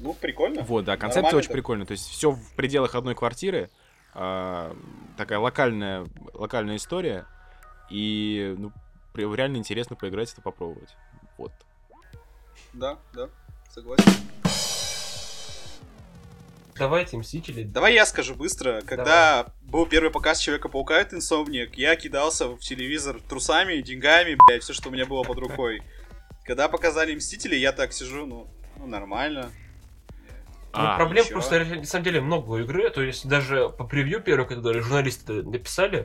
Ну, 0.00 0.14
прикольно. 0.14 0.62
Вот, 0.62 0.84
да, 0.84 0.96
концепция 0.96 1.22
Нормально 1.22 1.38
очень 1.38 1.52
прикольная. 1.52 1.86
То 1.86 1.92
есть 1.92 2.08
все 2.08 2.32
в 2.32 2.52
пределах 2.54 2.94
одной 2.94 3.14
квартиры. 3.14 3.70
а, 4.14 4.76
такая 5.16 5.38
локальная, 5.38 6.06
локальная 6.32 6.76
история. 6.76 7.26
И 7.90 8.54
ну, 8.58 8.72
реально 9.14 9.58
интересно 9.58 9.96
поиграть 9.96 10.32
это 10.32 10.42
попробовать. 10.42 10.96
Вот. 11.36 11.52
Да, 12.72 12.98
да, 13.12 13.28
согласен. 13.68 14.41
Давайте, 16.82 17.16
Мстители. 17.16 17.62
Давай 17.62 17.94
я 17.94 18.04
скажу 18.04 18.34
быстро. 18.34 18.82
Когда 18.84 19.46
был 19.62 19.86
первый 19.86 20.10
показ 20.10 20.40
Человека-паука 20.40 20.98
от 20.98 21.12
Insomniac, 21.12 21.70
я 21.74 21.94
кидался 21.94 22.48
в 22.48 22.58
телевизор 22.58 23.20
трусами, 23.28 23.80
деньгами, 23.82 24.36
блядь, 24.48 24.64
все, 24.64 24.72
что 24.72 24.88
у 24.88 24.92
меня 24.92 25.06
было 25.06 25.22
под 25.22 25.38
рукой. 25.38 25.80
Когда 26.44 26.66
показали 26.66 27.14
Мстители, 27.14 27.54
я 27.54 27.70
так 27.70 27.92
сижу, 27.92 28.26
ну, 28.26 28.48
ну 28.78 28.88
нормально. 28.88 29.52
Ну, 30.08 30.14
А, 30.72 30.96
проблем 30.96 31.22
ничего. 31.24 31.38
просто, 31.38 31.64
на 31.64 31.84
самом 31.84 32.02
деле, 32.02 32.20
много 32.20 32.50
у 32.50 32.58
игры. 32.58 32.90
То 32.90 33.00
есть 33.00 33.28
даже 33.28 33.68
по 33.68 33.84
превью 33.84 34.20
первого, 34.20 34.48
когда 34.48 34.72
журналисты 34.72 35.44
написали, 35.44 36.04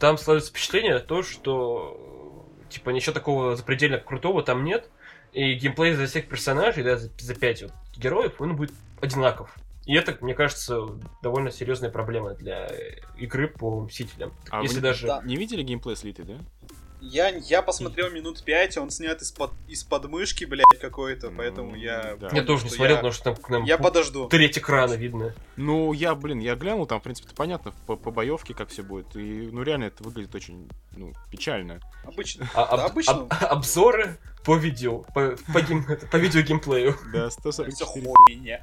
там 0.00 0.18
складывается 0.18 0.50
впечатление 0.50 0.98
то, 0.98 1.22
что 1.22 2.48
типа 2.68 2.90
ничего 2.90 3.12
такого 3.12 3.54
запредельно 3.54 3.98
крутого 3.98 4.42
там 4.42 4.64
нет. 4.64 4.90
И 5.32 5.52
геймплей 5.54 5.92
за 5.92 6.08
всех 6.08 6.26
персонажей, 6.26 6.82
да, 6.82 6.96
за, 6.96 7.10
за 7.16 7.34
пять 7.36 7.62
вот 7.62 7.72
героев, 7.96 8.40
он 8.40 8.56
будет 8.56 8.72
одинаков. 9.00 9.54
И 9.86 9.94
это, 9.94 10.16
мне 10.20 10.34
кажется, 10.34 10.86
довольно 11.22 11.50
серьезная 11.50 11.90
проблема 11.90 12.34
для 12.34 12.68
игры 13.16 13.48
по 13.48 13.80
Мстителям. 13.82 14.32
А 14.50 14.58
вы 14.58 14.64
Если 14.64 14.76
не- 14.76 14.82
даже... 14.82 15.06
Да. 15.06 15.22
Не 15.24 15.36
видели 15.36 15.62
геймплей 15.62 15.96
слитый, 15.96 16.24
да? 16.24 16.38
Я, 17.02 17.28
я 17.28 17.62
посмотрел 17.62 18.10
минут 18.10 18.42
пять, 18.44 18.76
он 18.76 18.90
снят 18.90 19.20
из-под 19.22 19.52
из 19.68 19.84
подмышки, 19.84 20.44
блядь, 20.44 20.64
какой-то, 20.80 21.30
поэтому 21.34 21.74
я... 21.74 22.16
Да. 22.20 22.28
Я 22.32 22.42
тоже 22.42 22.64
не 22.64 22.70
смотрел, 22.70 22.90
я- 22.90 22.96
потому 22.96 23.12
что 23.12 23.24
там 23.24 23.36
к 23.36 23.48
нам 23.48 23.64
Я 23.64 23.78
подожду. 23.78 24.28
треть 24.28 24.58
экрана 24.58 24.94
видно. 24.94 25.34
Ну, 25.56 25.92
я, 25.94 26.14
блин, 26.14 26.40
я 26.40 26.54
глянул, 26.56 26.86
там, 26.86 27.00
в 27.00 27.02
принципе, 27.02 27.30
понятно, 27.34 27.72
по, 27.86 27.96
по 27.96 28.10
боевке 28.10 28.52
как 28.54 28.68
все 28.68 28.82
будет. 28.82 29.16
И, 29.16 29.48
ну, 29.52 29.62
реально, 29.62 29.84
это 29.84 30.02
выглядит 30.04 30.34
очень, 30.34 30.68
ну, 30.96 31.12
печально. 31.30 31.80
Обычно. 32.04 32.48
А, 32.54 32.76
Да, 32.76 32.84
обычно. 32.84 33.12
об- 33.14 33.32
обзоры 33.44 34.16
по 34.44 34.56
видео, 34.56 34.98
по, 35.14 35.36
по, 35.52 35.58
гейм- 35.60 36.06
по 36.10 36.16
видео 36.16 36.40
геймплею. 36.42 36.96
Да, 37.12 37.26
Это 37.26 37.30
144. 37.30 37.86
хуйня. 37.86 38.60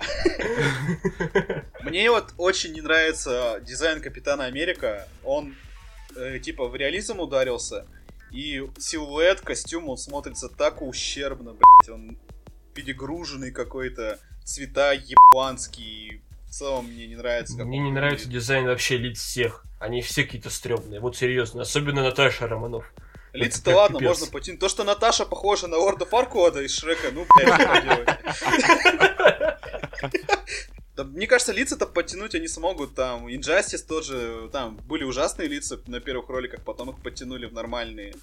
Мне 1.81 2.09
вот 2.11 2.33
очень 2.37 2.73
не 2.73 2.81
нравится 2.81 3.59
дизайн 3.65 4.01
Капитана 4.01 4.45
Америка. 4.45 5.07
Он 5.23 5.55
э, 6.15 6.39
типа 6.39 6.67
в 6.67 6.75
реализм 6.75 7.19
ударился, 7.19 7.85
и 8.31 8.63
силуэт, 8.77 9.41
костюм, 9.41 9.89
он 9.89 9.97
смотрится 9.97 10.49
так 10.49 10.81
ущербно, 10.81 11.53
блядь. 11.53 11.89
Он 11.89 12.17
перегруженный 12.73 13.51
какой-то, 13.51 14.19
цвета 14.43 14.93
ебанские. 14.93 16.21
В 16.45 16.51
целом 16.51 16.85
мне 16.85 17.07
не 17.07 17.15
нравится. 17.15 17.63
Мне 17.63 17.79
не 17.79 17.91
нравится 17.91 18.29
дизайн 18.29 18.65
вообще 18.65 18.97
лиц 18.97 19.19
всех. 19.19 19.65
Они 19.79 20.01
все 20.01 20.23
какие-то 20.23 20.49
стрёмные. 20.49 20.99
Вот 20.99 21.15
серьезно. 21.17 21.61
Особенно 21.61 22.03
Наташа 22.03 22.47
Романов. 22.47 22.91
Лица-то 23.33 23.75
ладно, 23.75 23.99
пипец. 23.99 24.19
можно 24.19 24.31
потянуть. 24.31 24.59
То, 24.59 24.69
что 24.69 24.83
Наташа 24.83 25.25
похожа 25.25 25.67
на 25.67 25.77
Орда 25.77 26.05
Фаркода 26.05 26.61
из 26.61 26.73
Шрека, 26.73 27.11
ну, 27.11 27.25
блядь, 27.35 27.53
что 27.53 27.67
поделать. 27.67 28.09
Да, 30.97 31.03
мне 31.03 31.27
кажется, 31.27 31.53
лица-то 31.53 31.85
подтянуть 31.85 32.33
они 32.33 32.47
смогут. 32.47 32.95
Там 32.95 33.27
Injustice 33.27 33.85
тоже, 33.87 34.49
там 34.51 34.77
были 34.77 35.03
ужасные 35.03 35.47
лица 35.47 35.79
на 35.85 35.99
первых 35.99 36.27
роликах, 36.27 36.63
потом 36.65 36.89
их 36.89 37.03
подтянули 37.03 37.45
в 37.45 37.53
нормальные. 37.53 38.15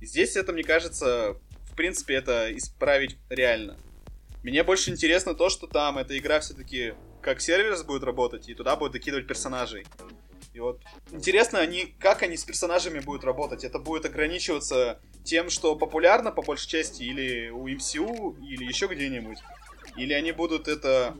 И 0.00 0.06
здесь 0.06 0.36
это, 0.36 0.52
мне 0.52 0.62
кажется, 0.62 1.36
в 1.64 1.74
принципе, 1.74 2.14
это 2.14 2.56
исправить 2.56 3.18
реально. 3.28 3.76
Мне 4.44 4.62
больше 4.62 4.92
интересно 4.92 5.34
то, 5.34 5.48
что 5.48 5.66
там 5.66 5.98
эта 5.98 6.16
игра 6.16 6.38
все-таки 6.38 6.94
как 7.20 7.40
сервис 7.40 7.82
будет 7.82 8.04
работать, 8.04 8.48
и 8.48 8.54
туда 8.54 8.76
будут 8.76 8.92
докидывать 8.92 9.26
персонажей. 9.26 9.84
И 10.52 10.60
вот 10.60 10.80
интересно, 11.10 11.58
они, 11.58 11.96
как 11.98 12.22
они 12.22 12.36
с 12.36 12.44
персонажами 12.44 13.00
будут 13.00 13.24
работать. 13.24 13.64
Это 13.64 13.80
будет 13.80 14.04
ограничиваться 14.04 15.00
тем, 15.24 15.50
что 15.50 15.74
популярно 15.74 16.30
по 16.30 16.42
большей 16.42 16.68
части, 16.68 17.02
или 17.02 17.48
у 17.48 17.66
MCU, 17.66 18.38
или 18.40 18.64
еще 18.64 18.86
где-нибудь. 18.86 19.38
Или 19.96 20.12
они 20.12 20.30
будут 20.30 20.68
это 20.68 21.16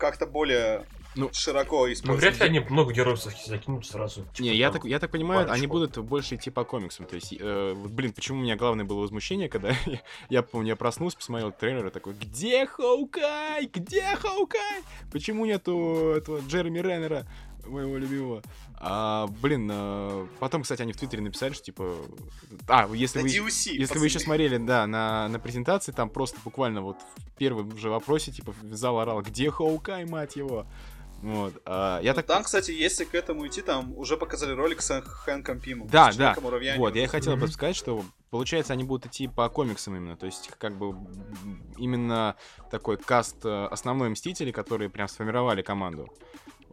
как-то 0.00 0.26
более 0.26 0.84
Ну, 1.16 1.28
широко 1.32 1.86
Ну, 1.86 1.92
использовать. 1.92 2.20
вряд 2.36 2.40
ли 2.40 2.46
они 2.58 2.60
много 2.70 2.92
героев 2.92 3.20
закинут 3.20 3.84
сразу. 3.84 4.22
Типа 4.32 4.42
Не, 4.46 4.54
я 4.54 4.70
там 4.70 4.80
так, 4.80 4.90
я 4.90 4.98
так 5.00 5.10
понимаю, 5.10 5.40
они 5.42 5.66
парочку. 5.66 5.68
будут 5.72 5.98
больше 5.98 6.36
идти 6.36 6.50
по 6.50 6.64
комиксам. 6.64 7.06
То 7.06 7.16
есть, 7.16 7.34
э, 7.38 7.72
вот, 7.76 7.90
блин, 7.90 8.12
почему 8.12 8.38
у 8.38 8.42
меня 8.42 8.54
главное 8.56 8.84
было 8.84 9.00
возмущение, 9.00 9.48
когда 9.48 9.70
я, 9.86 10.00
я 10.28 10.42
помню, 10.42 10.68
я 10.68 10.76
проснулся, 10.76 11.16
посмотрел 11.16 11.50
трейлер 11.52 11.86
и 11.86 11.90
такой, 11.90 12.14
где 12.14 12.64
Хоукай? 12.66 13.66
Где 13.66 14.02
Хоукай? 14.16 14.82
Почему 15.12 15.44
нету 15.46 16.14
этого 16.16 16.40
Джереми 16.46 16.78
Реннера, 16.78 17.26
моего 17.66 17.96
любимого? 17.96 18.42
А, 18.76 19.26
блин, 19.42 19.68
э, 19.72 20.26
потом, 20.38 20.62
кстати, 20.62 20.82
они 20.82 20.92
в 20.92 20.96
Твиттере 20.96 21.22
написали, 21.22 21.52
что 21.52 21.64
типа... 21.64 21.96
А, 22.68 22.88
если 22.92 23.20
Это 23.20 23.28
вы... 23.28 23.48
DLC, 23.48 23.72
Если 23.72 23.98
вы 23.98 24.06
еще 24.06 24.18
смотрели, 24.18 24.56
да, 24.56 24.86
на, 24.86 25.28
на 25.28 25.38
презентации, 25.38 25.92
там 25.92 26.08
просто 26.10 26.38
буквально 26.44 26.80
вот 26.80 26.96
в 27.26 27.30
первом 27.36 27.76
же 27.76 27.90
вопросе, 27.90 28.32
типа, 28.32 28.52
в 28.62 28.74
зал 28.74 28.98
орал, 29.00 29.22
где 29.22 29.50
Хоукай, 29.50 30.04
мать 30.06 30.36
его? 30.36 30.66
Вот. 31.22 31.60
а, 31.66 32.00
я 32.00 32.12
Ну, 32.12 32.16
так 32.16 32.26
Там, 32.26 32.42
кстати, 32.44 32.70
если 32.70 33.04
к 33.04 33.14
этому 33.14 33.46
идти, 33.46 33.60
там 33.60 33.96
уже 33.96 34.16
показали 34.16 34.52
ролик 34.52 34.80
с 34.80 35.02
Хэнком 35.02 35.60
Пимом. 35.60 35.88
Да, 35.88 36.10
да. 36.16 36.34
Вот, 36.76 36.96
я 36.96 37.04
и 37.04 37.06
хотел 37.06 37.34
бы 37.34 37.42
Мгм. 37.42 37.52
сказать, 37.52 37.76
что 37.76 38.02
получается, 38.30 38.72
они 38.72 38.84
будут 38.84 39.06
идти 39.06 39.28
по 39.28 39.48
комиксам 39.48 39.96
именно. 39.96 40.16
То 40.16 40.26
есть, 40.26 40.50
как 40.58 40.76
бы 40.76 40.96
именно 41.76 42.36
такой 42.70 42.96
каст 42.96 43.36
э, 43.44 43.66
основной 43.70 44.08
мстители, 44.08 44.50
которые 44.50 44.88
прям 44.88 45.08
сформировали 45.08 45.62
команду. 45.62 46.08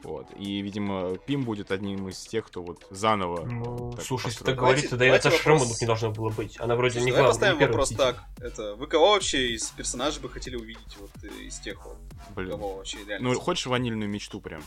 Вот. 0.04 0.28
И, 0.38 0.62
видимо, 0.62 1.18
Пим 1.26 1.43
будет 1.43 1.72
одним 1.72 2.08
из 2.08 2.20
тех, 2.20 2.45
кто 2.45 2.62
вот 2.62 2.86
заново. 2.89 3.45
Ну, 3.45 3.93
так 3.95 4.06
слушай, 4.06 4.28
если 4.28 4.43
так 4.43 4.56
тогда 4.56 4.76
и 4.76 4.88
давайте 4.88 5.30
Наташа 5.30 5.50
вопрос- 5.50 5.82
не 5.82 5.88
должно 5.88 6.12
было 6.12 6.30
быть. 6.30 6.60
Она 6.60 6.76
вроде 6.76 6.93
Слушай, 6.93 7.06
не 7.06 7.12
давай 7.12 7.24
главная, 7.24 7.34
поставим 7.34 7.56
не 7.56 7.60
первый 7.60 7.72
вопрос 7.72 7.89
так. 7.89 8.24
Это, 8.39 8.76
вы 8.76 8.88
кого 8.88 9.12
вообще 9.12 9.54
из 9.54 9.70
персонажей 9.72 10.22
бы 10.22 10.30
хотели 10.30 10.56
увидеть 10.56 10.98
вот 11.00 11.12
э, 11.24 11.28
из 11.43 11.60
тех 11.60 11.84
вот? 11.86 11.98
Блин. 12.36 12.52
Кого 12.52 12.78
вообще 12.78 12.98
реально? 13.06 13.30
Ну, 13.30 13.39
хочешь 13.39 13.66
ванильную 13.66 14.10
мечту 14.10 14.39
прям? 14.39 14.62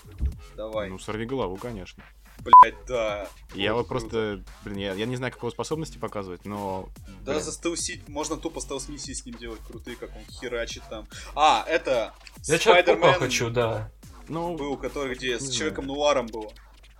Давай. 0.57 0.89
Ну, 0.89 0.99
сорви 0.99 1.27
голову, 1.27 1.57
конечно. 1.57 2.03
Блять, 2.41 2.75
да. 2.87 3.29
Я 3.55 3.75
вот 3.75 3.87
круто. 3.87 4.01
просто, 4.01 4.45
блин, 4.65 4.79
я, 4.79 4.95
я 4.95 5.07
не 5.07 5.17
знаю, 5.17 5.33
как 5.33 5.43
его 5.43 5.51
способности 5.51 5.99
показывать, 5.99 6.45
но... 6.45 6.89
Да, 7.25 7.33
блин, 7.33 7.45
застелсить, 7.45 8.09
можно 8.09 8.37
тупо 8.37 8.61
стелс-миссии 8.61 9.13
с 9.13 9.27
ним 9.27 9.37
делать 9.37 9.61
крутые, 9.61 9.97
как 9.97 10.11
он 10.17 10.23
херачит 10.31 10.83
там. 10.89 11.07
А, 11.35 11.65
это 11.69 12.15
Я 12.47 12.59
Спайдермен 12.59 13.15
хочу, 13.15 13.51
да. 13.51 13.91
Ну, 14.31 14.57
был, 14.57 14.77
который 14.77 15.15
где 15.15 15.39
с 15.39 15.51
Человеком 15.51 15.87
Нуаром 15.87 16.27
был. 16.27 16.53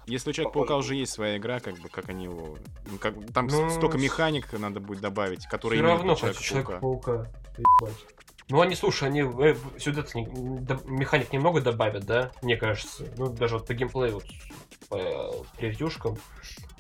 Если 0.07 0.31
у 0.31 0.33
Человека-паука 0.33 0.77
уже 0.77 0.97
есть 0.97 1.13
своя 1.13 1.37
игра, 1.37 1.61
как 1.61 1.79
бы, 1.79 1.89
как 1.89 2.09
они 2.09 2.25
его... 2.25 2.59
ну, 2.91 2.99
как, 2.99 3.15
там 3.33 3.49
с- 3.49 3.53
Ну, 3.55 3.71
столько 3.71 3.97
с- 3.99 4.03
механик 4.03 4.53
надо 4.53 4.81
будет 4.81 5.01
добавить, 5.01 5.47
которые 5.47 5.79
Все 5.81 5.85
именно 5.89 5.99
равно 5.99 6.15
хочу 6.17 6.43
Человека-паука. 6.43 7.13
Человека-паука. 7.57 7.95
Ну, 8.51 8.61
они, 8.61 8.75
слушай, 8.75 9.09
они 9.09 9.23
э, 9.23 9.55
сюда 9.79 10.05
механик 10.85 11.33
немного 11.33 11.61
добавят, 11.61 12.05
да, 12.05 12.33
мне 12.43 12.57
кажется. 12.57 13.07
Ну, 13.17 13.29
даже 13.29 13.59
вот 13.59 13.67
по 13.67 13.75
геймплею, 13.75 14.15
вот, 14.15 14.25
по 14.89 15.47
превьюшкам, 15.57 16.19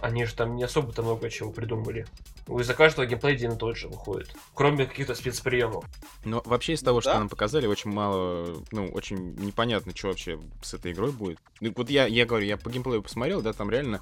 они 0.01 0.25
же 0.25 0.35
там 0.35 0.57
не 0.57 0.65
особо-то 0.65 1.03
много 1.03 1.31
чего 1.31 1.53
придумали. 1.53 2.07
Из-за 2.49 2.75
каждого 2.75 3.07
геймплей 3.07 3.35
один 3.35 3.53
и 3.53 3.57
тот 3.57 3.77
же 3.77 3.89
выходит. 3.89 4.35
Кроме 4.55 4.87
каких-то 4.87 5.15
спецприемов. 5.15 5.85
Но 6.25 6.43
вообще 6.45 6.73
из 6.73 6.83
того, 6.83 7.01
что 7.01 7.13
Да? 7.13 7.19
нам 7.21 7.29
показали, 7.29 7.67
очень 7.67 7.93
мало, 7.93 8.63
ну, 8.73 8.89
очень 8.89 9.37
непонятно, 9.37 9.93
что 9.95 10.09
вообще 10.09 10.41
с 10.63 10.75
этой 10.75 10.91
игрой 10.91 11.13
будет. 11.13 11.39
Ну, 11.61 11.73
вот 11.77 11.89
я, 11.89 12.07
я 12.07 12.27
говорю, 12.27 12.47
я 12.47 12.57
по 12.57 12.69
геймплею 12.69 13.03
посмотрел, 13.03 13.43
да, 13.43 13.53
там 13.53 13.71
реально, 13.71 14.01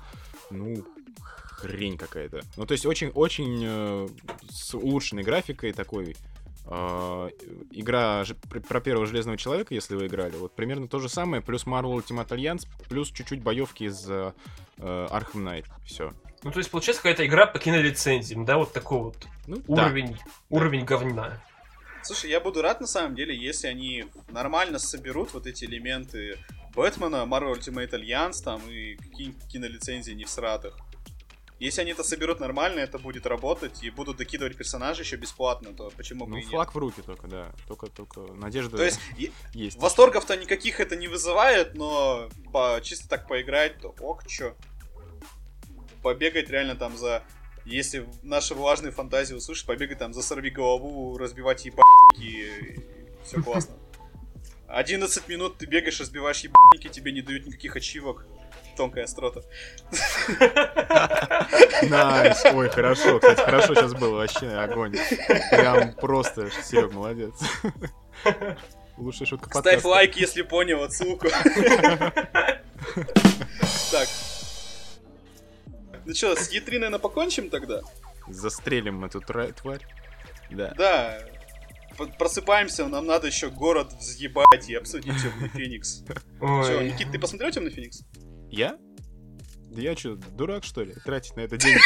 ну, 0.51 0.87
хрень 1.59 1.99
какая-то. 1.99 2.41
Ну, 2.57 2.67
то 2.67 2.73
есть 2.73 2.87
очень-очень 2.87 3.63
э, 3.65 4.09
с 4.49 4.75
улучшенной 4.75 5.25
графикой 5.25 5.73
такой. 5.73 6.17
Э, 6.69 7.31
игра 7.73 8.25
про 8.69 8.81
первого 8.81 9.07
Железного 9.07 9.37
Человека, 9.39 9.75
если 9.75 9.95
вы 9.95 10.07
играли, 10.07 10.37
вот 10.37 10.55
примерно 10.55 10.89
то 10.89 10.99
же 10.99 11.09
самое, 11.09 11.43
плюс 11.43 11.67
Marvel 11.67 11.97
Ultimate 11.97 12.29
Alliance, 12.29 12.67
плюс 12.89 13.11
чуть-чуть 13.11 13.43
боевки 13.43 13.85
из 13.85 14.09
э, 14.09 14.33
э, 14.79 15.09
Arkham 15.11 15.43
Knight. 15.43 15.67
Все. 15.85 16.13
Ну, 16.43 16.53
то 16.53 16.59
есть, 16.59 16.71
получается, 16.71 17.03
какая-то 17.03 17.27
игра 17.27 17.47
по 17.47 17.59
кинолицензиям, 17.59 18.45
да, 18.45 18.59
вот 18.59 18.73
такой 18.73 19.01
вот 19.01 19.17
Ну, 19.47 19.57
да. 19.67 19.87
уровень, 19.87 20.17
уровень 20.51 20.85
говна. 20.85 21.43
Слушай, 22.03 22.31
я 22.31 22.41
буду 22.41 22.63
рад 22.63 22.81
на 22.81 22.87
самом 22.87 23.17
деле, 23.17 23.37
если 23.37 23.67
они 23.67 24.07
нормально 24.31 24.79
соберут 24.79 25.35
вот 25.35 25.47
эти 25.47 25.65
элементы 25.65 26.39
Бэтмена, 26.75 27.27
Marvel 27.29 27.59
Ultimate 27.59 27.91
Alliance 27.91 28.43
там 28.43 28.61
и 28.71 28.95
какие-нибудь 28.97 29.47
кинолицензии 29.49 30.13
не 30.13 30.25
всратых. 30.25 30.79
Если 31.59 31.81
они 31.81 31.91
это 31.91 32.05
соберут 32.05 32.39
нормально, 32.39 32.79
это 32.81 32.99
будет 32.99 33.27
работать 33.27 33.83
и 33.83 33.91
будут 33.91 34.19
докидывать 34.19 34.57
персонажей 34.57 35.05
еще 35.05 35.17
бесплатно, 35.17 35.73
то 35.75 35.91
почему 35.97 36.25
бы 36.25 36.31
Ну, 36.33 36.37
и 36.37 36.41
нет? 36.43 36.51
флаг 36.51 36.73
в 36.75 36.79
руки 36.79 37.03
только, 37.03 37.27
да. 37.27 37.53
Только, 37.67 37.89
только 37.89 38.21
надежда 38.35 38.77
То 38.77 38.85
есть 38.85 39.01
и- 39.17 39.33
есть. 39.55 39.77
восторгов-то 39.79 40.37
никаких 40.37 40.79
это 40.79 40.95
не 40.95 41.09
вызывает, 41.09 41.75
но 41.75 42.29
по, 42.53 42.81
чисто 42.83 43.09
так 43.09 43.27
поиграть, 43.27 43.81
то 43.81 43.89
ок, 44.01 44.25
чё. 44.29 44.55
Побегать 46.03 46.49
реально 46.49 46.77
там 46.77 46.97
за... 46.97 47.25
Если 47.65 48.09
наши 48.23 48.55
влажные 48.55 48.93
фантазии 48.93 49.35
услышишь, 49.35 49.67
побегать 49.67 49.99
там 49.99 50.15
за 50.15 50.23
сорвиголову, 50.23 51.19
разбивать 51.19 51.65
ебаники, 51.67 52.83
все 53.25 53.43
классно. 53.43 53.75
11 54.69 55.29
минут 55.29 55.59
ты 55.59 55.67
бегаешь, 55.67 55.99
разбиваешь 56.01 56.41
ебаники, 56.41 56.89
тебе 56.89 57.11
не 57.13 57.21
дают 57.21 57.47
никаких 57.47 57.75
ачивок. 57.77 58.27
Тонкая 58.79 59.05
острота. 59.05 59.43
Nice. 61.83 62.45
Ой, 62.55 62.69
хорошо. 62.71 63.19
Кстати, 63.19 63.41
хорошо 63.41 63.75
сейчас 63.75 63.93
было. 63.93 64.19
Вообще 64.19 64.47
огонь. 64.47 64.97
Прям 65.51 65.95
просто, 65.95 66.49
Серег, 66.63 66.93
молодец. 66.93 67.35
Лучшая 68.97 69.27
шутка 69.27 69.51
Ставь 69.51 69.65
подкаста. 69.65 69.89
лайк, 69.89 70.17
если 70.17 70.43
понял 70.43 70.85
отсылку. 70.85 71.29
Так. 73.91 74.09
Ну 76.05 76.15
что, 76.15 76.37
с 76.37 76.53
Е3, 76.53 76.75
наверное, 76.75 77.01
покончим 77.01 77.51
тогда? 77.51 77.81
Застрелим 78.29 79.05
эту 79.05 79.21
тварь. 79.21 79.53
Да. 80.51 80.73
Да. 80.79 81.19
Просыпаемся, 82.17 82.87
нам 82.87 83.07
надо 83.07 83.27
еще 83.27 83.51
город 83.51 83.93
взъебать 83.99 84.69
и 84.69 84.75
обсудить 84.77 85.15
Темный 85.21 85.49
Феникс. 85.49 86.05
Че. 86.41 86.85
Никит, 86.85 87.11
ты 87.11 87.19
посмотрел 87.19 87.51
Темный 87.51 87.73
Феникс? 87.73 88.05
Я? 88.51 88.79
Да 89.71 89.83
я 89.83 89.95
что, 89.95 90.17
дурак, 90.17 90.65
что 90.65 90.83
ли? 90.83 90.95
Тратить 91.05 91.37
на 91.37 91.41
это 91.41 91.59
деньги? 91.59 91.81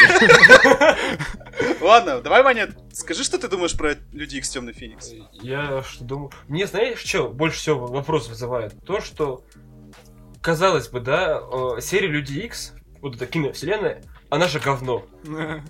Ладно, 1.83 2.21
давай, 2.21 2.41
Ваня, 2.41 2.69
скажи, 2.93 3.23
что 3.25 3.37
ты 3.37 3.49
думаешь 3.49 3.77
про 3.77 3.95
Люди 4.13 4.37
Икс 4.37 4.49
Темный 4.49 4.71
Феникс. 4.73 5.11
Я 5.33 5.83
что 5.83 6.03
думаю... 6.05 6.31
Мне, 6.47 6.65
знаешь, 6.65 6.99
что 6.99 7.27
больше 7.27 7.57
всего 7.57 7.85
вопрос 7.87 8.29
вызывает? 8.29 8.73
То, 8.85 9.01
что, 9.01 9.43
казалось 10.41 10.87
бы, 10.87 11.01
да, 11.01 11.41
э, 11.41 11.81
серия 11.81 12.07
Люди 12.07 12.39
Икс, 12.39 12.73
вот 13.01 13.17
эта 13.17 13.25
киновселенная, 13.25 14.01
она 14.33 14.47
же 14.47 14.59
говно. 14.59 15.05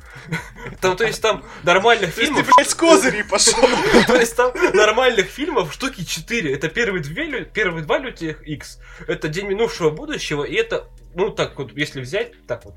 Там, 0.80 0.96
то 0.96 1.04
есть 1.04 1.22
там 1.22 1.44
нормальных 1.64 2.12
фильмов... 2.12 2.46
ты, 2.46 2.52
блядь, 2.56 2.70
с 2.70 2.74
козырей 2.74 3.24
пошел. 3.26 3.60
То 4.08 4.16
есть 4.16 4.36
там 4.38 4.54
нормальных 4.74 5.28
фильмов 5.28 5.74
штуки 5.74 6.06
4. 6.06 6.54
Это 6.54 6.70
первые, 6.70 7.04
две, 7.04 7.44
первые 7.44 7.84
два 7.84 7.98
Люди 7.98 8.38
X. 8.46 8.80
Это 9.06 9.28
День 9.28 9.48
минувшего 9.48 9.90
будущего. 9.90 10.44
И 10.46 10.56
это, 10.56 10.88
ну 11.14 11.30
так 11.30 11.58
вот, 11.58 11.74
если 11.76 12.00
взять, 12.00 12.32
так 12.48 12.64
вот, 12.64 12.76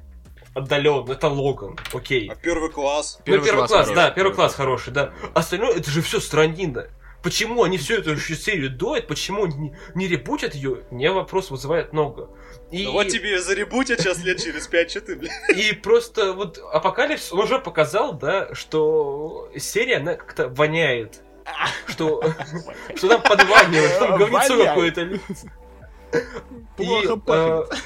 отдаленно, 0.55 1.13
это 1.13 1.29
Логан. 1.29 1.79
Окей. 1.93 2.29
А 2.33 2.35
первый 2.35 2.71
класс. 2.71 3.21
Ну, 3.25 3.41
первый 3.41 3.69
класс, 3.69 3.89
да, 3.95 4.11
первый 4.11 4.35
класс 4.35 4.55
хороший, 4.55 4.93
да. 4.93 5.13
Остальное, 5.35 5.77
это 5.77 5.89
же 5.91 6.03
все 6.03 6.19
страннина. 6.19 6.89
Почему 7.27 7.65
они 7.65 7.77
всю 7.77 7.95
эту 7.95 8.17
серию 8.21 8.71
доят, 8.71 9.09
почему 9.09 9.47
не, 9.47 9.75
не 9.97 10.07
ребутят 10.07 10.55
ее, 10.55 10.85
мне 10.93 11.11
вопрос 11.11 11.51
вызывает 11.51 11.93
много. 11.93 12.31
И, 12.71 12.85
Ну 12.85 12.93
вот 12.93 13.09
тебе 13.09 13.43
заребутят 13.43 13.99
сейчас 13.99 14.23
лет 14.23 14.41
через 14.41 14.69
пять, 14.69 14.93
что 14.93 15.01
ты, 15.01 15.19
и 15.53 15.75
просто 15.75 16.35
вот 16.35 16.59
Апокалипсис 16.73 17.33
он 17.33 17.41
уже 17.41 17.59
показал, 17.59 18.13
да, 18.13 18.55
что 18.55 19.51
серия, 19.57 19.97
она 19.97 20.15
как-то 20.15 20.49
воняет. 20.51 21.21
Что, 21.89 22.23
что 22.95 23.09
там 23.09 23.23
подванивает, 23.23 23.91
что 23.91 24.07
там 24.07 24.19
говнецо 24.19 24.65
какое-то. 24.65 25.21
Плохо 26.77 27.17
пахнет. 27.17 27.83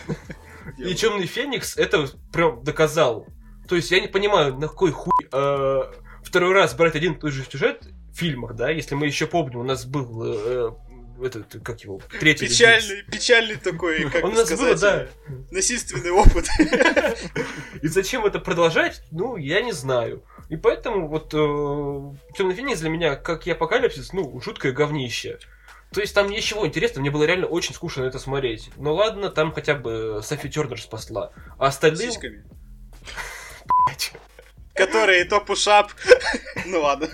э, 0.77 0.83
И 0.91 0.95
Темный 0.95 1.25
Феникс 1.25 1.79
это 1.79 2.07
прям 2.31 2.63
доказал. 2.63 3.27
То 3.67 3.75
есть 3.75 3.91
я 3.91 4.01
не 4.01 4.09
понимаю, 4.09 4.59
на 4.59 4.69
какой 4.69 4.91
хуй 4.91 5.15
э, 5.33 5.83
второй 6.23 6.53
раз 6.53 6.75
брать 6.75 6.95
один 6.95 7.15
и 7.15 7.19
тот 7.19 7.33
же 7.33 7.43
сюжет 7.51 7.89
фильмах, 8.21 8.55
да, 8.55 8.71
если 8.71 8.95
мы 8.95 9.07
еще 9.07 9.27
помним, 9.27 9.61
у 9.61 9.65
нас 9.65 9.87
был 9.87 10.23
э, 10.25 10.73
э, 11.19 11.25
этот, 11.25 11.63
как 11.63 11.81
его, 11.81 12.01
третий 12.21 12.49
Печальный, 12.49 13.03
печальный 13.11 13.57
такой, 13.57 14.11
как 14.11 14.25
Он 14.25 14.37
сказать, 14.37 14.81
да. 14.81 15.03
э, 15.03 15.09
насильственный 15.51 16.11
опыт. 16.11 16.47
И 17.83 17.89
зачем 17.89 18.27
это 18.27 18.39
продолжать, 18.39 19.03
ну, 19.11 19.37
я 19.37 19.63
не 19.63 19.73
знаю. 19.73 20.23
И 20.51 20.57
поэтому 20.57 21.09
вот 21.09 21.33
э, 21.33 22.37
Темный 22.37 22.55
Феникс 22.55 22.81
для 22.81 22.91
меня, 22.91 23.17
как 23.17 23.47
и 23.47 23.51
Апокалипсис, 23.51 24.13
ну, 24.13 24.39
жуткое 24.41 24.73
говнище. 24.73 25.39
То 25.93 26.01
есть 26.01 26.15
там 26.15 26.31
ничего 26.31 26.67
интересного, 26.67 27.01
мне 27.01 27.11
было 27.11 27.25
реально 27.25 27.47
очень 27.47 27.75
скучно 27.75 28.03
это 28.03 28.19
смотреть. 28.19 28.71
Но 28.77 28.95
ладно, 28.95 29.31
там 29.31 29.53
хотя 29.53 29.75
бы 29.75 30.21
Софи 30.23 30.51
Тернер 30.51 30.81
спасла. 30.81 31.33
А 31.59 31.69
остальные... 31.69 32.11
Сиськами. 32.11 32.45
Которые 34.75 35.25
то 35.25 35.41
пушап. 35.41 35.93
Ну 36.65 36.81
ладно. 36.81 37.09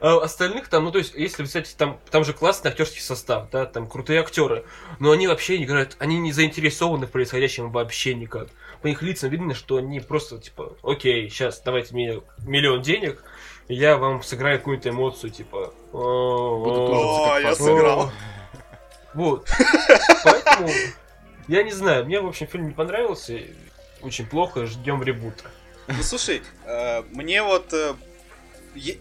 А 0.00 0.18
остальных 0.22 0.68
там, 0.68 0.84
ну 0.84 0.92
то 0.92 0.98
есть, 0.98 1.14
если 1.14 1.42
взять, 1.42 1.74
там, 1.76 1.98
там 2.10 2.24
же 2.24 2.32
классный 2.32 2.70
актерский 2.70 3.00
состав, 3.00 3.50
да, 3.50 3.66
там 3.66 3.86
крутые 3.86 4.20
актеры, 4.20 4.64
но 4.98 5.10
они 5.10 5.26
вообще 5.26 5.58
не 5.58 5.64
играют, 5.64 5.96
они 5.98 6.18
не 6.18 6.32
заинтересованы 6.32 7.06
в 7.06 7.10
происходящем 7.10 7.70
вообще 7.70 8.14
никак. 8.14 8.48
По 8.82 8.88
их 8.88 9.02
лицам 9.02 9.30
видно, 9.30 9.54
что 9.54 9.76
они 9.76 10.00
просто 10.00 10.38
типа, 10.38 10.76
окей, 10.82 11.28
сейчас 11.28 11.60
давайте 11.60 11.94
мне 11.94 12.20
миллион 12.44 12.82
денег, 12.82 13.22
и 13.68 13.74
я 13.74 13.96
вам 13.96 14.22
сыграю 14.22 14.58
какую-то 14.58 14.90
эмоцию, 14.90 15.30
типа. 15.30 15.72
«О, 15.92 17.38
я 17.38 17.50
фасоль». 17.50 17.66
сыграл. 17.66 18.12
Вот. 19.14 19.48
Поэтому, 20.24 20.70
я 21.48 21.62
не 21.62 21.72
знаю, 21.72 22.04
мне, 22.04 22.20
в 22.20 22.26
общем, 22.26 22.46
фильм 22.46 22.68
не 22.68 22.74
понравился, 22.74 23.38
очень 24.02 24.26
плохо, 24.26 24.66
ждем 24.66 25.02
ребута. 25.02 25.44
Ну 25.88 26.02
слушай, 26.02 26.42
э, 26.64 27.02
мне 27.10 27.42
вот... 27.42 27.72
э, 27.72 27.94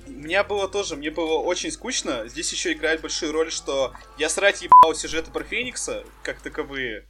У 0.07 0.11
меня 0.11 0.43
было 0.43 0.67
тоже, 0.67 0.95
мне 0.95 1.11
было 1.11 1.37
очень 1.37 1.71
скучно. 1.71 2.27
Здесь 2.27 2.51
еще 2.51 2.73
играет 2.73 3.01
большую 3.01 3.31
роль, 3.31 3.51
что 3.51 3.93
я 4.17 4.29
срать 4.29 4.61
ебал 4.61 4.93
сюжеты 4.95 5.31
про 5.31 5.43
Феникса, 5.43 6.03
как 6.23 6.41
таковые. 6.41 7.05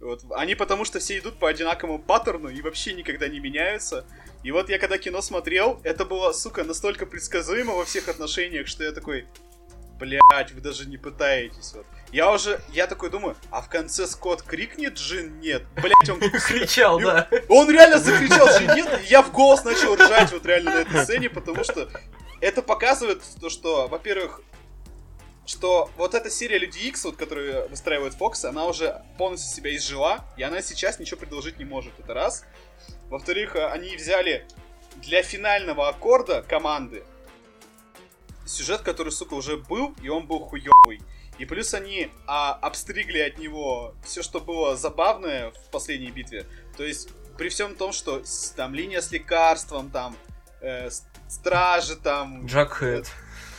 Вот. 0.00 0.22
Они 0.30 0.54
потому 0.54 0.84
что 0.84 0.98
все 0.98 1.18
идут 1.18 1.38
по 1.38 1.48
одинаковому 1.48 1.98
паттерну 1.98 2.48
и 2.48 2.60
вообще 2.62 2.92
никогда 2.92 3.28
не 3.28 3.40
меняются. 3.40 4.06
И 4.42 4.50
вот 4.50 4.68
я 4.68 4.78
когда 4.78 4.98
кино 4.98 5.22
смотрел, 5.22 5.80
это 5.82 6.04
было, 6.04 6.32
сука, 6.32 6.64
настолько 6.64 7.06
предсказуемо 7.06 7.72
во 7.74 7.84
всех 7.84 8.08
отношениях, 8.08 8.68
что 8.68 8.84
я 8.84 8.92
такой, 8.92 9.26
блять, 9.98 10.52
вы 10.52 10.60
даже 10.60 10.88
не 10.88 10.96
пытаетесь. 10.96 11.72
Вот. 11.74 11.86
Я 12.12 12.32
уже, 12.32 12.60
я 12.72 12.86
такой 12.86 13.10
думаю, 13.10 13.36
а 13.50 13.60
в 13.60 13.68
конце 13.68 14.06
Скотт 14.06 14.42
крикнет 14.42 14.94
Джин? 14.94 15.40
Нет. 15.40 15.64
Блять, 15.74 16.08
он 16.08 16.20
Кричал, 16.46 17.00
да. 17.00 17.28
он 17.48 17.70
реально 17.70 17.98
закричал 17.98 18.46
же 18.48 18.66
нет, 18.74 19.00
и 19.02 19.06
я 19.06 19.22
в 19.22 19.32
голос 19.32 19.64
начал 19.64 19.94
ржать 19.94 20.32
вот 20.32 20.46
реально 20.46 20.74
на 20.74 20.78
этой 20.80 21.02
сцене, 21.02 21.28
потому 21.28 21.64
что 21.64 21.88
это 22.40 22.62
показывает 22.62 23.22
то, 23.40 23.50
что, 23.50 23.88
во-первых, 23.88 24.40
что 25.46 25.90
вот 25.96 26.14
эта 26.14 26.28
серия 26.28 26.58
Люди 26.58 26.78
Икс, 26.78 27.04
вот, 27.04 27.16
которую 27.16 27.68
выстраивает 27.68 28.14
Фокс, 28.14 28.44
она 28.44 28.66
уже 28.66 29.02
полностью 29.16 29.54
себя 29.54 29.74
изжила, 29.76 30.24
и 30.36 30.42
она 30.42 30.60
сейчас 30.60 30.98
ничего 30.98 31.18
предложить 31.18 31.58
не 31.58 31.64
может, 31.64 31.92
это 31.98 32.14
раз. 32.14 32.44
Во-вторых, 33.08 33.54
э, 33.54 33.66
они 33.66 33.96
взяли 33.96 34.46
для 34.96 35.22
финального 35.22 35.88
аккорда 35.88 36.42
команды 36.42 37.04
сюжет, 38.46 38.80
который, 38.82 39.12
сука, 39.12 39.34
уже 39.34 39.56
был, 39.56 39.94
и 40.02 40.08
он 40.08 40.26
был 40.26 40.40
хуёвый. 40.40 41.00
И 41.38 41.44
плюс 41.44 41.74
они 41.74 42.10
а, 42.26 42.54
обстригли 42.54 43.18
от 43.18 43.38
него 43.38 43.94
все, 44.04 44.22
что 44.22 44.40
было 44.40 44.76
забавное 44.76 45.50
в 45.50 45.70
последней 45.70 46.10
битве. 46.10 46.46
То 46.76 46.84
есть, 46.84 47.10
при 47.36 47.50
всем 47.50 47.74
том, 47.74 47.92
что 47.92 48.22
там 48.56 48.74
линия 48.74 49.02
с 49.02 49.10
лекарством, 49.12 49.90
там 49.90 50.16
э, 50.62 50.88
стражи, 51.28 51.96
там 51.96 52.46
Джакхед. 52.46 53.10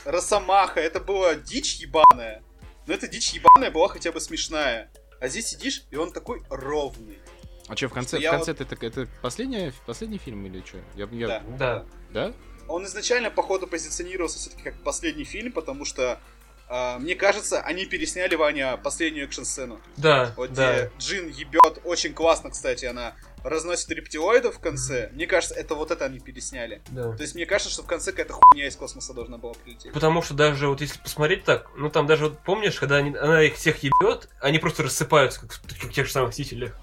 Росомаха, 0.05 0.79
это 0.79 0.99
была 0.99 1.35
дичь 1.35 1.75
ебаная. 1.75 2.41
Но 2.87 2.93
эта 2.93 3.07
дичь 3.07 3.33
ебаная 3.33 3.69
была 3.69 3.89
хотя 3.89 4.11
бы 4.11 4.19
смешная. 4.19 4.89
А 5.19 5.27
здесь 5.27 5.47
сидишь, 5.47 5.83
и 5.91 5.95
он 5.97 6.11
такой 6.11 6.41
ровный. 6.49 7.19
А 7.67 7.75
что, 7.75 7.89
в 7.89 7.93
конце, 7.93 8.17
в 8.17 8.21
Я 8.21 8.31
конце 8.31 8.53
это, 8.53 8.63
это 8.79 9.07
последний, 9.21 9.73
последний 9.85 10.17
фильм 10.17 10.45
или 10.45 10.63
что? 10.65 10.77
Я, 10.95 11.07
я- 11.11 11.27
Да. 11.27 11.43
Да. 11.57 11.85
Да? 12.11 12.33
Он 12.67 12.85
изначально, 12.85 13.29
походу, 13.29 13.67
позиционировался 13.67 14.39
все-таки 14.39 14.63
как 14.63 14.75
последний 14.83 15.23
фильм, 15.23 15.51
потому 15.51 15.85
что, 15.85 16.19
а, 16.69 16.99
мне 16.99 17.15
кажется, 17.15 17.61
они 17.61 17.85
пересняли, 17.85 18.35
Ваня, 18.35 18.77
последнюю 18.77 19.25
экшн-сцену. 19.27 19.79
Да, 19.95 20.33
Вот 20.35 20.53
да. 20.53 20.73
где 20.73 20.91
Джин 20.99 21.29
ебет, 21.29 21.79
очень 21.85 22.13
классно, 22.13 22.49
кстати, 22.51 22.85
она 22.85 23.13
разносит 23.43 23.89
рептилоидов 23.91 24.55
в 24.55 24.59
конце. 24.59 25.09
Мне 25.13 25.25
кажется, 25.27 25.55
это 25.55 25.75
вот 25.75 25.91
это 25.91 26.03
они 26.05 26.19
пересняли. 26.19 26.81
да. 26.89 27.13
То 27.13 27.21
есть 27.21 27.35
мне 27.35 27.45
кажется, 27.45 27.71
что 27.71 27.83
в 27.83 27.85
конце 27.85 28.11
какая-то 28.11 28.33
хуйня 28.33 28.67
из 28.67 28.75
космоса 28.75 29.13
должна 29.13 29.37
была 29.37 29.53
прилететь. 29.53 29.93
Потому 29.93 30.21
что 30.21 30.33
даже 30.33 30.67
вот 30.67 30.81
если 30.81 30.99
посмотреть 30.99 31.45
так, 31.45 31.69
ну 31.77 31.89
там 31.89 32.07
даже 32.07 32.25
вот 32.25 32.39
помнишь, 32.39 32.75
когда 32.77 32.97
они- 32.97 33.15
она 33.15 33.43
их 33.43 33.55
всех 33.55 33.81
ебет, 33.83 34.27
они 34.41 34.59
просто 34.59 34.83
рассыпаются, 34.83 35.39
как, 35.41 35.51
как 35.51 35.89
в 35.89 35.93
тех 35.93 36.07
же 36.07 36.11
самых 36.11 36.31
Мстителях. 36.31 36.77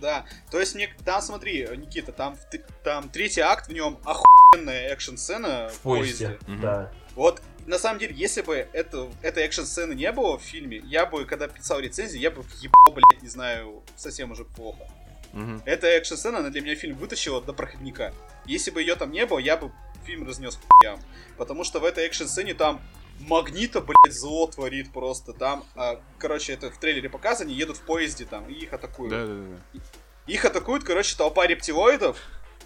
Да, 0.00 0.24
то 0.50 0.58
есть 0.58 0.74
мне 0.74 0.88
там, 1.04 1.20
смотри, 1.20 1.68
Никита, 1.76 2.12
там, 2.12 2.36
там 2.82 3.08
третий 3.10 3.42
акт, 3.42 3.68
в 3.68 3.72
нем 3.72 3.98
охуенная 4.04 4.88
экшн-сцена 4.88 5.68
в, 5.68 5.74
В 5.74 5.80
поезде. 5.80 6.38
Мгм. 6.46 6.60
Да. 6.60 6.92
Вот, 7.14 7.42
на 7.66 7.78
самом 7.78 7.98
деле, 7.98 8.14
если 8.14 8.40
бы 8.40 8.66
это, 8.72 9.10
этой 9.22 9.44
экшн-сцены 9.44 9.92
не 9.92 10.10
было 10.12 10.38
в 10.38 10.42
фильме, 10.42 10.78
я 10.78 11.06
бы, 11.06 11.24
когда 11.26 11.48
писал 11.48 11.80
рецензию, 11.80 12.20
я 12.20 12.30
бы 12.30 12.42
ебал, 12.60 12.92
блядь, 12.94 13.22
не 13.22 13.28
знаю, 13.28 13.82
совсем 13.96 14.30
уже 14.30 14.44
плохо. 14.44 14.88
Мгм. 15.32 15.62
Эта 15.64 15.86
экшн-сцена, 15.88 16.38
она 16.38 16.50
для 16.50 16.60
меня 16.60 16.74
фильм 16.74 16.96
вытащила 16.96 17.40
до 17.40 17.52
проходника. 17.52 18.12
Если 18.46 18.70
бы 18.70 18.80
ее 18.80 18.96
там 18.96 19.12
не 19.12 19.26
было, 19.26 19.38
я 19.38 19.56
бы 19.56 19.70
фильм 20.04 20.26
разнес 20.26 20.58
хуям. 20.58 20.98
Потому 21.36 21.62
что 21.64 21.78
в 21.78 21.84
этой 21.84 22.06
экшн-сцене 22.06 22.54
там 22.54 22.80
Магнита, 23.20 23.80
блядь, 23.80 24.14
зло 24.14 24.46
творит 24.46 24.92
просто. 24.92 25.32
Там, 25.32 25.64
а, 25.74 26.00
короче, 26.18 26.52
это 26.52 26.70
в 26.70 26.78
трейлере 26.78 27.08
показано, 27.08 27.50
едут 27.50 27.76
в 27.76 27.82
поезде 27.82 28.24
там, 28.24 28.48
и 28.48 28.54
их 28.54 28.72
атакуют. 28.72 29.10
Да, 29.10 29.26
да, 29.26 29.34
да. 29.34 29.80
Их 30.26 30.44
атакует, 30.44 30.84
короче, 30.84 31.16
толпа 31.16 31.46
рептилоидов 31.46 32.16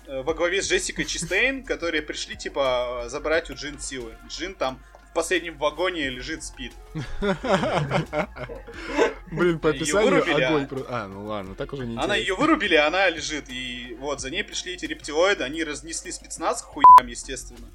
э, 0.07 0.23
во 0.23 0.35
главе 0.35 0.63
с 0.63 0.69
Джессикой 0.71 1.05
Чистейн, 1.07 1.65
которые 1.67 2.03
пришли, 2.03 2.37
типа, 2.37 3.05
забрать 3.09 3.51
у 3.51 3.55
Джин 3.55 3.79
силы. 3.81 4.17
Джин 4.29 4.55
там 4.55 4.79
в 5.11 5.15
последнем 5.15 5.57
вагоне 5.59 6.11
лежит, 6.11 6.45
спит. 6.45 6.73
Блин, 9.31 9.59
по 9.59 9.71
описанию 9.71 10.11
вырубили, 10.11 10.43
огонь 10.43 10.69
а? 10.89 11.05
А, 11.05 11.09
ну 11.09 11.27
ладно, 11.27 11.55
так 11.55 11.73
уже 11.73 11.87
не 11.87 11.97
Она 11.97 12.17
ее 12.17 12.35
вырубили, 12.35 12.75
а 12.75 12.89
она 12.89 13.09
лежит. 13.09 13.49
И 13.49 13.97
вот, 13.99 14.21
за 14.21 14.31
ней 14.31 14.45
пришли 14.45 14.75
эти 14.75 14.87
рептилоиды, 14.87 15.43
они 15.45 15.65
разнесли 15.65 16.13
спецназ 16.13 16.63
хуям, 16.63 17.07
естественно. 17.07 17.69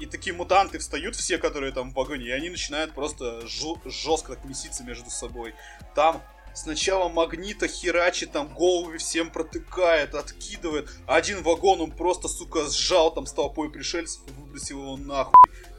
И 0.00 0.06
такие 0.06 0.34
мутанты 0.34 0.78
встают, 0.78 1.14
все, 1.14 1.38
которые 1.38 1.72
там 1.72 1.90
в 1.90 1.94
вагоне, 1.94 2.26
и 2.26 2.30
они 2.30 2.48
начинают 2.48 2.92
просто 2.92 3.46
жестко 3.46 4.34
так 4.34 4.44
меситься 4.46 4.82
между 4.82 5.10
собой. 5.10 5.54
Там 5.94 6.22
сначала 6.54 7.08
магнита 7.08 7.68
херачит, 7.68 8.32
там 8.32 8.52
головы 8.54 8.98
всем 8.98 9.30
протыкает, 9.30 10.14
откидывает. 10.14 10.88
Один 11.06 11.42
вагон 11.42 11.80
он 11.82 11.90
просто, 11.90 12.28
сука, 12.28 12.68
сжал 12.68 13.12
там 13.12 13.26
с 13.26 13.32
толпой 13.32 13.70
пришельцев 13.70 14.22
и 14.26 14.32
выбросил 14.32 14.80
его 14.80 14.96
нахуй. 14.96 15.34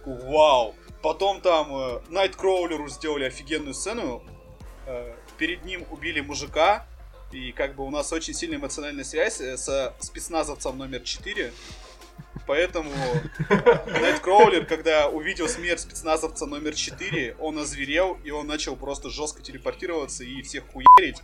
Вау! 0.05 0.75
Потом 1.01 1.41
там 1.41 1.75
э, 1.75 2.01
Найткроулеру 2.09 2.87
сделали 2.89 3.23
офигенную 3.25 3.73
сцену. 3.73 4.23
Э, 4.85 5.15
перед 5.37 5.65
ним 5.65 5.83
убили 5.89 6.21
мужика, 6.21 6.85
и 7.31 7.51
как 7.51 7.75
бы 7.75 7.85
у 7.85 7.89
нас 7.89 8.11
очень 8.13 8.33
сильная 8.33 8.57
эмоциональная 8.57 9.03
связь 9.03 9.41
э, 9.41 9.57
со 9.57 9.95
спецназовцем 9.99 10.77
номер 10.77 11.01
4. 11.01 11.51
Поэтому 12.47 12.91
Найткроулер, 13.85 14.65
когда 14.65 15.07
увидел 15.07 15.47
смерть 15.47 15.79
спецназовца 15.81 16.45
номер 16.45 16.73
4, 16.73 17.35
он 17.39 17.59
озверел, 17.59 18.17
и 18.23 18.31
он 18.31 18.47
начал 18.47 18.75
просто 18.75 19.09
жестко 19.09 19.41
телепортироваться 19.41 20.23
и 20.23 20.41
всех 20.41 20.63
хуярить. 20.67 21.21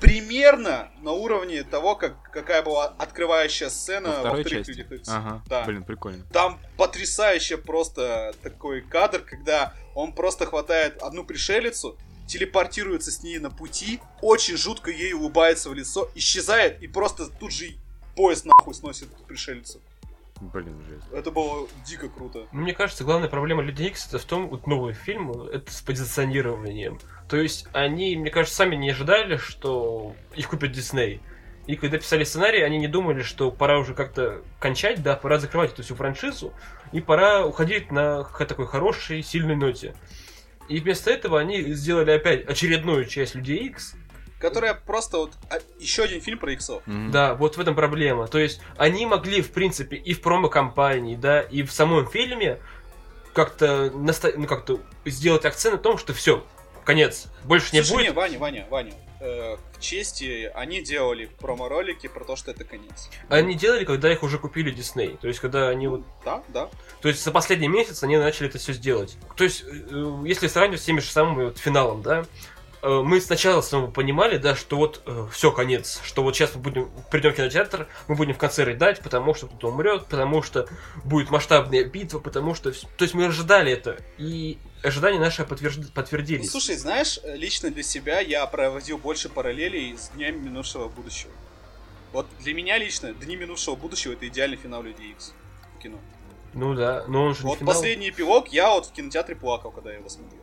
примерно 0.00 0.90
на 1.02 1.12
уровне 1.12 1.62
того, 1.62 1.94
как, 1.94 2.14
какая 2.32 2.62
была 2.62 2.88
открывающая 2.98 3.68
сцена 3.68 4.10
Во 4.22 4.28
вторых 4.30 4.48
части? 4.48 4.70
Людях. 4.72 5.00
Ага, 5.08 5.42
Да. 5.46 5.64
блин, 5.64 5.84
прикольно. 5.84 6.24
Там 6.32 6.58
потрясающе 6.76 7.58
просто 7.58 8.34
такой 8.42 8.82
кадр, 8.82 9.20
когда 9.20 9.72
он 9.94 10.12
просто 10.12 10.46
хватает 10.46 11.00
одну 11.00 11.24
пришелицу, 11.24 11.96
телепортируется 12.26 13.10
с 13.12 13.22
ней 13.22 13.38
на 13.38 13.50
пути, 13.50 14.00
очень 14.20 14.56
жутко 14.56 14.90
ей 14.90 15.12
улыбается 15.12 15.68
в 15.70 15.74
лицо, 15.74 16.10
исчезает 16.14 16.82
и 16.82 16.88
просто 16.88 17.26
тут 17.26 17.52
же 17.52 17.74
поезд 18.16 18.46
нахуй 18.46 18.74
сносит 18.74 19.12
эту 19.12 19.22
пришелицу. 19.24 19.80
Блин, 20.40 20.82
жесть. 20.88 21.06
Это 21.12 21.30
было 21.30 21.68
дико 21.86 22.08
круто. 22.08 22.46
Ну, 22.52 22.60
Мне 22.62 22.72
кажется, 22.72 23.04
главная 23.04 23.28
проблема 23.28 23.62
Людей 23.62 23.88
Икс 23.88 24.08
это 24.08 24.18
в 24.18 24.24
том, 24.24 24.48
вот 24.48 24.66
новый 24.66 24.92
фильм, 24.92 25.30
это 25.30 25.70
с 25.72 25.80
позиционированием. 25.80 26.98
То 27.28 27.36
есть 27.36 27.68
они, 27.72 28.16
мне 28.16 28.30
кажется, 28.30 28.56
сами 28.56 28.74
не 28.74 28.90
ожидали, 28.90 29.36
что 29.36 30.14
их 30.34 30.48
купит 30.48 30.72
Дисней. 30.72 31.20
И 31.66 31.76
когда 31.76 31.98
писали 31.98 32.24
сценарий, 32.24 32.62
они 32.62 32.78
не 32.78 32.88
думали, 32.88 33.22
что 33.22 33.50
пора 33.50 33.78
уже 33.78 33.94
как-то 33.94 34.42
кончать, 34.58 35.02
да, 35.02 35.16
пора 35.16 35.38
закрывать 35.38 35.72
эту 35.72 35.82
всю 35.82 35.94
франшизу, 35.94 36.52
и 36.92 37.00
пора 37.00 37.46
уходить 37.46 37.90
на 37.90 38.24
такой 38.24 38.66
хорошей, 38.66 39.22
сильной 39.22 39.56
ноте. 39.56 39.94
И 40.68 40.80
вместо 40.80 41.10
этого 41.10 41.40
они 41.40 41.62
сделали 41.72 42.10
опять 42.10 42.46
очередную 42.46 43.06
часть 43.06 43.34
Людей 43.34 43.68
Икс. 43.68 43.94
Которая 44.44 44.74
просто 44.74 45.16
вот 45.18 45.32
а, 45.50 45.58
еще 45.78 46.02
один 46.02 46.20
фильм 46.20 46.38
про 46.38 46.52
иксов. 46.52 46.82
Мгм. 46.86 47.10
Да, 47.10 47.34
вот 47.34 47.56
в 47.56 47.60
этом 47.60 47.74
проблема. 47.74 48.28
То 48.28 48.38
есть 48.38 48.60
они 48.76 49.06
могли, 49.06 49.40
в 49.40 49.50
принципе, 49.52 49.96
и 49.96 50.12
в 50.12 50.20
промо-компании, 50.20 51.16
да, 51.16 51.40
и 51.40 51.62
в 51.62 51.72
самом 51.72 52.06
фильме 52.06 52.58
как-то 53.32 53.90
наста- 53.94 54.34
ну, 54.36 54.46
как-то 54.46 54.80
сделать 55.06 55.44
акцент 55.44 55.76
на 55.76 55.80
том, 55.80 55.98
что 55.98 56.12
все, 56.12 56.44
конец, 56.84 57.26
больше 57.44 57.74
не 57.74 57.82
Слушай, 57.82 58.04
будет. 58.04 58.08
не, 58.10 58.14
Ваня, 58.14 58.38
Ваня, 58.38 58.66
Ваня. 58.70 58.92
э, 59.20 59.56
к 59.74 59.80
чести, 59.80 60.50
они 60.54 60.82
делали 60.82 61.30
промо-ролики 61.40 62.06
про 62.06 62.24
то, 62.24 62.36
что 62.36 62.50
это 62.50 62.64
конец. 62.64 63.08
Они 63.30 63.54
делали, 63.54 63.84
когда 63.84 64.12
их 64.12 64.22
уже 64.22 64.38
купили 64.38 64.70
Дисней. 64.70 65.16
То 65.20 65.28
есть, 65.28 65.40
когда 65.40 65.68
они 65.70 65.88
вот... 65.88 66.02
Да, 66.24 66.42
да. 66.48 66.68
То 67.00 67.08
есть, 67.08 67.24
за 67.24 67.30
последний 67.32 67.68
месяц 67.68 68.02
они 68.02 68.18
начали 68.18 68.48
это 68.48 68.58
все 68.58 68.72
сделать. 68.74 69.16
То 69.36 69.44
есть, 69.44 69.64
э, 69.66 70.22
если 70.26 70.46
сравнивать 70.46 70.82
с 70.82 70.84
теми 70.84 71.00
же 71.00 71.10
самыми 71.10 71.44
вот 71.46 71.58
финалом, 71.58 72.02
да, 72.02 72.26
мы 72.84 73.20
сначала 73.20 73.60
снова 73.62 73.90
понимали, 73.90 74.36
да, 74.38 74.54
что 74.54 74.76
вот 74.76 75.02
все, 75.32 75.50
конец, 75.50 76.00
что 76.04 76.22
вот 76.22 76.34
сейчас 76.36 76.54
мы 76.54 76.60
будем, 76.60 76.90
придем 77.10 77.32
в 77.32 77.36
кинотеатр, 77.36 77.88
мы 78.08 78.14
будем 78.16 78.34
в 78.34 78.38
конце 78.38 78.64
рыдать, 78.64 79.00
потому 79.00 79.34
что 79.34 79.46
кто-то 79.46 79.68
умрет, 79.68 80.06
потому 80.06 80.42
что 80.42 80.68
будет 81.04 81.30
масштабная 81.30 81.84
битва, 81.84 82.18
потому 82.18 82.54
что... 82.54 82.72
То 82.72 83.02
есть 83.04 83.14
мы 83.14 83.26
ожидали 83.26 83.72
это, 83.72 83.98
и 84.18 84.58
ожидания 84.82 85.18
наши 85.18 85.42
подтвержд- 85.42 85.78
Ну, 85.84 85.88
подтвердились. 85.94 86.50
слушай, 86.50 86.76
знаешь, 86.76 87.18
э, 87.22 87.36
лично 87.36 87.70
для 87.70 87.82
себя 87.82 88.20
я 88.20 88.44
проводил 88.46 88.98
больше 88.98 89.28
параллелей 89.28 89.96
с 89.96 90.10
Днями 90.10 90.38
минувшего 90.38 90.88
будущего. 90.88 91.32
Вот 92.12 92.26
для 92.40 92.54
меня 92.54 92.78
лично 92.78 93.12
Дни 93.14 93.36
минувшего 93.36 93.76
будущего 93.76 94.12
это 94.12 94.28
идеальный 94.28 94.56
финал 94.56 94.82
Людей 94.82 95.12
Икс 95.12 95.32
в 95.76 95.82
кино. 95.82 95.98
Ну 96.52 96.74
да, 96.74 97.04
но 97.08 97.24
он 97.24 97.34
же 97.34 97.42
Вот 97.44 97.58
финал. 97.58 97.72
последний 97.74 98.10
эпилог 98.10 98.48
я 98.48 98.70
вот 98.70 98.86
в 98.86 98.92
кинотеатре 98.92 99.34
плакал, 99.34 99.70
когда 99.72 99.90
я 99.90 99.98
его 99.98 100.08
смотрел. 100.08 100.40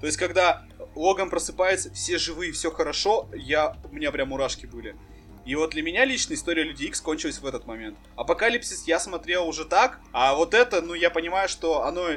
То 0.00 0.06
есть, 0.06 0.18
когда 0.18 0.64
Логан 0.94 1.30
просыпается, 1.30 1.92
все 1.92 2.18
живые, 2.18 2.52
все 2.52 2.70
хорошо, 2.70 3.28
я, 3.34 3.76
у 3.90 3.94
меня 3.94 4.12
прям 4.12 4.28
мурашки 4.28 4.66
были. 4.66 4.96
И 5.44 5.54
вот 5.56 5.70
для 5.70 5.82
меня 5.82 6.04
лично 6.04 6.34
история 6.34 6.62
Люди 6.62 6.84
Икс 6.84 7.00
кончилась 7.00 7.38
в 7.38 7.46
этот 7.46 7.66
момент. 7.66 7.98
Апокалипсис 8.14 8.86
я 8.86 8.98
смотрел 8.98 9.48
уже 9.48 9.64
так, 9.64 10.00
а 10.12 10.34
вот 10.34 10.54
это, 10.54 10.82
ну, 10.82 10.94
я 10.94 11.10
понимаю, 11.10 11.48
что 11.48 11.84
оно, 11.84 12.08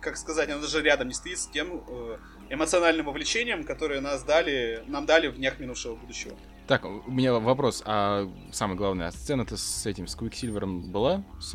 как 0.00 0.16
сказать, 0.16 0.50
оно 0.50 0.60
даже 0.60 0.82
рядом 0.82 1.08
не 1.08 1.14
стоит 1.14 1.38
с 1.38 1.46
тем 1.46 1.82
э, 1.88 2.18
эмоциональным 2.50 3.06
вовлечением, 3.06 3.64
которое 3.64 4.00
нас 4.00 4.22
дали, 4.24 4.84
нам 4.86 5.06
дали 5.06 5.28
в 5.28 5.36
днях 5.36 5.58
минувшего 5.58 5.94
будущего. 5.94 6.36
Так, 6.70 6.84
у 6.84 7.10
меня 7.10 7.32
вопрос, 7.32 7.82
а 7.84 8.30
самое 8.52 8.78
главное, 8.78 9.08
а 9.08 9.10
сцена-то 9.10 9.56
с 9.56 9.84
этим, 9.86 10.06
с 10.06 10.14
Квиксильвером 10.14 10.92
была? 10.92 11.24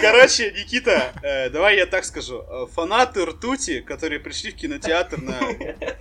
Короче, 0.00 0.50
Никита, 0.50 1.12
э, 1.22 1.48
давай 1.50 1.76
я 1.76 1.86
так 1.86 2.04
скажу. 2.04 2.42
Э, 2.42 2.66
Фанаты 2.72 3.24
Ртути, 3.24 3.80
которые 3.80 4.18
пришли 4.18 4.50
в 4.50 4.56
кинотеатр 4.56 5.22
на 5.22 5.38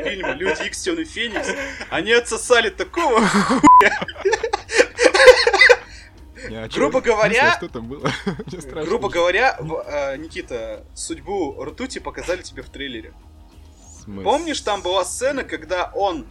фильм 0.03 0.31
Люди 0.33 0.63
Икс 0.65 0.81
Темный 0.81 1.05
Феникс, 1.05 1.47
они 1.91 2.11
отсосали 2.13 2.71
такого 2.71 3.19
Не, 6.49 6.55
а 6.63 6.67
Грубо 6.69 7.01
смысле, 7.01 7.13
говоря- 7.13 7.51
а 7.51 7.57
что 7.57 7.69
там 7.69 7.87
было? 7.87 8.11
Грубо 8.83 9.09
говоря, 9.09 9.57
в- 9.59 9.83
э, 9.85 10.17
Никита, 10.17 10.87
судьбу 10.95 11.63
Ртути 11.63 11.99
показали 11.99 12.41
тебе 12.41 12.63
в 12.63 12.69
трейлере. 12.71 13.13
Смысл? 14.09 14.23
Помнишь, 14.23 14.61
там 14.61 14.81
была 14.81 15.05
сцена, 15.05 15.43
когда 15.43 15.91
он 15.93 16.25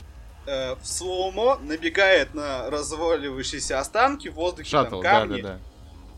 э, 0.47 0.75
в 0.75 0.85
слоумо 0.85 1.59
набегает 1.63 2.35
на 2.35 2.69
разваливающиеся 2.71 3.79
останки 3.79 4.27
в 4.27 4.35
воздухе, 4.35 4.69
Шаттл, 4.71 5.01
там 5.01 5.03
да, 5.03 5.11
камни. 5.21 5.41
да, 5.43 5.49
да. 5.49 5.59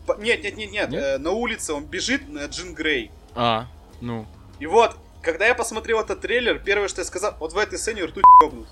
По- 0.06 0.18
Нет, 0.18 0.42
нет, 0.42 0.56
нет, 0.56 0.70
нет, 0.70 0.88
Нет? 0.90 1.02
э, 1.02 1.18
на 1.18 1.32
улице 1.32 1.74
он 1.74 1.84
бежит 1.84 2.30
на 2.30 2.46
Джин 2.46 2.72
Грей. 2.72 3.10
А, 3.34 3.66
ну. 4.00 4.26
И 4.58 4.64
вот, 4.64 4.96
когда 5.20 5.46
я 5.46 5.54
посмотрел 5.54 6.00
этот 6.00 6.22
трейлер, 6.22 6.58
первое, 6.58 6.88
что 6.88 7.02
я 7.02 7.04
сказал, 7.04 7.36
вот 7.38 7.52
в 7.52 7.58
этой 7.58 7.78
сцене 7.78 8.04
ртуть 8.06 8.24
ёбнут. 8.42 8.66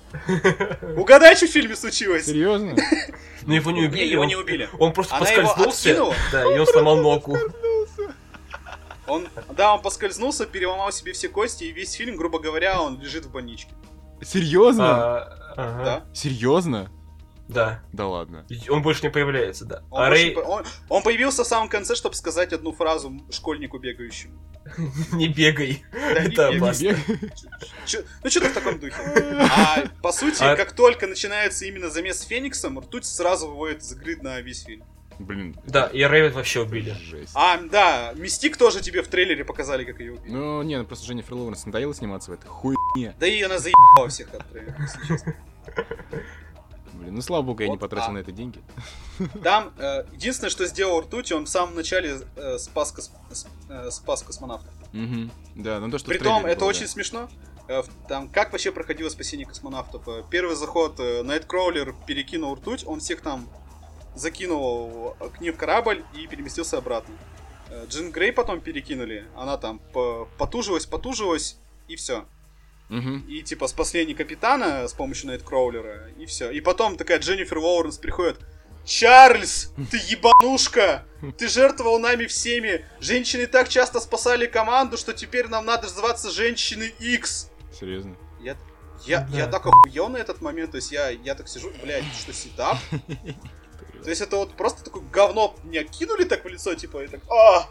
Угадай, 0.97 1.35
что 1.35 1.45
в 1.45 1.49
фильме 1.49 1.75
случилось? 1.75 2.25
Серьезно? 2.25 2.75
Но 3.43 3.53
его 3.53 3.69
не 3.69 3.83
убили. 3.83 4.05
Его 4.13 4.25
не 4.25 4.35
убили. 4.35 4.67
Он 4.79 4.93
просто 4.93 5.15
поскользнулся. 5.19 6.11
Да, 6.31 6.41
и 6.55 6.57
он 6.57 6.65
сломал 6.65 6.97
ногу. 6.97 7.37
Он, 9.09 9.27
да, 9.55 9.73
он 9.75 9.81
поскользнулся, 9.81 10.45
переломал 10.45 10.91
себе 10.91 11.13
все 11.13 11.27
кости, 11.29 11.63
и 11.65 11.71
весь 11.71 11.93
фильм, 11.93 12.15
грубо 12.15 12.39
говоря, 12.39 12.81
он 12.81 12.99
лежит 13.01 13.25
в 13.25 13.31
больничке. 13.31 13.71
Серьезно? 14.21 14.85
А, 14.85 15.53
ага. 15.57 15.83
Да. 15.83 16.05
Серьезно? 16.13 16.91
Да. 17.47 17.81
Да 17.93 18.07
ладно. 18.07 18.45
Он 18.69 18.81
больше 18.83 19.01
не 19.03 19.09
появляется, 19.09 19.65
да. 19.65 19.81
Он, 19.89 20.03
а 20.03 20.09
Рэй 20.09 20.29
не 20.29 20.31
по- 20.35 20.39
он- 20.41 20.65
он 20.87 21.01
появился 21.01 21.43
в 21.43 21.47
самом 21.47 21.67
конце, 21.67 21.95
чтобы 21.95 22.13
сказать 22.15 22.53
одну 22.53 22.71
фразу 22.73 23.11
школьнику 23.31 23.79
бегающему. 23.79 24.37
не 25.13 25.29
бегай. 25.29 25.83
Это 25.91 26.49
опасно. 26.49 26.95
Ну, 28.23 28.29
что-то 28.29 28.49
в 28.49 28.53
таком 28.53 28.79
духе. 28.79 28.95
А 29.51 29.83
по 30.03 30.11
сути, 30.11 30.43
А- 30.43 30.55
как 30.55 30.73
только 30.73 31.07
начинается 31.07 31.65
именно 31.65 31.89
замес 31.89 32.19
с 32.19 32.23
Фениксом, 32.25 32.77
ртуть 32.79 33.05
сразу 33.05 33.47
выводит 33.47 33.81
из 33.81 33.93
игры 33.93 34.17
на 34.21 34.39
весь 34.41 34.63
фильм. 34.63 34.83
Блин. 35.19 35.55
Да, 35.65 35.87
и 35.87 36.01
Рэй 36.01 36.29
вообще 36.29 36.61
убили. 36.61 36.95
Жесть. 37.01 37.33
А, 37.35 37.57
да, 37.57 38.13
Мистик 38.15 38.55
тоже 38.55 38.81
тебе 38.81 39.01
в 39.03 39.07
трейлере 39.09 39.43
показали, 39.43 39.83
как 39.83 39.99
ее 39.99 40.13
убили. 40.13 40.31
Ну, 40.31 40.61
не, 40.63 40.77
ну 40.77 40.85
просто 40.85 41.05
Дженнифер 41.07 41.33
Лоуренс 41.33 41.65
надоело 41.65 41.93
сниматься 41.93 42.31
в 42.31 42.35
этой 42.35 42.47
хуйне. 42.47 43.15
Да 43.19 43.27
и 43.27 43.41
она 43.41 43.59
заебала 43.59 44.07
всех 44.07 44.33
от 44.33 44.47
трейлера, 44.49 44.75
если 44.81 45.07
честно. 45.07 45.35
Блин, 46.93 47.15
ну 47.15 47.21
слава 47.21 47.43
богу, 47.43 47.61
я 47.63 47.69
не 47.69 47.77
потратил 47.77 48.09
а. 48.09 48.13
на 48.13 48.17
это 48.19 48.31
деньги. 48.31 48.61
Там 49.43 49.73
э, 49.77 50.05
единственное, 50.13 50.49
что 50.49 50.65
сделал 50.65 51.01
Ртуть, 51.01 51.31
он 51.31 51.45
в 51.45 51.49
самом 51.49 51.75
начале 51.75 52.19
э, 52.35 52.57
спас, 52.57 52.91
кос- 52.91 53.11
э, 53.69 53.91
спас 53.91 54.23
космонавта. 54.23 54.69
Угу. 54.93 55.29
Да, 55.55 55.79
ну 55.79 55.91
то, 55.91 55.97
что 55.97 56.07
Притом, 56.09 56.45
это 56.45 56.61
было, 56.61 56.69
очень 56.69 56.81
да. 56.83 56.87
смешно. 56.87 57.29
Э, 57.67 57.83
Там, 58.07 58.27
как 58.29 58.51
вообще 58.51 58.71
проходило 58.71 59.09
спасение 59.09 59.45
космонавтов? 59.45 60.03
Первый 60.29 60.55
заход 60.55 60.99
э, 60.99 61.23
Найткроулер 61.23 61.95
перекинул 62.07 62.55
ртуть, 62.55 62.83
он 62.85 62.99
всех 62.99 63.21
там 63.21 63.47
закинул 64.15 65.15
к 65.37 65.41
ним 65.41 65.53
в 65.53 65.57
корабль 65.57 66.03
и 66.15 66.27
переместился 66.27 66.77
обратно. 66.77 67.15
Э, 67.69 67.85
Джин 67.87 68.11
Грей 68.11 68.31
потом 68.31 68.61
перекинули, 68.61 69.25
она 69.35 69.57
там 69.57 69.79
по- 69.93 70.27
потужилась, 70.37 70.85
потужилась, 70.85 71.57
и 71.87 71.95
все. 71.95 72.25
Мгм. 72.89 73.25
И 73.27 73.43
типа 73.43 73.67
спасли 73.67 74.11
капитана 74.15 74.87
с 74.87 74.93
помощью 74.93 75.27
Найткроулера, 75.27 76.09
и 76.17 76.25
все. 76.25 76.49
И 76.49 76.59
потом 76.59 76.97
такая 76.97 77.19
Дженнифер 77.19 77.59
Лоуренс 77.59 77.97
приходит. 77.97 78.39
Чарльз, 78.85 79.71
ты 79.91 79.97
ебанушка! 79.97 81.05
Ты 81.37 81.47
жертвовал 81.47 81.99
нами 81.99 82.25
всеми! 82.25 82.85
Женщины 82.99 83.45
так 83.45 83.69
часто 83.69 83.99
спасали 83.99 84.47
команду, 84.47 84.97
что 84.97 85.13
теперь 85.13 85.47
нам 85.47 85.65
надо 85.65 85.87
зваться 85.87 86.31
Женщины 86.31 86.91
X! 86.99 87.51
Серьезно. 87.77 88.15
Я, 88.41 88.57
я, 89.05 89.21
Да. 89.21 89.37
я 89.37 89.47
так 89.47 89.67
охуел 89.67 90.07
на 90.09 90.17
этот 90.17 90.41
момент, 90.41 90.71
то 90.71 90.77
есть 90.77 90.91
я, 90.91 91.09
я 91.09 91.35
так 91.35 91.47
сижу, 91.47 91.71
блядь, 91.83 92.05
что 92.19 92.33
сетап? 92.33 92.77
То 94.03 94.09
есть 94.09 94.21
это 94.21 94.37
вот 94.37 94.53
просто 94.55 94.83
такое 94.83 95.03
говно 95.11 95.55
мне 95.63 95.83
кинули 95.83 96.23
так 96.23 96.45
в 96.45 96.47
лицо, 96.47 96.73
типа, 96.75 97.03
и 97.03 97.07
так, 97.07 97.21
а, 97.29 97.67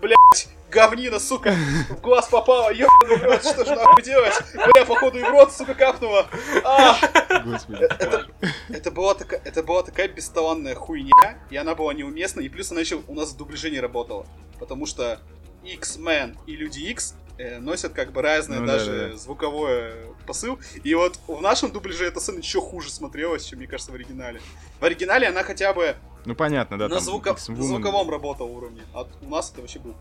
блядь, 0.00 0.48
говнина, 0.70 1.18
сука, 1.18 1.54
в 1.88 2.00
глаз 2.00 2.28
попала, 2.28 2.72
ёбаный 2.72 3.16
в 3.16 3.22
рот, 3.22 3.42
что 3.42 3.64
ж 3.64 3.68
нахуй 3.68 4.02
делать? 4.02 4.34
Бля, 4.54 4.84
походу 4.84 5.18
и 5.18 5.22
в 5.22 5.28
рот, 5.28 5.52
сука, 5.52 5.74
капнула. 5.74 6.26
А, 6.64 6.96
Господи. 7.44 7.84
это, 7.84 8.26
это, 8.68 8.90
была 8.90 9.14
такая, 9.14 9.40
это 9.44 9.62
была 9.62 9.82
такая 9.82 10.08
бесталанная 10.08 10.74
хуйня, 10.74 11.38
и 11.50 11.56
она 11.56 11.74
была 11.74 11.92
неуместна, 11.94 12.40
и 12.40 12.48
плюс 12.48 12.70
она 12.70 12.80
еще 12.80 13.02
у 13.06 13.14
нас 13.14 13.30
в 13.30 13.36
дубляже 13.36 13.70
не 13.70 13.80
работала, 13.80 14.26
потому 14.58 14.86
что 14.86 15.20
X-Men 15.64 16.36
и 16.46 16.56
Люди 16.56 16.80
X 16.80 17.14
э, 17.14 17.19
носят 17.60 17.92
как 17.92 18.12
бы 18.12 18.22
разное 18.22 18.60
Ну 18.60 18.66
да, 18.66 18.72
даже 18.78 18.90
да, 18.92 19.08
да. 19.10 19.16
звуковое 19.16 19.94
посыл, 20.26 20.58
и 20.84 20.94
вот 20.94 21.18
в 21.26 21.40
нашем 21.40 21.72
дубляже 21.72 22.06
эта 22.06 22.20
сцена 22.20 22.38
еще 22.38 22.60
хуже 22.60 22.90
смотрелась, 22.90 23.44
чем, 23.44 23.58
мне 23.58 23.66
кажется, 23.68 23.92
в 23.92 23.94
оригинале. 23.94 24.40
В 24.80 24.84
оригинале 24.84 25.28
она 25.28 25.42
хотя 25.42 25.72
бы 25.72 25.96
Ну 26.24 26.34
понятно, 26.34 26.78
да. 26.78 26.88
на, 26.88 26.96
звуко- 27.00 27.36
звуковом 27.38 28.10
работала 28.10 28.48
уровне, 28.48 28.82
а 28.92 29.06
у 29.22 29.28
нас 29.28 29.50
это 29.50 29.60
вообще 29.62 29.78
был. 29.78 29.94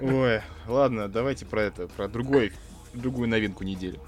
Ой, 0.00 0.40
ладно, 0.66 1.08
давайте 1.08 1.46
про 1.46 1.62
это, 1.62 1.86
про 1.88 2.08
другой, 2.08 2.52
другую 2.92 3.28
новинку 3.28 3.62
недели. 3.64 4.00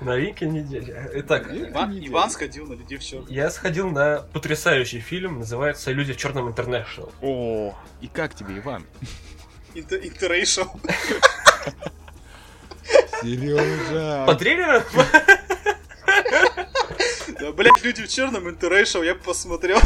Новинки 0.00 0.44
недели. 0.44 1.10
Итак, 1.14 1.46
Иван, 1.50 1.98
Иван 1.98 2.30
сходил 2.30 2.66
на 2.66 2.74
людей 2.74 2.98
в 2.98 3.04
черном. 3.04 3.28
я 3.28 3.50
сходил 3.50 3.90
на 3.90 4.22
потрясающий 4.32 5.00
фильм, 5.00 5.38
называется 5.38 5.92
«Люди 5.92 6.12
в 6.12 6.16
черном 6.16 6.48
International». 6.48 7.12
О, 7.22 7.74
и 8.00 8.08
как 8.08 8.34
тебе, 8.34 8.58
Иван? 8.58 8.84
Internation. 9.74 10.62
Сережа. 13.22 14.24
По 14.26 14.34
трейлеру 14.34 14.82
Да, 17.40 17.52
блять, 17.52 17.82
люди 17.82 18.02
в 18.02 18.08
черном 18.08 18.48
Internation, 18.48 19.02
я 19.02 19.14
посмотрел 19.14 19.78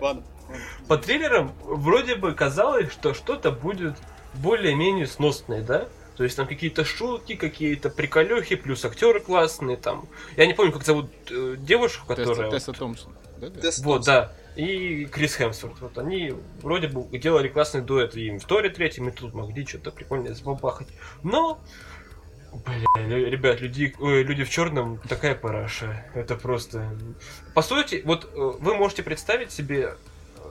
Ладно. 0.00 0.22
по 0.86 0.98
трейлерам 0.98 1.54
вроде 1.62 2.16
бы 2.16 2.34
казалось, 2.34 2.92
что 2.92 3.14
что-то 3.14 3.50
будет 3.50 3.96
более-менее 4.34 5.06
сносное, 5.06 5.62
да? 5.62 5.88
То 6.16 6.24
есть 6.24 6.36
там 6.36 6.46
какие-то 6.46 6.84
шутки, 6.84 7.36
какие-то 7.36 7.90
приколюхи, 7.90 8.56
плюс 8.56 8.84
актеры 8.84 9.20
классные 9.20 9.76
там. 9.76 10.08
Я 10.36 10.46
не 10.46 10.54
помню, 10.54 10.72
как 10.72 10.84
зовут 10.84 11.10
э, 11.30 11.56
девушку, 11.58 12.06
которая... 12.06 12.50
Тесса 12.50 12.72
Томпсон. 12.72 13.12
да, 13.38 13.48
да? 13.50 13.70
Вот, 13.82 14.04
Томпсон. 14.04 14.04
да. 14.04 14.32
И 14.56 15.04
Крис 15.04 15.34
Хемсворт. 15.36 15.78
Вот 15.80 15.98
они 15.98 16.32
вроде 16.62 16.88
бы 16.88 17.06
делали 17.18 17.48
классный 17.48 17.82
дуэт 17.82 18.16
и 18.16 18.38
в 18.38 18.44
Торе 18.46 18.70
третьем, 18.70 19.08
и 19.08 19.12
тут 19.12 19.34
могли 19.34 19.66
что-то 19.66 19.90
прикольное 19.90 20.32
забабахать. 20.32 20.88
Но, 21.22 21.60
бля, 22.64 23.06
лю- 23.06 23.28
ребят, 23.28 23.60
люди, 23.60 23.94
ой, 23.98 24.22
люди 24.22 24.44
в 24.44 24.48
черном 24.48 24.98
такая 25.06 25.34
параша. 25.34 26.06
Это 26.14 26.36
просто... 26.36 26.96
По 27.52 27.60
сути, 27.60 28.00
вот 28.06 28.24
э, 28.24 28.28
вы 28.34 28.74
можете 28.74 29.02
представить 29.02 29.52
себе, 29.52 29.80
э, 29.82 29.96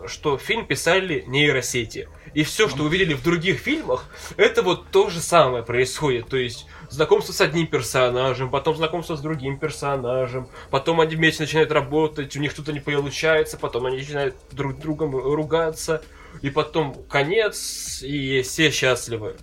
что 0.08 0.38
фильм 0.38 0.66
писали 0.66 1.24
нейросети. 1.28 2.10
И 2.34 2.44
все, 2.44 2.68
что 2.68 2.84
вы 2.84 2.90
видели 2.90 3.14
в 3.14 3.24
других 3.24 3.60
фильмах, 3.60 4.06
это 4.38 4.62
вот 4.62 4.90
то 4.92 5.10
же 5.10 5.22
самое 5.22 5.64
происходит. 5.64 6.28
То 6.28 6.38
есть 6.38 6.68
знакомство 6.90 7.34
с 7.34 7.42
одним 7.42 7.68
персонажем, 7.68 8.50
потом 8.50 8.76
знакомство 8.76 9.16
с 9.16 9.22
другим 9.22 9.58
персонажем, 9.58 10.50
потом 10.70 11.00
они 11.02 11.16
вместе 11.16 11.44
начинают 11.44 11.72
работать, 11.72 12.36
у 12.36 12.40
них 12.40 12.52
что-то 12.52 12.74
не 12.74 12.80
получается, 12.80 13.58
потом 13.58 13.86
они 13.86 13.98
начинают 13.98 14.36
друг 14.52 14.74
с 14.74 14.76
другом 14.78 15.16
ругаться, 15.16 16.04
и 16.42 16.50
потом 16.50 17.06
конец, 17.10 18.02
и 18.02 18.42
все 18.42 18.72
счастливы. 18.72 19.38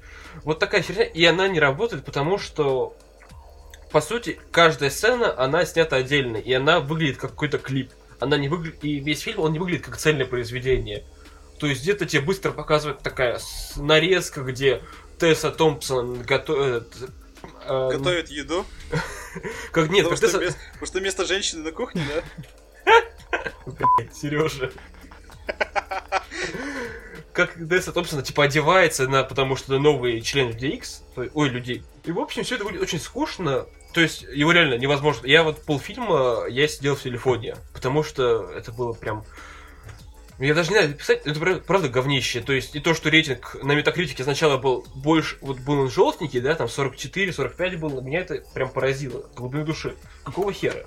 Вот 0.45 0.59
такая 0.59 0.83
херня, 0.83 1.05
и 1.05 1.25
она 1.25 1.49
не 1.49 1.61
работает, 1.61 2.05
потому 2.05 2.39
что 2.39 2.97
по 3.93 4.01
сути, 4.01 4.41
каждая 4.51 4.89
сцена, 4.89 5.39
она 5.39 5.67
снята 5.67 5.97
отдельно, 5.97 6.39
и 6.39 6.51
она 6.55 6.81
выглядит 6.81 7.19
как 7.19 7.33
какой-то 7.33 7.59
клип. 7.59 7.91
Она 8.23 8.37
не 8.39 8.49
выглядит, 8.49 8.85
и 8.85 9.01
весь 9.01 9.21
фильм, 9.21 9.41
он 9.41 9.53
не 9.53 9.59
выглядит 9.59 9.85
как 9.85 9.97
цельное 9.97 10.27
произведение. 10.27 11.05
То 11.59 11.67
есть 11.67 11.83
где-то 11.83 12.07
тебе 12.07 12.23
быстро 12.23 12.53
показывают 12.53 13.03
такая 13.03 13.41
нарезка, 13.77 14.43
где 14.43 14.83
Тесса 15.19 15.51
Томпсон 15.51 16.23
готовит... 16.23 16.95
э, 17.67 17.91
Готовит 17.93 18.29
еду. 18.31 18.65
Как 19.73 19.89
нет, 19.89 20.05
потому, 20.05 20.11
как 20.11 20.17
что 20.19 20.27
Тесса... 20.27 20.39
вместо, 20.39 20.59
потому 20.73 20.87
что 20.87 20.99
вместо 20.99 21.25
женщины 21.25 21.63
на 21.63 21.73
кухне, 21.73 22.03
да? 22.07 22.23
Сережа. 24.13 24.71
Как 27.33 27.55
Тесса 27.55 27.93
Томпсон, 27.93 28.23
типа, 28.23 28.45
одевается, 28.45 29.09
на, 29.09 29.25
потому 29.25 29.57
что 29.57 29.79
новый 29.79 30.21
член 30.21 30.49
Людей 30.49 30.73
X, 30.73 31.03
ой, 31.17 31.49
людей. 31.49 31.83
И, 32.05 32.13
в 32.13 32.19
общем, 32.19 32.45
все 32.45 32.57
это 32.57 32.65
выглядит 32.65 32.85
очень 32.85 33.01
скучно. 33.01 33.67
То 33.93 34.01
есть, 34.01 34.23
его 34.23 34.53
реально 34.53 34.75
невозможно. 34.75 35.27
Я 35.27 35.43
вот 35.43 35.63
полфильма, 35.65 36.47
я 36.49 36.67
сидел 36.69 36.97
в 36.97 37.03
телефоне, 37.03 37.57
потому 37.75 38.03
что 38.03 38.51
это 38.51 38.73
было 38.73 38.93
прям... 38.93 39.25
Я 40.39 40.55
даже 40.55 40.71
не 40.71 40.77
знаю, 40.79 40.95
писать, 40.95 41.23
это 41.25 41.39
пра- 41.39 41.61
правда 41.61 41.89
говнище. 41.89 42.41
То 42.41 42.53
есть, 42.53 42.75
и 42.75 42.81
то, 42.81 42.95
что 42.95 43.11
рейтинг 43.11 43.57
на 43.63 43.73
метакритике 43.73 44.25
сначала 44.25 44.57
был 44.57 44.85
больше, 44.95 45.37
вот 45.41 45.61
был 45.61 45.81
он 45.81 45.91
желтенький, 45.91 46.41
да, 46.41 46.55
там 46.55 46.67
44-45 46.67 47.77
был, 47.77 48.01
меня 48.01 48.21
это 48.21 48.43
прям 48.55 48.71
поразило, 48.71 49.23
в 49.29 49.35
глубине 49.35 49.65
души. 49.65 49.95
Какого 50.25 50.53
хера? 50.53 50.87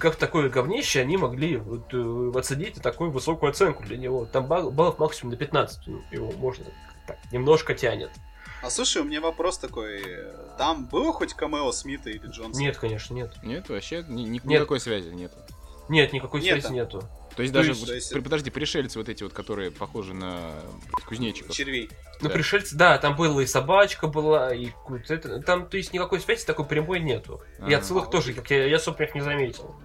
Как 0.00 0.16
такое 0.16 0.48
говнище 0.48 1.00
они 1.00 1.18
могли 1.18 1.58
вот, 1.58 1.92
э, 1.92 2.32
отсадить 2.38 2.80
такую 2.82 3.10
высокую 3.10 3.50
оценку 3.50 3.84
для 3.84 3.98
него? 3.98 4.24
Там 4.24 4.46
балл- 4.46 4.70
баллов 4.70 4.98
максимум 4.98 5.32
на 5.32 5.36
15, 5.36 5.86
ну, 5.86 6.02
его 6.10 6.32
можно 6.32 6.64
так, 7.06 7.18
немножко 7.30 7.74
тянет. 7.74 8.10
А 8.66 8.70
слушай, 8.70 9.00
у 9.00 9.04
меня 9.04 9.20
вопрос 9.20 9.58
такой. 9.58 10.02
Там 10.58 10.86
было 10.86 11.12
хоть 11.12 11.34
камео 11.34 11.70
Смита 11.70 12.10
или 12.10 12.26
Джонса? 12.26 12.60
Нет, 12.60 12.76
конечно, 12.76 13.14
нет. 13.14 13.32
Нет, 13.44 13.68
вообще 13.68 14.04
ни- 14.08 14.22
ни- 14.22 14.28
Нет. 14.30 14.44
никакой 14.44 14.80
связи 14.80 15.08
нету. 15.10 15.36
Нет, 15.88 16.12
никакой 16.12 16.40
Нет, 16.42 16.54
связи 16.62 16.66
а- 16.66 16.70
нету. 16.70 17.08
То 17.36 17.42
есть 17.42 17.54
даже, 17.54 17.76
то 17.76 17.94
есть- 17.94 18.12
подожди, 18.24 18.50
пришельцы 18.50 18.98
вот 18.98 19.08
эти 19.08 19.22
вот, 19.22 19.32
которые 19.32 19.70
похожи 19.70 20.14
на 20.14 20.50
кузнечиков. 21.06 21.54
Червей. 21.54 21.90
Ну, 22.22 22.28
Да. 22.28 22.34
пришельцы, 22.34 22.74
да, 22.74 22.98
там 22.98 23.14
была 23.14 23.40
и 23.42 23.46
собачка 23.46 24.08
была, 24.08 24.52
и 24.52 24.66
какую-то 24.66 25.14
это, 25.14 25.40
там, 25.42 25.68
то 25.68 25.76
есть, 25.76 25.92
никакой 25.92 26.18
связи 26.18 26.44
такой 26.44 26.64
прямой 26.64 26.98
нету. 26.98 27.40
И 27.68 27.72
А. 27.72 27.78
отсылок 27.78 28.10
тоже, 28.10 28.32
как 28.34 28.50
я, 28.50 28.66
я 28.66 28.76
особенно 28.76 29.04
их 29.04 29.14
не 29.14 29.20
заметил. 29.20 29.76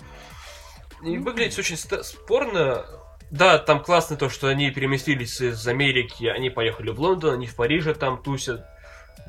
И 1.03 1.17
Ну. 1.17 1.23
выглядит 1.23 1.59
очень 1.59 1.77
спорно. 1.77 2.83
Да, 3.31 3.57
там 3.57 3.81
классно 3.81 4.17
то, 4.17 4.29
что 4.29 4.47
они 4.47 4.69
переместились 4.71 5.39
из 5.39 5.65
Америки, 5.65 6.25
они 6.25 6.49
поехали 6.49 6.91
в 6.91 6.99
Лондон, 6.99 7.33
они 7.35 7.47
в 7.47 7.55
Париже 7.55 7.93
там 7.93 8.21
тусят. 8.21 8.65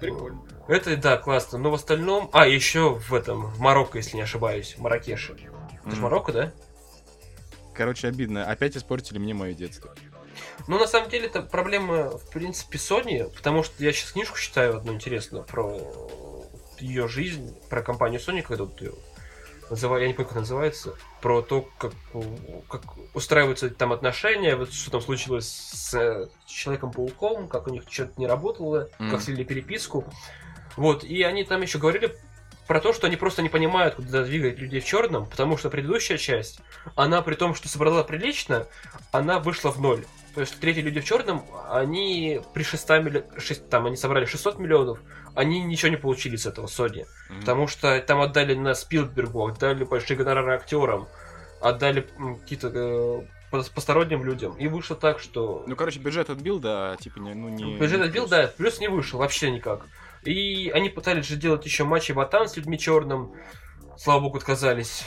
Прикольно. 0.01 0.43
Это, 0.67 0.97
да, 0.97 1.17
классно. 1.17 1.59
Но 1.59 1.71
в 1.71 1.75
остальном... 1.75 2.29
А, 2.33 2.47
еще 2.47 2.97
в 2.97 3.15
этом, 3.15 3.47
в 3.47 3.61
Марокко, 3.61 3.99
если 3.99 4.17
не 4.17 4.23
ошибаюсь, 4.23 4.75
в 4.77 4.81
Маракеше. 4.81 5.35
Это 5.35 5.91
же 5.91 5.97
Мгм. 5.97 6.01
Марокко, 6.03 6.33
да? 6.33 6.53
Короче, 7.75 8.09
обидно. 8.09 8.45
Опять 8.45 8.77
испортили 8.77 9.19
мне 9.19 9.35
мое 9.35 9.55
детство. 9.55 9.95
Ну, 10.67 10.79
на 10.79 10.87
самом 10.89 11.09
деле, 11.09 11.27
это 11.27 11.43
проблема, 11.43 12.11
в 12.11 12.29
принципе, 12.31 12.79
Sony, 12.79 13.33
потому 13.33 13.63
что 13.63 13.83
я 13.83 13.93
сейчас 13.93 14.13
книжку 14.13 14.39
читаю 14.39 14.77
одну 14.77 14.93
интересную 14.95 15.45
про 15.45 15.79
ее 16.79 17.07
жизнь, 17.07 17.57
про 17.69 17.83
компанию 17.83 18.21
Sony, 18.21 18.43
когда 18.43 18.65
вот 18.65 18.81
её 18.81 18.95
называю, 19.73 20.03
я 20.03 20.09
не 20.09 20.15
помню, 20.15 20.29
как 20.29 20.39
называется, 20.39 20.95
про 21.21 21.43
то, 21.43 21.69
как, 21.79 21.93
как 22.69 22.83
устраиваются 23.15 23.69
там 23.71 23.93
отношения, 23.93 24.55
вот 24.57 24.73
что 24.73 24.91
там 24.93 25.01
случилось 25.01 25.49
с 25.49 25.95
э, 25.95 26.29
Человеком-пауком, 26.47 27.49
как 27.49 27.67
у 27.67 27.71
них 27.71 27.83
что-то 27.91 28.13
не 28.19 28.27
работало, 28.27 28.89
Мгм. 28.99 29.11
как 29.11 29.21
слили 29.23 29.45
переписку. 29.45 30.05
Вот, 30.77 31.05
и 31.05 31.23
они 31.23 31.45
там 31.45 31.61
еще 31.63 31.79
говорили 31.79 32.17
про 32.67 32.81
то, 32.81 32.93
что 32.93 33.07
они 33.07 33.17
просто 33.17 33.43
не 33.43 33.49
понимают, 33.49 33.97
куда 33.97 34.23
двигать 34.23 34.59
людей 34.59 34.81
в 34.81 34.85
черном, 34.85 35.27
потому 35.27 35.57
что 35.59 35.69
предыдущая 35.69 36.17
часть, 36.17 36.61
она 36.95 37.21
при 37.23 37.35
том, 37.35 37.55
что 37.55 37.69
собрала 37.69 38.05
прилично, 38.05 38.67
она 39.11 39.39
вышла 39.41 39.71
в 39.71 39.81
ноль. 39.81 40.05
То 40.35 40.41
есть 40.41 40.59
третьи 40.61 40.81
люди 40.81 41.01
в 41.01 41.05
черном, 41.05 41.45
они 41.71 42.41
при 42.55 42.63
600 42.63 43.03
милли- 43.03 43.27
шесть- 43.39 43.69
там 43.69 43.85
они 43.87 43.97
собрали 43.97 44.25
600 44.25 44.59
миллионов, 44.59 44.99
они 45.35 45.63
ничего 45.63 45.91
не 45.91 45.97
получили 45.97 46.37
с 46.37 46.47
этого 46.47 46.67
Sony. 46.67 47.07
Мгм. 47.29 47.41
Потому 47.41 47.67
что 47.69 47.99
там 48.01 48.21
отдали 48.21 48.55
на 48.55 48.75
Спилбергу, 48.75 49.47
отдали 49.47 49.85
большие 49.85 50.17
гонорары 50.17 50.55
актерам, 50.55 51.09
отдали 51.61 52.07
какие-то 52.41 52.69
э, 52.75 53.23
пос- 53.55 53.73
посторонним 53.75 54.25
людям. 54.25 54.57
И 54.57 54.69
вышло 54.69 54.97
так, 54.97 55.19
что 55.21 55.65
Ну, 55.67 55.77
короче, 55.77 56.01
бюджет 56.01 56.31
отбил, 56.31 56.59
да, 56.59 56.97
типа, 57.01 57.19
не, 57.21 57.35
ну, 57.35 57.49
не... 57.49 57.79
Бюджет 57.79 58.01
не 58.01 58.07
отбил, 58.07 58.23
плюс. 58.25 58.31
да, 58.31 58.53
плюс 58.57 58.81
не 58.81 58.89
вышел 58.89 59.19
вообще 59.19 59.51
никак. 59.51 59.87
И 60.25 60.71
они 60.75 60.89
пытались 60.89 61.27
же 61.27 61.37
делать 61.37 61.65
еще 61.65 61.85
матчи 61.85 62.13
Батан 62.13 62.49
с 62.49 62.57
людьми 62.57 62.79
черным. 62.79 63.35
Слава 64.03 64.19
богу, 64.21 64.39
отказались. 64.39 65.05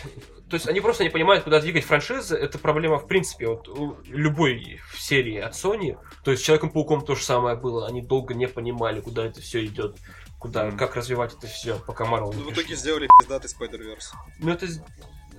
То 0.50 0.56
есть 0.56 0.70
они 0.70 0.80
просто 0.80 1.04
не 1.04 1.10
понимают, 1.10 1.44
куда 1.44 1.60
двигать 1.60 1.84
франшизы. 1.84 2.38
Это 2.38 2.58
проблема, 2.58 2.98
в 2.98 3.08
принципе, 3.08 3.48
вот 3.48 3.68
у 3.68 3.98
любой 4.06 4.80
серии 4.98 5.38
от 5.38 5.52
Sony. 5.54 5.98
То 6.24 6.32
есть 6.32 6.44
с 6.44 6.46
Человеком-пауком 6.46 7.04
то 7.04 7.16
же 7.16 7.22
самое 7.22 7.58
было. 7.58 7.88
Они 7.88 8.02
долго 8.02 8.34
не 8.34 8.48
понимали, 8.48 9.02
куда 9.02 9.26
это 9.26 9.42
все 9.42 9.66
идет. 9.66 9.98
Куда, 10.40 10.68
Мгм. 10.68 10.78
как 10.78 10.96
развивать 10.96 11.34
это 11.34 11.48
все, 11.48 11.78
пока 11.86 12.06
не 12.06 12.12
Ну, 12.36 12.42
в 12.42 12.46
пришли. 12.46 12.54
итоге 12.54 12.76
сделали 12.76 13.10
пиздатый 13.20 13.50
Spider-Verse. 13.50 14.14
Ну, 14.40 14.52
это 14.54 14.68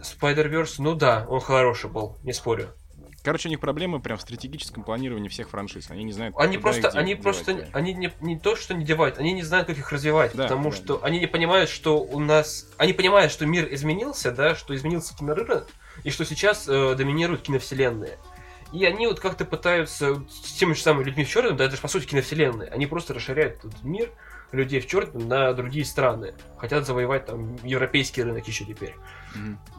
Spider-Verse, 0.03 0.75
ну 0.79 0.95
да, 0.95 1.25
он 1.27 1.41
хороший 1.41 1.89
был, 1.89 2.19
не 2.25 2.35
спорю. 2.35 2.75
Короче, 3.27 3.49
у 3.49 3.51
них 3.51 3.59
проблемы 3.59 3.99
прям 3.99 4.19
в 4.19 4.21
стратегическом 4.21 4.85
планировании 4.85 5.29
всех 5.29 5.51
франшиз. 5.51 5.91
Они 5.91 6.05
не 6.05 6.13
знают, 6.13 6.37
Они 6.39 6.59
куда 6.59 6.71
просто, 6.71 6.91
они 6.91 7.09
девать, 7.09 7.23
просто, 7.25 7.55
да. 7.55 7.67
они 7.73 7.93
не, 7.93 8.13
не 8.21 8.39
то, 8.39 8.55
что 8.55 8.73
не 8.73 8.85
девают, 8.85 9.19
они 9.19 9.33
не 9.33 9.43
знают, 9.43 9.67
как 9.67 9.77
их 9.77 9.91
развивать, 9.91 10.31
Да, 10.37 10.45
потому 10.45 10.71
да, 10.71 10.77
что 10.77 11.01
они 11.03 11.19
не 11.19 11.27
понимают, 11.27 11.69
что 11.69 11.99
у 11.99 12.21
нас, 12.21 12.69
они 12.77 12.93
понимают, 12.93 13.33
что 13.33 13.45
мир 13.45 13.67
изменился, 13.75 14.31
да, 14.31 14.55
что 14.55 14.77
изменился 14.77 15.13
кинорынок, 15.17 15.67
и 16.05 16.11
что 16.11 16.25
сейчас 16.25 16.69
э, 16.69 16.95
доминируют 16.95 17.43
киновселенные. 17.43 18.17
И 18.73 18.85
они 18.85 19.09
вот 19.09 19.19
как-то 19.19 19.45
пытаются 19.45 20.23
с 20.31 20.53
теми 20.53 20.75
же 20.75 20.81
самыми 20.81 21.03
людьми 21.03 21.25
в 21.25 21.29
черном, 21.29 21.57
да, 21.57 21.65
это 21.65 21.75
же 21.75 21.83
по 21.83 21.89
сути 21.89 22.07
киновселенные, 22.07 22.69
они 22.69 22.87
просто 22.87 23.13
расширяют 23.13 23.57
этот 23.57 23.83
мир 23.83 24.09
людей 24.53 24.79
в 24.79 24.87
черном 24.87 25.27
на 25.27 25.53
другие 25.53 25.85
страны, 25.85 26.35
хотят 26.59 26.87
завоевать 26.87 27.27
там 27.27 27.57
европейский 27.65 28.23
рынок 28.23 28.47
еще 28.47 28.65
теперь. 28.65 28.95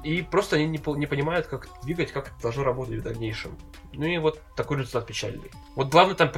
И 0.04 0.22
просто 0.22 0.56
они 0.58 0.66
не, 0.66 0.82
не 0.98 1.06
понимают, 1.06 1.48
как 1.48 1.68
двигать, 1.84 2.12
как 2.12 2.28
это 2.28 2.42
должно 2.42 2.64
работать 2.64 3.00
в 3.00 3.04
дальнейшем. 3.04 3.58
Ну 3.94 4.06
и 4.06 4.18
вот 4.18 4.42
такой 4.56 4.78
результат 4.78 5.08
печальный. 5.08 5.52
Вот 5.76 5.90
главное 5.90 6.16
там 6.16 6.32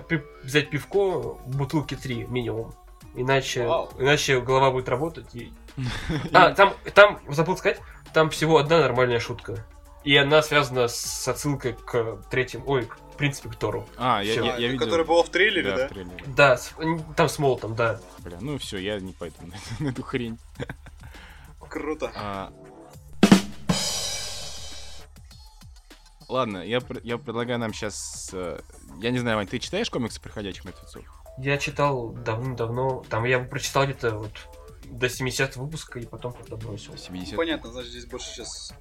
взять 0.43 0.69
пивко 0.69 1.37
бутылки 1.45 1.95
3 1.95 2.25
минимум. 2.25 2.73
Иначе, 3.15 3.65
Вау. 3.67 3.91
иначе 3.97 4.39
голова 4.39 4.71
будет 4.71 4.89
работать. 4.89 5.33
И... 5.35 5.51
А, 6.33 6.51
там, 6.53 6.73
там, 6.93 7.19
забыл 7.29 7.57
сказать, 7.57 7.79
там 8.13 8.29
всего 8.29 8.57
одна 8.57 8.79
нормальная 8.79 9.19
шутка. 9.19 9.65
И 10.03 10.15
она 10.15 10.41
связана 10.41 10.87
с 10.87 11.27
отсылкой 11.27 11.73
к 11.73 12.21
третьему, 12.29 12.63
ой, 12.67 12.85
к 12.85 12.97
в 13.13 13.17
принципе, 13.19 13.49
к 13.49 13.55
Тору. 13.57 13.85
А, 13.97 14.23
я, 14.23 14.31
Всё. 14.31 14.45
я, 14.45 14.55
я 14.55 14.67
видел. 14.69 14.85
Который 14.85 15.05
был 15.05 15.21
в 15.23 15.29
трейлере, 15.29 15.75
да? 15.75 15.87
в 15.87 15.89
трейлере. 15.89 16.23
Да, 16.27 16.55
с- 16.55 16.73
там 17.17 17.27
с 17.27 17.37
молотом, 17.37 17.75
да. 17.75 17.99
Бля, 18.19 18.37
ну 18.39 18.57
все, 18.57 18.77
я 18.77 18.97
не 19.01 19.11
пойду 19.11 19.35
на, 19.41 19.55
эту- 19.55 19.63
на 19.83 19.89
эту 19.89 20.03
хрень. 20.03 20.39
Круто. 21.67 22.09
А, 22.15 22.53
Ладно, 26.29 26.59
я, 26.59 26.79
я 27.03 27.17
предлагаю 27.17 27.57
нам 27.59 27.73
сейчас... 27.73 28.33
Я 29.01 29.09
не 29.09 29.17
знаю, 29.17 29.37
Вань, 29.37 29.47
ты 29.47 29.57
читаешь 29.57 29.89
комиксы 29.89 30.21
«Приходящих 30.21 30.63
мертвецов»? 30.63 31.03
Я 31.39 31.57
читал 31.57 32.11
давным-давно, 32.11 33.03
там 33.09 33.23
я 33.25 33.39
прочитал 33.39 33.85
где-то 33.85 34.11
вот 34.11 34.31
до 34.85 35.09
70 35.09 35.55
выпуска 35.55 35.99
и 35.99 36.05
потом 36.05 36.33
как-то 36.33 36.57
бросил. 36.57 36.97
70 36.97 37.35
Понятно, 37.35 37.71
значит, 37.71 37.91
здесь 37.91 38.05
больше 38.05 38.27
сейчас... 38.27 38.73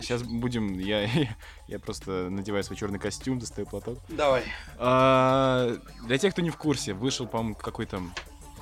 Сейчас 0.00 0.22
будем... 0.22 0.78
Я, 0.78 1.08
я 1.68 1.78
просто 1.78 2.28
надеваю 2.30 2.62
свой 2.62 2.76
черный 2.76 2.98
костюм, 2.98 3.38
достаю 3.38 3.66
платок. 3.66 3.98
Давай. 4.08 4.44
А, 4.78 5.76
для 6.06 6.18
тех, 6.18 6.32
кто 6.32 6.42
не 6.42 6.50
в 6.50 6.56
курсе, 6.56 6.92
вышел, 6.92 7.26
по-моему, 7.26 7.54
какой 7.54 7.86
там... 7.86 8.12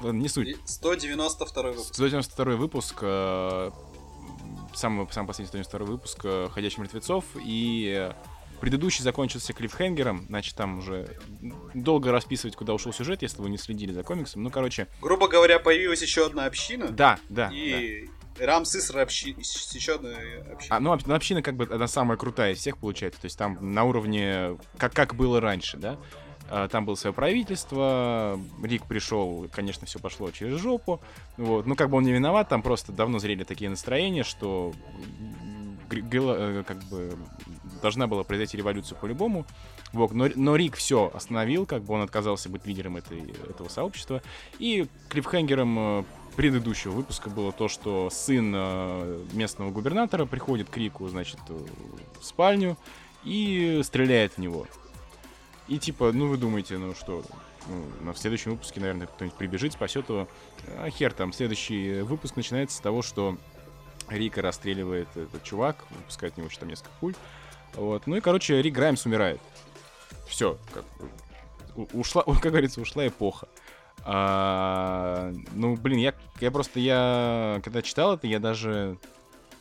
Ладно, 0.01 0.19
не 0.19 0.29
суть. 0.29 0.49
И 0.49 0.57
192 0.65 1.63
выпуск. 1.71 1.95
192 1.95 2.45
выпуск, 2.57 2.99
э, 3.03 3.71
самый, 4.75 5.07
самый 5.11 5.29
последний 5.29 5.49
192 5.49 5.87
выпуск 5.87 6.21
э, 6.25 6.49
«Ходячих 6.53 6.79
мертвецов», 6.79 7.25
и 7.45 8.11
э, 8.11 8.13
предыдущий 8.61 9.03
закончился 9.03 9.53
клиффхенгером, 9.53 10.27
значит, 10.29 10.55
там 10.55 10.79
уже 10.79 11.17
долго 11.75 12.13
расписывать, 12.13 12.57
куда 12.57 12.75
ушел 12.75 12.93
сюжет, 12.93 13.23
если 13.23 13.43
вы 13.43 13.51
не 13.51 13.59
следили 13.59 13.93
за 13.93 14.03
комиксом. 14.03 14.43
Ну, 14.43 14.51
короче, 14.51 14.89
Грубо 15.01 15.29
говоря, 15.29 15.59
появилась 15.59 16.03
еще 16.03 16.27
одна 16.27 16.47
община. 16.47 16.89
да, 16.89 17.19
да, 17.29 17.49
да. 17.49 17.51
И 17.53 18.09
Рам 18.39 18.65
Сисра 18.65 19.03
общи... 19.03 19.37
еще 19.39 19.97
одна 19.97 20.11
община. 20.53 20.77
А, 20.77 20.81
ну, 20.81 20.97
ну, 21.05 21.15
община 21.15 21.43
как 21.43 21.57
бы 21.57 21.69
она 21.71 21.87
самая 21.87 22.17
крутая 22.17 22.53
из 22.53 22.59
всех 22.59 22.79
получается. 22.79 23.21
То 23.21 23.27
есть 23.27 23.39
там 23.39 23.59
на 23.75 23.85
уровне, 23.85 24.59
как, 24.79 24.95
как 24.95 25.15
было 25.15 25.41
раньше, 25.41 25.77
да. 25.77 25.99
А, 26.55 26.69
Там 26.69 26.85
было 26.85 26.97
свое 26.97 27.15
правительство, 27.15 28.39
Рик 28.63 28.85
пришел, 28.85 29.49
конечно, 29.51 29.87
все 29.87 29.99
пошло 29.99 30.31
через 30.31 30.61
жопу. 30.61 31.01
Вот. 31.39 31.65
Ну, 31.65 31.75
как 31.75 31.89
бы 31.89 31.97
он 31.97 32.05
не 32.05 32.13
виноват, 32.13 32.51
там 32.51 32.61
просто 32.61 32.93
давно 32.93 33.19
зрели 33.19 33.43
такие 33.43 33.71
настроения, 33.71 34.23
что 34.23 34.75
э, 35.91 36.63
как 36.67 36.83
бы 36.85 37.17
должна 37.81 38.07
была 38.07 38.23
произойти 38.23 38.59
революция 38.59 38.97
по-любому. 38.99 39.47
Вот. 39.95 40.13
Но, 40.13 40.29
но 40.35 40.55
Рик 40.55 40.77
все 40.77 41.11
остановил, 41.15 41.65
как 41.65 41.85
бы 41.85 41.95
он 41.95 42.03
отказался 42.03 42.51
быть 42.51 42.67
лидером 42.67 42.99
этой, 42.99 43.33
этого 43.49 43.71
сообщества. 43.71 44.23
И 44.59 44.87
клиффхенгером 45.09 45.79
э, 45.79 46.05
предыдущего 46.37 46.93
выпуска 46.93 47.31
было 47.31 47.53
то, 47.53 47.69
что 47.69 48.11
сын 48.11 48.53
э, 48.55 49.25
местного 49.33 49.71
губернатора 49.71 50.27
приходит 50.27 50.69
к 50.69 50.77
Рику, 50.77 51.09
значит, 51.09 51.41
в 51.49 52.23
спальню 52.23 52.77
и 53.25 53.81
стреляет 53.83 54.35
в 54.35 54.39
него. 54.39 54.67
И 55.69 55.79
типа, 55.79 56.13
ну 56.13 56.29
вы 56.29 56.37
думаете, 56.37 56.77
ну 56.79 56.95
что, 56.95 57.23
ну, 58.01 58.13
в 58.13 58.19
следующем 58.19 58.53
выпуске, 58.53 58.81
наверное, 58.81 59.07
кто-нибудь 59.07 59.37
прибежит, 59.39 59.73
спасет 59.73 60.09
его. 60.09 60.29
А 60.79 60.91
хер 60.91 61.13
там, 61.13 61.33
следующий 61.33 62.03
выпуск 62.03 62.37
начинается 62.37 62.77
с 62.77 62.81
того, 62.81 63.03
что 63.03 63.39
Рика 64.09 64.43
расстреливает 64.43 65.09
этот 65.17 65.43
чувак, 65.43 65.85
выпускает 65.91 66.35
в 66.35 66.39
него 66.39 66.49
там 66.59 66.69
несколько 66.69 66.91
пуль. 67.01 67.15
Вот. 67.75 68.07
Ну 68.07 68.17
и, 68.17 68.21
короче, 68.21 68.61
Рик 68.61 68.75
Граймс 68.75 69.07
умирает. 69.07 69.41
Все, 70.27 70.59
как 70.75 70.85
ушла, 71.93 72.23
как 72.43 72.53
говорится, 72.53 72.81
ушла 72.81 73.07
эпоха. 73.07 73.49
А, 74.05 75.33
ну, 75.53 75.77
блин, 75.77 75.99
я, 75.99 76.15
я 76.41 76.51
просто, 76.51 76.81
я, 76.81 77.61
когда 77.63 77.83
читал 77.83 78.15
это, 78.15 78.27
я 78.27 78.41
даже, 78.41 78.99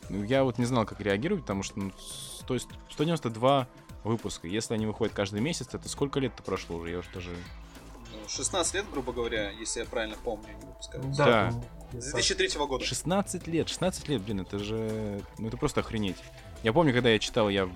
ну, 0.08 0.24
я 0.24 0.42
вот 0.42 0.58
не 0.58 0.64
знал, 0.64 0.84
как 0.84 1.00
реагировать, 1.00 1.44
потому 1.44 1.62
что, 1.62 1.78
ну, 1.78 1.92
с- 1.96 2.42
то 2.44 2.54
есть 2.54 2.68
192 2.90 3.68
выпуска, 4.04 4.46
если 4.46 4.74
они 4.74 4.86
выходят 4.86 5.14
каждый 5.14 5.40
месяц, 5.40 5.68
это 5.72 5.88
сколько 5.88 6.20
лет-то 6.20 6.42
прошло 6.42 6.76
уже, 6.76 6.90
я 6.90 6.98
уже 6.98 7.10
даже... 7.12 7.30
Ну, 7.30 8.28
16 8.28 8.74
лет, 8.74 8.84
грубо 8.90 9.12
говоря, 9.12 9.50
если 9.50 9.80
я 9.80 9.86
правильно 9.86 10.16
помню, 10.22 10.48
они 10.48 10.66
выпускают. 10.66 11.10
Да. 11.16 11.52
С 11.92 12.12
2003 12.12 12.66
года. 12.66 12.84
16 12.84 13.46
лет, 13.46 13.68
16 13.68 14.08
лет, 14.08 14.22
блин, 14.22 14.40
это 14.40 14.58
же, 14.58 15.22
ну, 15.38 15.48
это 15.48 15.56
просто 15.56 15.80
охренеть. 15.80 16.16
Я 16.62 16.72
помню, 16.72 16.92
когда 16.92 17.10
я 17.10 17.18
читал, 17.18 17.48
я 17.48 17.68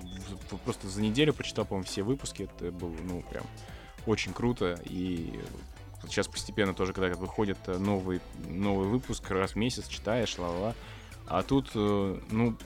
просто 0.63 0.87
за 0.87 1.01
неделю 1.01 1.33
прочитал, 1.33 1.65
по-моему, 1.65 1.85
все 1.85 2.03
выпуски, 2.03 2.43
это 2.43 2.71
было, 2.71 2.95
ну, 3.03 3.21
прям 3.29 3.43
очень 4.05 4.33
круто, 4.33 4.79
и 4.85 5.39
сейчас 6.07 6.27
постепенно 6.27 6.73
тоже, 6.73 6.93
когда 6.93 7.13
выходит 7.15 7.57
э, 7.67 7.77
новый, 7.77 8.21
новый 8.47 8.87
выпуск, 8.87 9.29
раз 9.29 9.51
в 9.51 9.55
месяц 9.57 9.87
читаешь, 9.87 10.37
ла-ла, 10.37 10.73
а 11.27 11.43
тут, 11.43 11.71
э, 11.75 12.19
ну, 12.31 12.57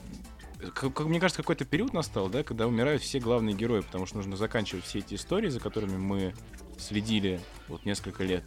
как, 0.74 0.94
как 0.94 1.06
мне 1.06 1.20
кажется, 1.20 1.42
какой-то 1.42 1.64
период 1.64 1.92
настал, 1.92 2.28
да, 2.28 2.42
когда 2.42 2.66
умирают 2.66 3.02
все 3.02 3.18
главные 3.18 3.54
герои, 3.54 3.80
потому 3.80 4.06
что 4.06 4.16
нужно 4.16 4.36
заканчивать 4.36 4.84
все 4.84 5.00
эти 5.00 5.14
истории, 5.14 5.48
за 5.48 5.60
которыми 5.60 5.96
мы 5.96 6.34
следили 6.78 7.40
вот 7.68 7.84
несколько 7.84 8.24
лет. 8.24 8.44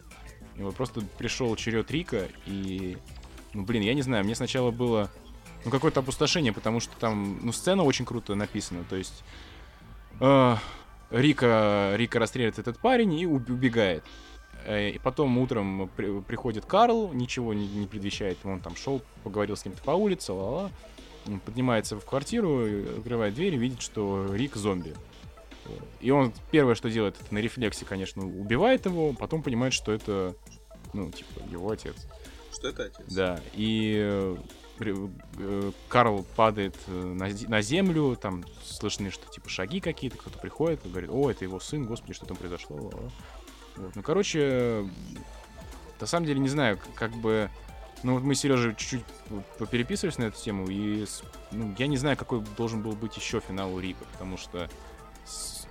И 0.56 0.62
вот 0.62 0.74
просто 0.74 1.02
пришел 1.18 1.54
черед 1.56 1.90
Рика, 1.90 2.28
и, 2.46 2.96
ну, 3.52 3.64
блин, 3.64 3.82
я 3.82 3.94
не 3.94 4.02
знаю, 4.02 4.24
мне 4.24 4.34
сначала 4.34 4.70
было, 4.70 5.10
ну, 5.64 5.70
какое-то 5.70 6.00
опустошение, 6.00 6.52
потому 6.52 6.80
что 6.80 6.96
там, 6.96 7.38
ну, 7.42 7.52
сцена 7.52 7.82
очень 7.82 8.04
круто 8.06 8.34
написана, 8.34 8.84
то 8.88 8.96
есть 8.96 9.22
э, 10.20 10.56
Рика, 11.10 11.92
Рика 11.96 12.18
расстреливает 12.18 12.58
этот 12.58 12.78
парень 12.78 13.12
и 13.14 13.26
уб- 13.26 13.50
убегает. 13.50 14.02
Э, 14.64 14.90
И 14.90 14.98
потом 14.98 15.36
утром 15.38 15.90
при- 15.94 16.20
приходит 16.20 16.64
Карл, 16.64 17.12
ничего 17.12 17.52
не, 17.52 17.68
не 17.68 17.86
предвещает, 17.86 18.38
он 18.44 18.60
там 18.60 18.74
шел, 18.76 19.02
поговорил 19.24 19.56
с 19.56 19.62
кем-то 19.62 19.82
по 19.82 19.90
улице, 19.92 20.32
ла-ла. 20.32 20.70
Поднимается 21.44 21.98
в 21.98 22.04
квартиру, 22.04 22.64
открывает 22.98 23.34
дверь 23.34 23.54
и 23.54 23.58
видит, 23.58 23.82
что 23.82 24.26
Рик 24.32 24.56
зомби. 24.56 24.94
И 26.00 26.10
он 26.10 26.32
первое, 26.50 26.74
что 26.74 26.88
делает, 26.88 27.16
это 27.20 27.34
на 27.34 27.38
рефлексе, 27.38 27.84
конечно, 27.84 28.24
убивает 28.24 28.86
его, 28.86 29.12
потом 29.12 29.42
понимает, 29.42 29.72
что 29.72 29.92
это, 29.92 30.36
ну, 30.92 31.10
типа, 31.10 31.40
его 31.50 31.70
отец. 31.70 32.06
Что 32.52 32.68
это 32.68 32.84
отец? 32.84 33.06
Да, 33.12 33.40
и 33.54 33.96
э, 33.98 34.36
э, 34.78 35.72
Карл 35.88 36.24
падает 36.36 36.76
э, 36.86 36.92
на, 36.92 37.28
зе- 37.30 37.48
на 37.48 37.62
землю, 37.62 38.16
там 38.16 38.44
слышны, 38.62 39.10
что 39.10 39.28
типа 39.28 39.48
шаги 39.48 39.80
какие-то, 39.80 40.16
кто-то 40.16 40.38
приходит 40.38 40.86
и 40.86 40.88
говорит, 40.88 41.10
о, 41.10 41.30
это 41.30 41.44
его 41.44 41.58
сын, 41.58 41.84
господи, 41.84 42.14
что 42.14 42.26
там 42.26 42.36
произошло. 42.36 42.76
ла-ла». 42.76 43.10
Вот. 43.76 43.96
Ну, 43.96 44.02
короче, 44.02 44.88
на 46.00 46.06
самом 46.06 46.26
деле 46.26 46.38
не 46.40 46.48
знаю, 46.48 46.78
как 46.94 47.12
бы... 47.12 47.50
Ну, 48.06 48.14
вот 48.14 48.22
мы 48.22 48.36
с 48.36 48.40
Сережей 48.40 48.72
чуть-чуть 48.76 49.02
вот 49.58 49.68
переписывались 49.68 50.16
на 50.16 50.26
эту 50.26 50.40
тему, 50.40 50.68
и 50.68 51.04
ну, 51.50 51.74
я 51.76 51.88
не 51.88 51.96
знаю, 51.96 52.16
какой 52.16 52.40
должен 52.56 52.80
был 52.80 52.92
быть 52.92 53.16
еще 53.16 53.40
финал 53.40 53.74
у 53.74 53.80
Рика, 53.80 54.04
потому 54.12 54.38
что 54.38 54.70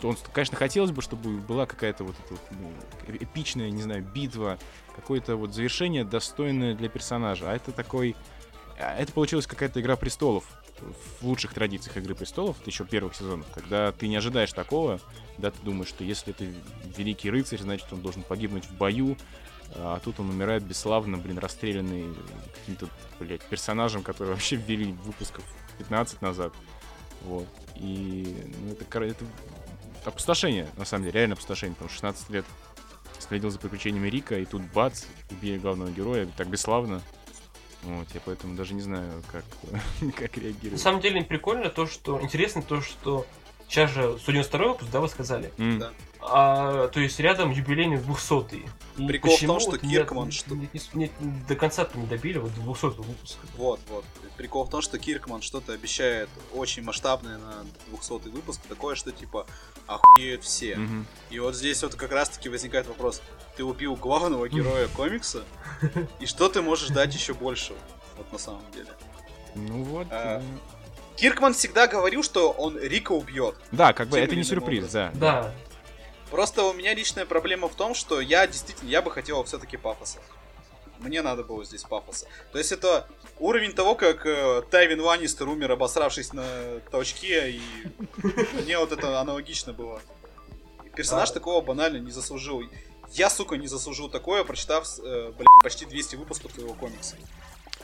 он, 0.04 0.18
конечно, 0.34 0.58
хотелось 0.58 0.92
бы, 0.92 1.02
чтобы 1.02 1.38
была 1.38 1.66
какая-то 1.66 2.04
вот 2.04 2.18
эта 2.26 2.38
ну, 2.60 2.74
эпичная, 3.08 3.70
не 3.70 3.82
знаю, 3.82 4.04
битва, 4.04 4.60
какое-то 4.98 5.38
вот 5.38 5.54
завершение 5.54 6.04
достойное 6.04 6.76
для 6.76 6.90
персонажа. 6.90 7.50
А 7.50 7.56
это 7.56 7.72
такой... 7.72 8.18
а 8.78 8.98
Это 8.98 9.14
получилась 9.14 9.48
какая-то 9.48 9.80
игра 9.80 9.96
престолов 9.96 10.44
в 11.22 11.26
лучших 11.26 11.54
традициях 11.54 11.96
Игры 11.96 12.16
престолов, 12.16 12.58
еще 12.66 12.84
первых 12.84 13.16
сезонов, 13.16 13.48
когда 13.54 13.94
ты 13.94 14.10
не 14.10 14.18
ожидаешь 14.18 14.52
такого, 14.52 15.00
да, 15.38 15.52
ты 15.52 15.58
думаешь, 15.64 15.88
что 15.88 16.04
если 16.04 16.34
это 16.34 16.46
великий 16.98 17.30
рыцарь, 17.30 17.60
значит, 17.60 17.88
он 17.94 18.02
должен 18.02 18.24
погибнуть 18.24 18.66
в 18.66 18.74
бою, 18.74 19.16
а 19.76 20.00
тут 20.04 20.20
он 20.20 20.30
умирает 20.30 20.64
бесславно, 20.64 21.18
блин, 21.18 21.38
расстрелянный 21.38 22.14
каким-то, 22.60 22.88
блядь, 23.20 23.42
персонажем, 23.44 24.04
который 24.04 24.30
вообще 24.30 24.56
ввели 24.56 24.92
выпусков 25.04 25.44
15 25.80 26.22
назад. 26.22 26.54
Вот. 27.24 27.48
И, 27.76 28.36
ну, 28.62 28.72
это, 28.74 29.04
это 29.04 29.26
опустошение, 30.06 30.70
на 30.78 30.86
самом 30.86 31.06
деле, 31.06 31.20
реально 31.20 31.34
опустошение, 31.34 31.74
потому 31.76 31.90
что 31.90 31.96
16 31.98 32.30
лет 32.30 32.46
следил 33.20 33.50
за 33.50 33.60
приключениями 33.60 34.08
Рика, 34.10 34.38
и 34.38 34.46
тут 34.46 34.62
бац, 34.74 35.06
убили 35.32 35.58
главного 35.58 35.90
героя, 35.90 36.28
так 36.38 36.48
бесславно. 36.48 37.02
Вот, 37.84 38.08
я 38.14 38.22
поэтому 38.24 38.56
даже 38.56 38.74
не 38.74 38.82
знаю, 38.82 39.24
как, 39.32 39.44
как 40.16 40.38
На 40.38 40.42
реагировать. 40.42 40.82
самом 40.82 41.02
деле 41.02 41.24
прикольно 41.24 41.70
то, 41.70 41.86
что... 41.88 42.20
Интересно 42.22 42.62
то, 42.62 42.82
что 42.82 43.26
сейчас 43.68 43.92
же 43.92 44.18
192 44.20 44.68
выпуск, 44.68 44.90
да, 44.92 45.00
вы 45.02 45.08
сказали? 45.10 45.52
М, 45.58 45.80
Да. 45.80 45.92
А, 46.32 46.88
то 46.90 47.00
есть 47.00 47.20
рядом 47.20 47.52
юбилейный 47.52 47.98
200 47.98 48.66
И 48.98 49.08
Прикол 49.08 49.36
в 49.36 49.42
том, 49.42 49.60
что 49.60 49.72
вот 49.72 49.84
не- 49.84 49.90
Киркман 49.92 50.32
что- 50.32 50.56
не- 50.56 50.70
не- 50.74 51.12
не- 51.20 51.46
до 51.48 51.56
конца-то 51.56 51.98
не 51.98 52.06
добили, 52.08 52.38
вот 52.38 52.54
до 52.56 52.62
200 52.62 53.02
выпуска. 53.02 53.46
Вот, 53.58 53.80
вот. 53.90 54.06
Прикол 54.38 54.66
в 54.66 54.70
том, 54.70 54.82
что 54.82 54.98
Киркман 54.98 55.42
что-то 55.42 55.74
обещает 55.74 56.30
очень 56.54 56.84
масштабное 56.84 57.38
на 57.38 57.66
200 57.88 58.30
выпуск, 58.30 58.62
такое, 58.68 58.96
что 58.96 59.12
типа 59.12 59.46
охуеют 59.88 60.44
все. 60.44 60.76
мгм. 60.78 61.06
И 61.30 61.40
вот 61.40 61.56
здесь 61.56 61.84
вот 61.84 61.96
как 61.96 62.12
раз 62.12 62.30
таки 62.30 62.50
возникает 62.50 62.88
вопрос. 62.88 63.22
Ты 63.58 63.64
убил 63.64 63.96
главного 63.96 64.48
героя 64.50 64.88
комикса, 64.96 65.44
и 66.20 66.26
что 66.26 66.50
ты 66.50 66.62
можешь 66.62 66.90
дать 66.90 67.14
еще 67.14 67.34
больше? 67.34 67.74
Вот 68.18 68.32
на 68.32 68.38
самом 68.40 68.64
деле. 68.74 68.90
Ну 69.56 69.84
вот. 69.84 70.08
А, 70.10 70.40
э, 70.40 70.44
Киркман 71.18 71.54
всегда 71.54 71.88
говорил, 71.88 72.24
что 72.24 72.52
он 72.52 72.78
Рика 72.78 73.12
убьет. 73.14 73.56
Да, 73.72 73.94
как 73.94 74.08
бы 74.10 74.18
это 74.18 74.36
не 74.36 74.44
сюрприз, 74.44 74.90
да. 74.92 75.12
Да, 75.16 75.54
Просто 76.36 76.64
у 76.66 76.74
меня 76.74 76.94
личная 76.94 77.26
проблема 77.26 77.70
в 77.70 77.76
том, 77.76 77.96
что 77.96 78.20
я 78.20 78.46
действительно, 78.46 78.90
я 78.90 79.02
бы 79.02 79.10
хотел 79.10 79.42
все-таки 79.46 79.78
пафоса. 79.78 80.20
Мне 81.00 81.22
надо 81.22 81.46
было 81.46 81.64
здесь 81.64 81.84
пафоса. 81.84 82.28
То 82.52 82.58
есть 82.58 82.74
это 82.74 83.08
уровень 83.40 83.72
того, 83.72 83.96
как 83.96 84.26
э, 84.26 84.62
Тайвин 84.70 85.00
Ланнистер 85.00 85.48
умер, 85.48 85.72
обосравшись 85.72 86.34
на 86.34 86.46
толчке, 86.92 87.52
и 87.52 87.62
мне 88.62 88.78
вот 88.78 88.92
это 88.92 89.22
аналогично 89.22 89.72
было. 89.72 90.02
Персонаж 90.94 91.30
А. 91.30 91.34
такого 91.34 91.62
банально 91.62 92.00
не 92.00 92.12
заслужил. 92.12 92.64
Я, 93.14 93.30
сука, 93.30 93.56
не 93.56 93.68
заслужил 93.68 94.10
такое, 94.10 94.44
прочитав, 94.44 94.86
э, 95.00 95.32
блин, 95.38 95.48
почти 95.64 95.86
200 95.86 96.18
выпусков 96.18 96.52
твоего 96.52 96.74
комикса. 96.74 97.16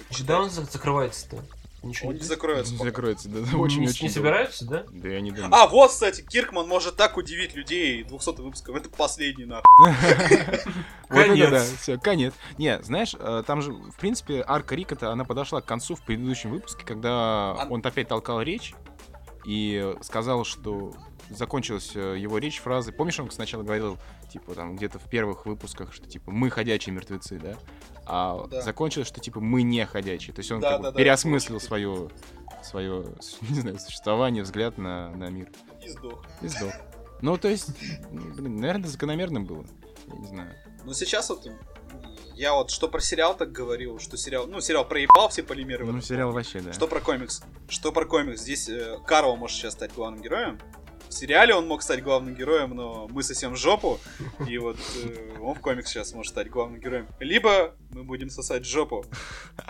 Когда 0.09 0.41
он 0.41 0.49
за- 0.49 0.65
закрывается-то? 0.65 1.41
Ничего 1.84 2.09
Он 2.09 2.13
не 2.15 2.21
не 2.21 2.25
закроется. 2.27 2.73
пока. 2.73 2.84
Закроется, 2.86 3.27
да, 3.29 3.39
Не- 3.39 3.55
очень-очень. 3.55 4.05
Не 4.05 4.09
собираются, 4.11 4.65
да? 4.67 4.84
Да 4.91 5.09
я 5.09 5.19
не 5.19 5.32
думаю. 5.32 5.51
А, 5.53 5.67
вот, 5.67 5.89
кстати, 5.89 6.21
Киркман 6.21 6.67
может 6.67 6.95
так 6.95 7.17
удивить 7.17 7.55
людей 7.55 8.03
200 8.03 8.41
выпусков. 8.41 8.75
Это 8.75 8.89
последний, 8.89 9.45
нахуй. 9.45 9.63
Вот 11.09 11.17
это 11.19 11.27
Конец. 11.27 11.49
да, 11.49 11.65
все, 11.82 11.97
конец. 11.97 12.34
Не, 12.57 12.82
знаешь, 12.84 13.15
э, 13.19 13.43
там 13.45 13.61
же, 13.61 13.73
в 13.73 13.97
принципе, 13.97 14.43
арка 14.47 14.75
Рика-то, 14.75 15.11
она 15.11 15.25
подошла 15.25 15.59
к 15.59 15.65
концу 15.65 15.95
в 15.95 16.01
предыдущем 16.05 16.51
выпуске, 16.51 16.86
когда 16.86 17.67
он 17.69 17.82
опять 17.84 18.07
толкал 18.07 18.41
речь 18.41 18.73
и 19.45 19.93
сказал, 20.01 20.45
что 20.45 20.93
закончилась 21.29 21.91
э, 21.95 22.15
его 22.17 22.38
речь 22.38 22.59
фразы. 22.59 22.91
Помнишь, 22.91 23.19
он 23.19 23.29
сначала 23.32 23.63
говорил, 23.63 23.97
типа, 24.32 24.53
там, 24.55 24.75
где-то 24.75 24.99
в 24.99 25.09
первых 25.09 25.45
выпусках, 25.45 25.93
что, 25.93 26.05
типа, 26.07 26.32
мы 26.32 26.49
ходячие 26.49 26.93
мертвецы, 26.93 27.39
да? 27.39 27.57
А 28.14 28.45
Да. 28.47 28.62
закончилось, 28.62 29.07
что, 29.07 29.22
типа, 29.22 29.39
мы 29.39 29.62
не 29.62 29.86
ходячие. 29.86 30.34
То 30.34 30.41
есть 30.41 30.51
он 30.51 30.59
Да, 30.59 30.72
как 30.72 30.80
бы 30.80 30.84
да, 30.84 30.91
да, 30.91 30.97
переосмыслил 30.97 31.55
очень 31.55 31.66
свое, 31.66 32.09
свое, 32.62 33.05
не 33.41 33.62
знаю, 33.62 33.80
существование, 33.80 34.43
взгляд 34.43 34.78
на, 34.78 35.12
на 35.12 35.30
мир. 35.30 35.49
И 35.82 35.88
сдох. 35.88 36.26
И 36.41 36.47
сдох. 36.49 36.74
Ну, 37.22 37.38
то 37.38 37.47
есть, 37.47 37.70
ну, 38.12 38.34
блин, 38.34 38.57
наверное, 38.57 38.89
закономерно 38.89 39.39
было. 39.39 39.66
Я 40.07 40.16
не 40.18 40.28
знаю. 40.28 40.53
Но 40.84 40.91
сейчас 40.91 41.30
вот 41.30 41.47
я 42.36 42.53
вот 42.53 42.70
что 42.70 42.89
про 42.89 42.99
сериал 42.99 43.38
так 43.38 43.51
говорил, 43.53 43.99
что 43.99 44.18
сериал, 44.18 44.45
ну, 44.47 44.59
сериал 44.59 44.86
проебал 44.86 45.30
все 45.30 45.43
полимеры. 45.43 45.86
Ну, 45.86 46.01
сериал 46.01 46.34
вообще, 46.34 46.59
да. 46.59 46.74
Что 46.74 46.88
про 46.88 46.99
комикс? 46.99 47.43
Что 47.70 47.93
про 47.93 48.05
комикс? 48.05 48.41
Здесь 48.41 48.68
э, 48.68 48.97
Карл 49.05 49.38
может 49.38 49.55
сейчас 49.55 49.74
стать 49.74 49.93
главным 49.93 50.22
героем. 50.22 50.59
В 51.12 51.14
сериале 51.14 51.53
он 51.53 51.68
мог 51.68 51.84
стать 51.84 52.01
главным 52.01 52.36
героем, 52.36 52.70
но 52.74 53.09
мы 53.12 53.22
совсем 53.22 53.51
в 53.51 53.57
жопу. 53.57 53.99
И 54.47 54.57
вот 54.57 54.78
э, 55.03 55.38
он 55.41 55.55
в 55.55 55.59
комикс 55.59 55.89
сейчас 55.89 56.14
может 56.14 56.32
стать 56.32 56.49
главным 56.49 56.80
героем. 56.80 57.05
Либо 57.20 57.76
мы 57.91 58.03
будем 58.03 58.30
сосать 58.30 58.66
жопу. 58.66 59.03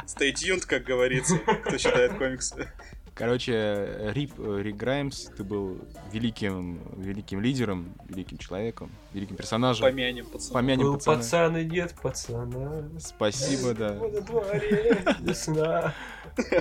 Stay 0.06 0.34
tuned, 0.34 0.68
как 0.68 0.84
говорится, 0.84 1.40
кто 1.40 1.78
читает 1.78 2.14
комиксы. 2.20 2.72
Короче, 3.16 4.12
Рип, 4.14 4.34
э, 4.38 4.62
Рик 4.62 4.78
Граймс, 4.78 5.26
ты 5.36 5.44
был 5.44 5.80
великим, 6.12 6.80
великим 6.96 7.42
лидером, 7.42 7.96
великим 8.08 8.38
человеком, 8.38 8.92
великим 9.12 9.36
персонажем. 9.36 9.84
Помянем, 9.84 10.28
пацаны. 10.28 10.54
Помянем 10.54 10.84
Был 10.84 10.94
пацана. 10.94 11.18
пацан 11.18 11.58
и 11.58 11.66
нет 11.66 11.96
пацана. 12.02 12.90
Спасибо, 13.00 13.74
да. 13.74 13.96
На 13.96 14.22
дворе 14.22 15.04
весна. 15.20 15.94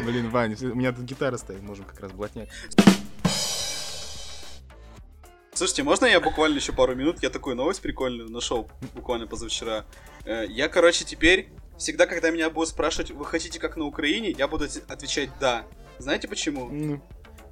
Блин, 0.05 0.31
Ваня, 0.31 0.57
у 0.63 0.75
меня 0.75 0.93
тут 0.93 1.05
гитара 1.05 1.37
стоит, 1.37 1.63
можем 1.63 1.85
как 1.85 2.01
раз 2.01 2.13
блатнять. 2.13 2.49
Слушайте, 5.53 5.83
можно 5.83 6.07
я 6.07 6.21
буквально 6.21 6.57
еще 6.57 6.73
пару 6.73 6.95
минут? 6.95 7.23
Я 7.23 7.31
такую 7.31 7.57
новость 7.57 7.83
прикольную 7.83 8.31
нашел 8.31 8.69
буквально 8.95 9.27
позавчера. 9.27 9.85
Э, 10.25 10.47
Я, 10.49 10.69
короче, 10.69 11.05
теперь 11.05 11.49
всегда, 11.77 12.07
когда 12.07 12.31
меня 12.31 12.51
будут 12.51 12.71
спрашивать, 12.71 13.11
вы 13.11 13.25
хотите 13.25 13.59
как 13.59 13.77
на 13.77 13.85
Украине, 13.85 14.31
я 14.31 14.47
буду 14.49 14.65
от- 14.65 14.91
отвечать 14.91 15.31
да. 15.41 15.65
Знаете 15.99 16.29
почему? 16.29 16.69
Ну, 16.69 17.03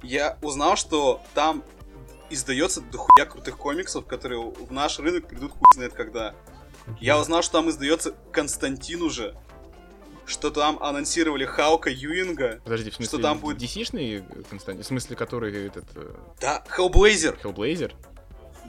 Я 0.01 0.37
узнал, 0.41 0.75
что 0.77 1.21
там 1.33 1.63
издается 2.29 2.79
дохуя 2.81 3.25
крутых 3.25 3.57
комиксов, 3.57 4.05
которые 4.05 4.39
в 4.39 4.71
наш 4.71 4.97
рынок 4.99 5.27
придут 5.27 5.51
хуй 5.51 5.67
знает 5.75 5.93
когда. 5.93 6.35
Я 7.01 7.19
узнал, 7.19 7.41
что 7.43 7.53
там 7.53 7.69
издается 7.69 8.15
Константин 8.31 9.01
уже. 9.01 9.35
Что 10.29 10.51
там 10.51 10.77
анонсировали 10.81 11.43
Хаука 11.43 11.89
Юинга. 11.89 12.61
подожди, 12.63 12.91
в 12.91 12.95
смысле, 12.95 13.17
Что 13.17 13.21
там 13.21 13.39
будет? 13.39 13.57
DC-шный 13.61 14.23
Константин? 14.49 14.83
В 14.83 14.87
смысле, 14.87 15.15
который 15.15 15.65
этот 15.65 15.85
э, 15.95 16.15
Да, 16.39 16.63
Хеллблейзер. 16.69 17.39
Hellblazer? 17.43 17.93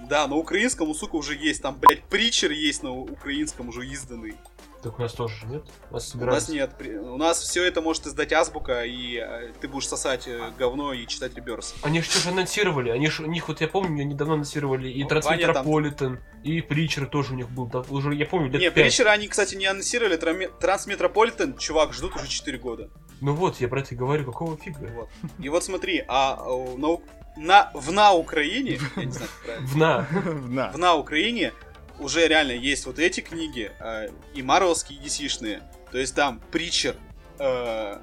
Да, 0.09 0.27
на 0.27 0.37
украинском 0.37 0.89
у 0.89 0.95
сука 0.95 1.17
уже 1.17 1.37
есть. 1.37 1.61
Там, 1.61 1.79
блядь, 1.79 2.03
Притчер 2.05 2.51
есть 2.51 2.83
на 2.83 2.93
украинском 2.93 3.69
уже 3.69 3.87
изданный. 3.87 4.35
Так 4.83 4.99
у 4.99 5.03
нас 5.03 5.13
тоже 5.13 5.35
нет? 5.47 5.63
У 5.91 5.95
нас 5.95 6.15
У 6.15 6.25
нас 6.25 6.49
нет. 6.49 6.71
У 7.03 7.17
нас 7.19 7.41
все 7.41 7.65
это 7.65 7.83
может 7.83 8.07
издать 8.07 8.33
азбука, 8.33 8.85
и 8.85 9.17
э, 9.17 9.53
ты 9.61 9.69
будешь 9.69 9.87
сосать 9.87 10.27
э, 10.27 10.53
говно 10.59 10.95
и 10.95 11.07
читать 11.07 11.35
реберс. 11.35 11.75
Они 11.83 12.01
же 12.01 12.11
что-то 12.11 12.31
анонсировали. 12.31 12.89
Они 12.89 13.09
ж, 13.09 13.21
у 13.21 13.27
них, 13.27 13.49
вот 13.49 13.61
я 13.61 13.69
помню, 13.69 14.03
они 14.03 14.15
давно 14.15 14.35
анонсировали 14.35 14.89
и 14.91 15.03
Ну, 15.03 15.09
Трансметрополитен, 15.11 16.21
и 16.45 16.63
Притчер 16.63 17.07
тоже 17.07 17.35
у 17.35 17.37
них 17.37 17.51
был. 17.51 17.67
да, 17.67 17.85
уже, 17.91 18.15
я 18.15 18.25
помню, 18.25 18.51
лет 18.51 18.61
Не, 18.61 18.71
пять. 18.71 18.85
Притчера 18.87 19.11
они, 19.11 19.29
кстати, 19.29 19.55
не 19.55 19.67
анонсировали. 19.67 20.17
Трансметрополитен, 20.17 21.59
чувак, 21.59 21.93
ждут 21.93 22.17
уже 22.17 22.27
4 22.29 22.59
года. 22.59 22.89
Ну 23.21 23.35
вот, 23.35 23.61
я 23.61 23.69
про 23.69 23.81
это 23.81 23.95
и 23.95 23.99
говорю, 23.99 24.25
какого 24.25 24.57
фига? 24.57 24.91
Вот. 24.95 25.11
И 25.39 25.51
вот 25.51 25.63
смотри, 25.63 26.03
а 26.09 26.39
э, 26.43 26.77
на, 26.79 26.97
на, 27.37 27.71
в 27.75 27.93
на 27.93 28.13
Украине, 28.13 28.79
я 28.97 29.05
не 29.05 29.13
знаю, 29.13 29.31
как 29.31 29.45
правильно, 29.45 29.69
Вна. 29.69 30.09
На. 30.49 30.73
в 30.73 30.79
на 30.79 30.95
Украине 30.95 31.53
уже 32.01 32.27
реально 32.27 32.53
есть 32.53 32.87
вот 32.87 32.99
эти 32.99 33.21
книги, 33.21 33.71
э, 33.79 34.09
и 34.35 34.43
Марвелские, 34.43 34.99
и 34.99 35.03
DC-шные. 35.03 35.63
То 35.93 35.99
есть 35.99 36.15
там 36.15 36.41
Притчер, 36.51 36.97
э, 37.39 38.01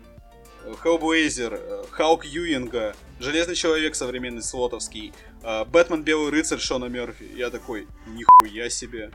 Хеллблейзер, 0.82 1.54
э, 1.54 1.84
Хаук 1.92 2.26
Юинга, 2.26 2.96
Железный 3.20 3.56
Человек 3.56 3.96
современный 3.96 4.44
Слотовский, 4.44 5.14
э, 5.44 5.66
Бэтмен 5.66 6.04
Белый 6.04 6.32
Рыцарь 6.32 6.60
Шона 6.60 6.86
Мерфи. 6.86 7.30
Я 7.36 7.50
такой, 7.50 7.88
нихуя 8.08 8.70
себе. 8.70 9.12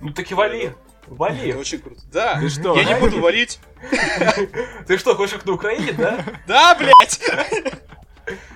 Ну 0.00 0.12
так 0.12 0.30
и 0.30 0.34
вали. 0.34 0.64
Это 0.64 0.76
Вали. 1.06 1.54
очень 1.54 1.78
круто. 1.78 2.00
Да, 2.12 2.40
Ты 2.40 2.48
что? 2.48 2.76
я 2.76 2.84
не 2.84 3.00
буду 3.00 3.20
валить. 3.20 3.60
Ты 4.86 4.98
что, 4.98 5.14
хочешь 5.14 5.42
на 5.44 5.52
Украине, 5.52 5.92
да? 5.92 6.24
Да, 6.46 6.74
блядь! 6.74 7.20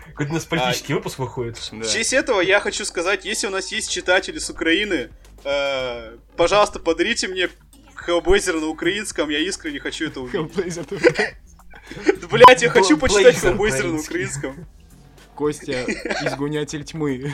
Какой-то 0.08 0.32
у 0.32 0.34
нас 0.34 0.44
политический 0.44 0.94
выпуск 0.94 1.18
выходит. 1.18 1.56
В 1.56 1.90
честь 1.90 2.12
этого 2.12 2.40
я 2.40 2.60
хочу 2.60 2.84
сказать, 2.84 3.24
если 3.24 3.46
у 3.46 3.50
нас 3.50 3.70
есть 3.72 3.90
читатели 3.90 4.38
с 4.38 4.50
Украины, 4.50 5.10
э, 5.44 6.16
пожалуйста, 6.36 6.78
подарите 6.78 7.28
мне 7.28 7.48
Хеллблейзер 7.94 8.54
на 8.56 8.66
украинском, 8.66 9.28
я 9.28 9.38
искренне 9.40 9.80
хочу 9.80 10.06
это 10.06 10.20
увидеть. 10.20 10.80
Да, 10.88 12.28
Блять, 12.28 12.62
я 12.62 12.70
хочу 12.70 12.96
почитать 12.96 13.24
Блейзер 13.24 13.40
Хеллблейзера 13.50 13.88
на 13.88 13.98
украинском. 13.98 14.66
Костя, 15.34 15.84
изгонятель 16.24 16.84
тьмы. 16.84 17.32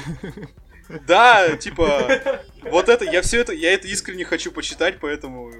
Да, 1.07 1.57
типа, 1.57 2.42
вот 2.62 2.88
это, 2.88 3.04
я 3.04 3.20
все 3.22 3.40
это, 3.40 3.52
я 3.52 3.72
это 3.72 3.88
искренне 3.88 4.24
хочу 4.24 4.52
почитать, 4.52 5.00
поэтому 5.00 5.50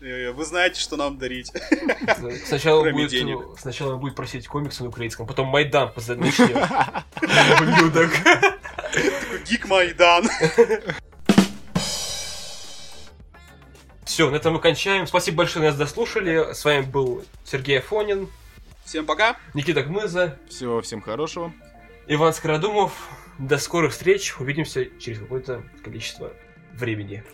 э, 0.00 0.30
вы 0.32 0.44
знаете, 0.44 0.78
что 0.80 0.96
нам 0.96 1.18
дарить. 1.18 1.50
Сначала 2.44 2.82
Кроме 2.82 3.04
будет, 3.04 3.10
денег. 3.10 3.38
сначала 3.58 3.94
он 3.94 4.00
будет 4.00 4.14
просить 4.14 4.46
комиксы 4.46 4.82
на 4.82 4.90
украинском, 4.90 5.26
потом 5.26 5.48
Майдан 5.48 5.92
поза- 5.94 6.16
начнем. 6.16 6.56
Ублюдок. 7.62 8.12
Такой 8.92 9.42
Гик 9.48 9.66
Майдан. 9.66 10.28
Все, 14.06 14.30
на 14.30 14.36
этом 14.36 14.54
мы 14.54 14.60
кончаем. 14.60 15.06
Спасибо 15.08 15.38
большое, 15.38 15.66
нас 15.66 15.76
дослушали. 15.76 16.54
С 16.54 16.64
вами 16.64 16.82
был 16.82 17.24
Сергей 17.44 17.80
Афонин, 17.80 18.28
Всем 18.84 19.04
пока. 19.04 19.36
Никита 19.52 19.82
Гмыза, 19.82 20.38
Всего 20.48 20.80
всем 20.80 21.02
хорошего. 21.02 21.52
Иван 22.06 22.32
Скородумов. 22.32 22.92
До 23.38 23.58
скорых 23.58 23.92
встреч. 23.92 24.38
Увидимся 24.38 24.86
через 25.00 25.18
какое-то 25.18 25.64
количество 25.82 26.32
времени. 26.72 27.24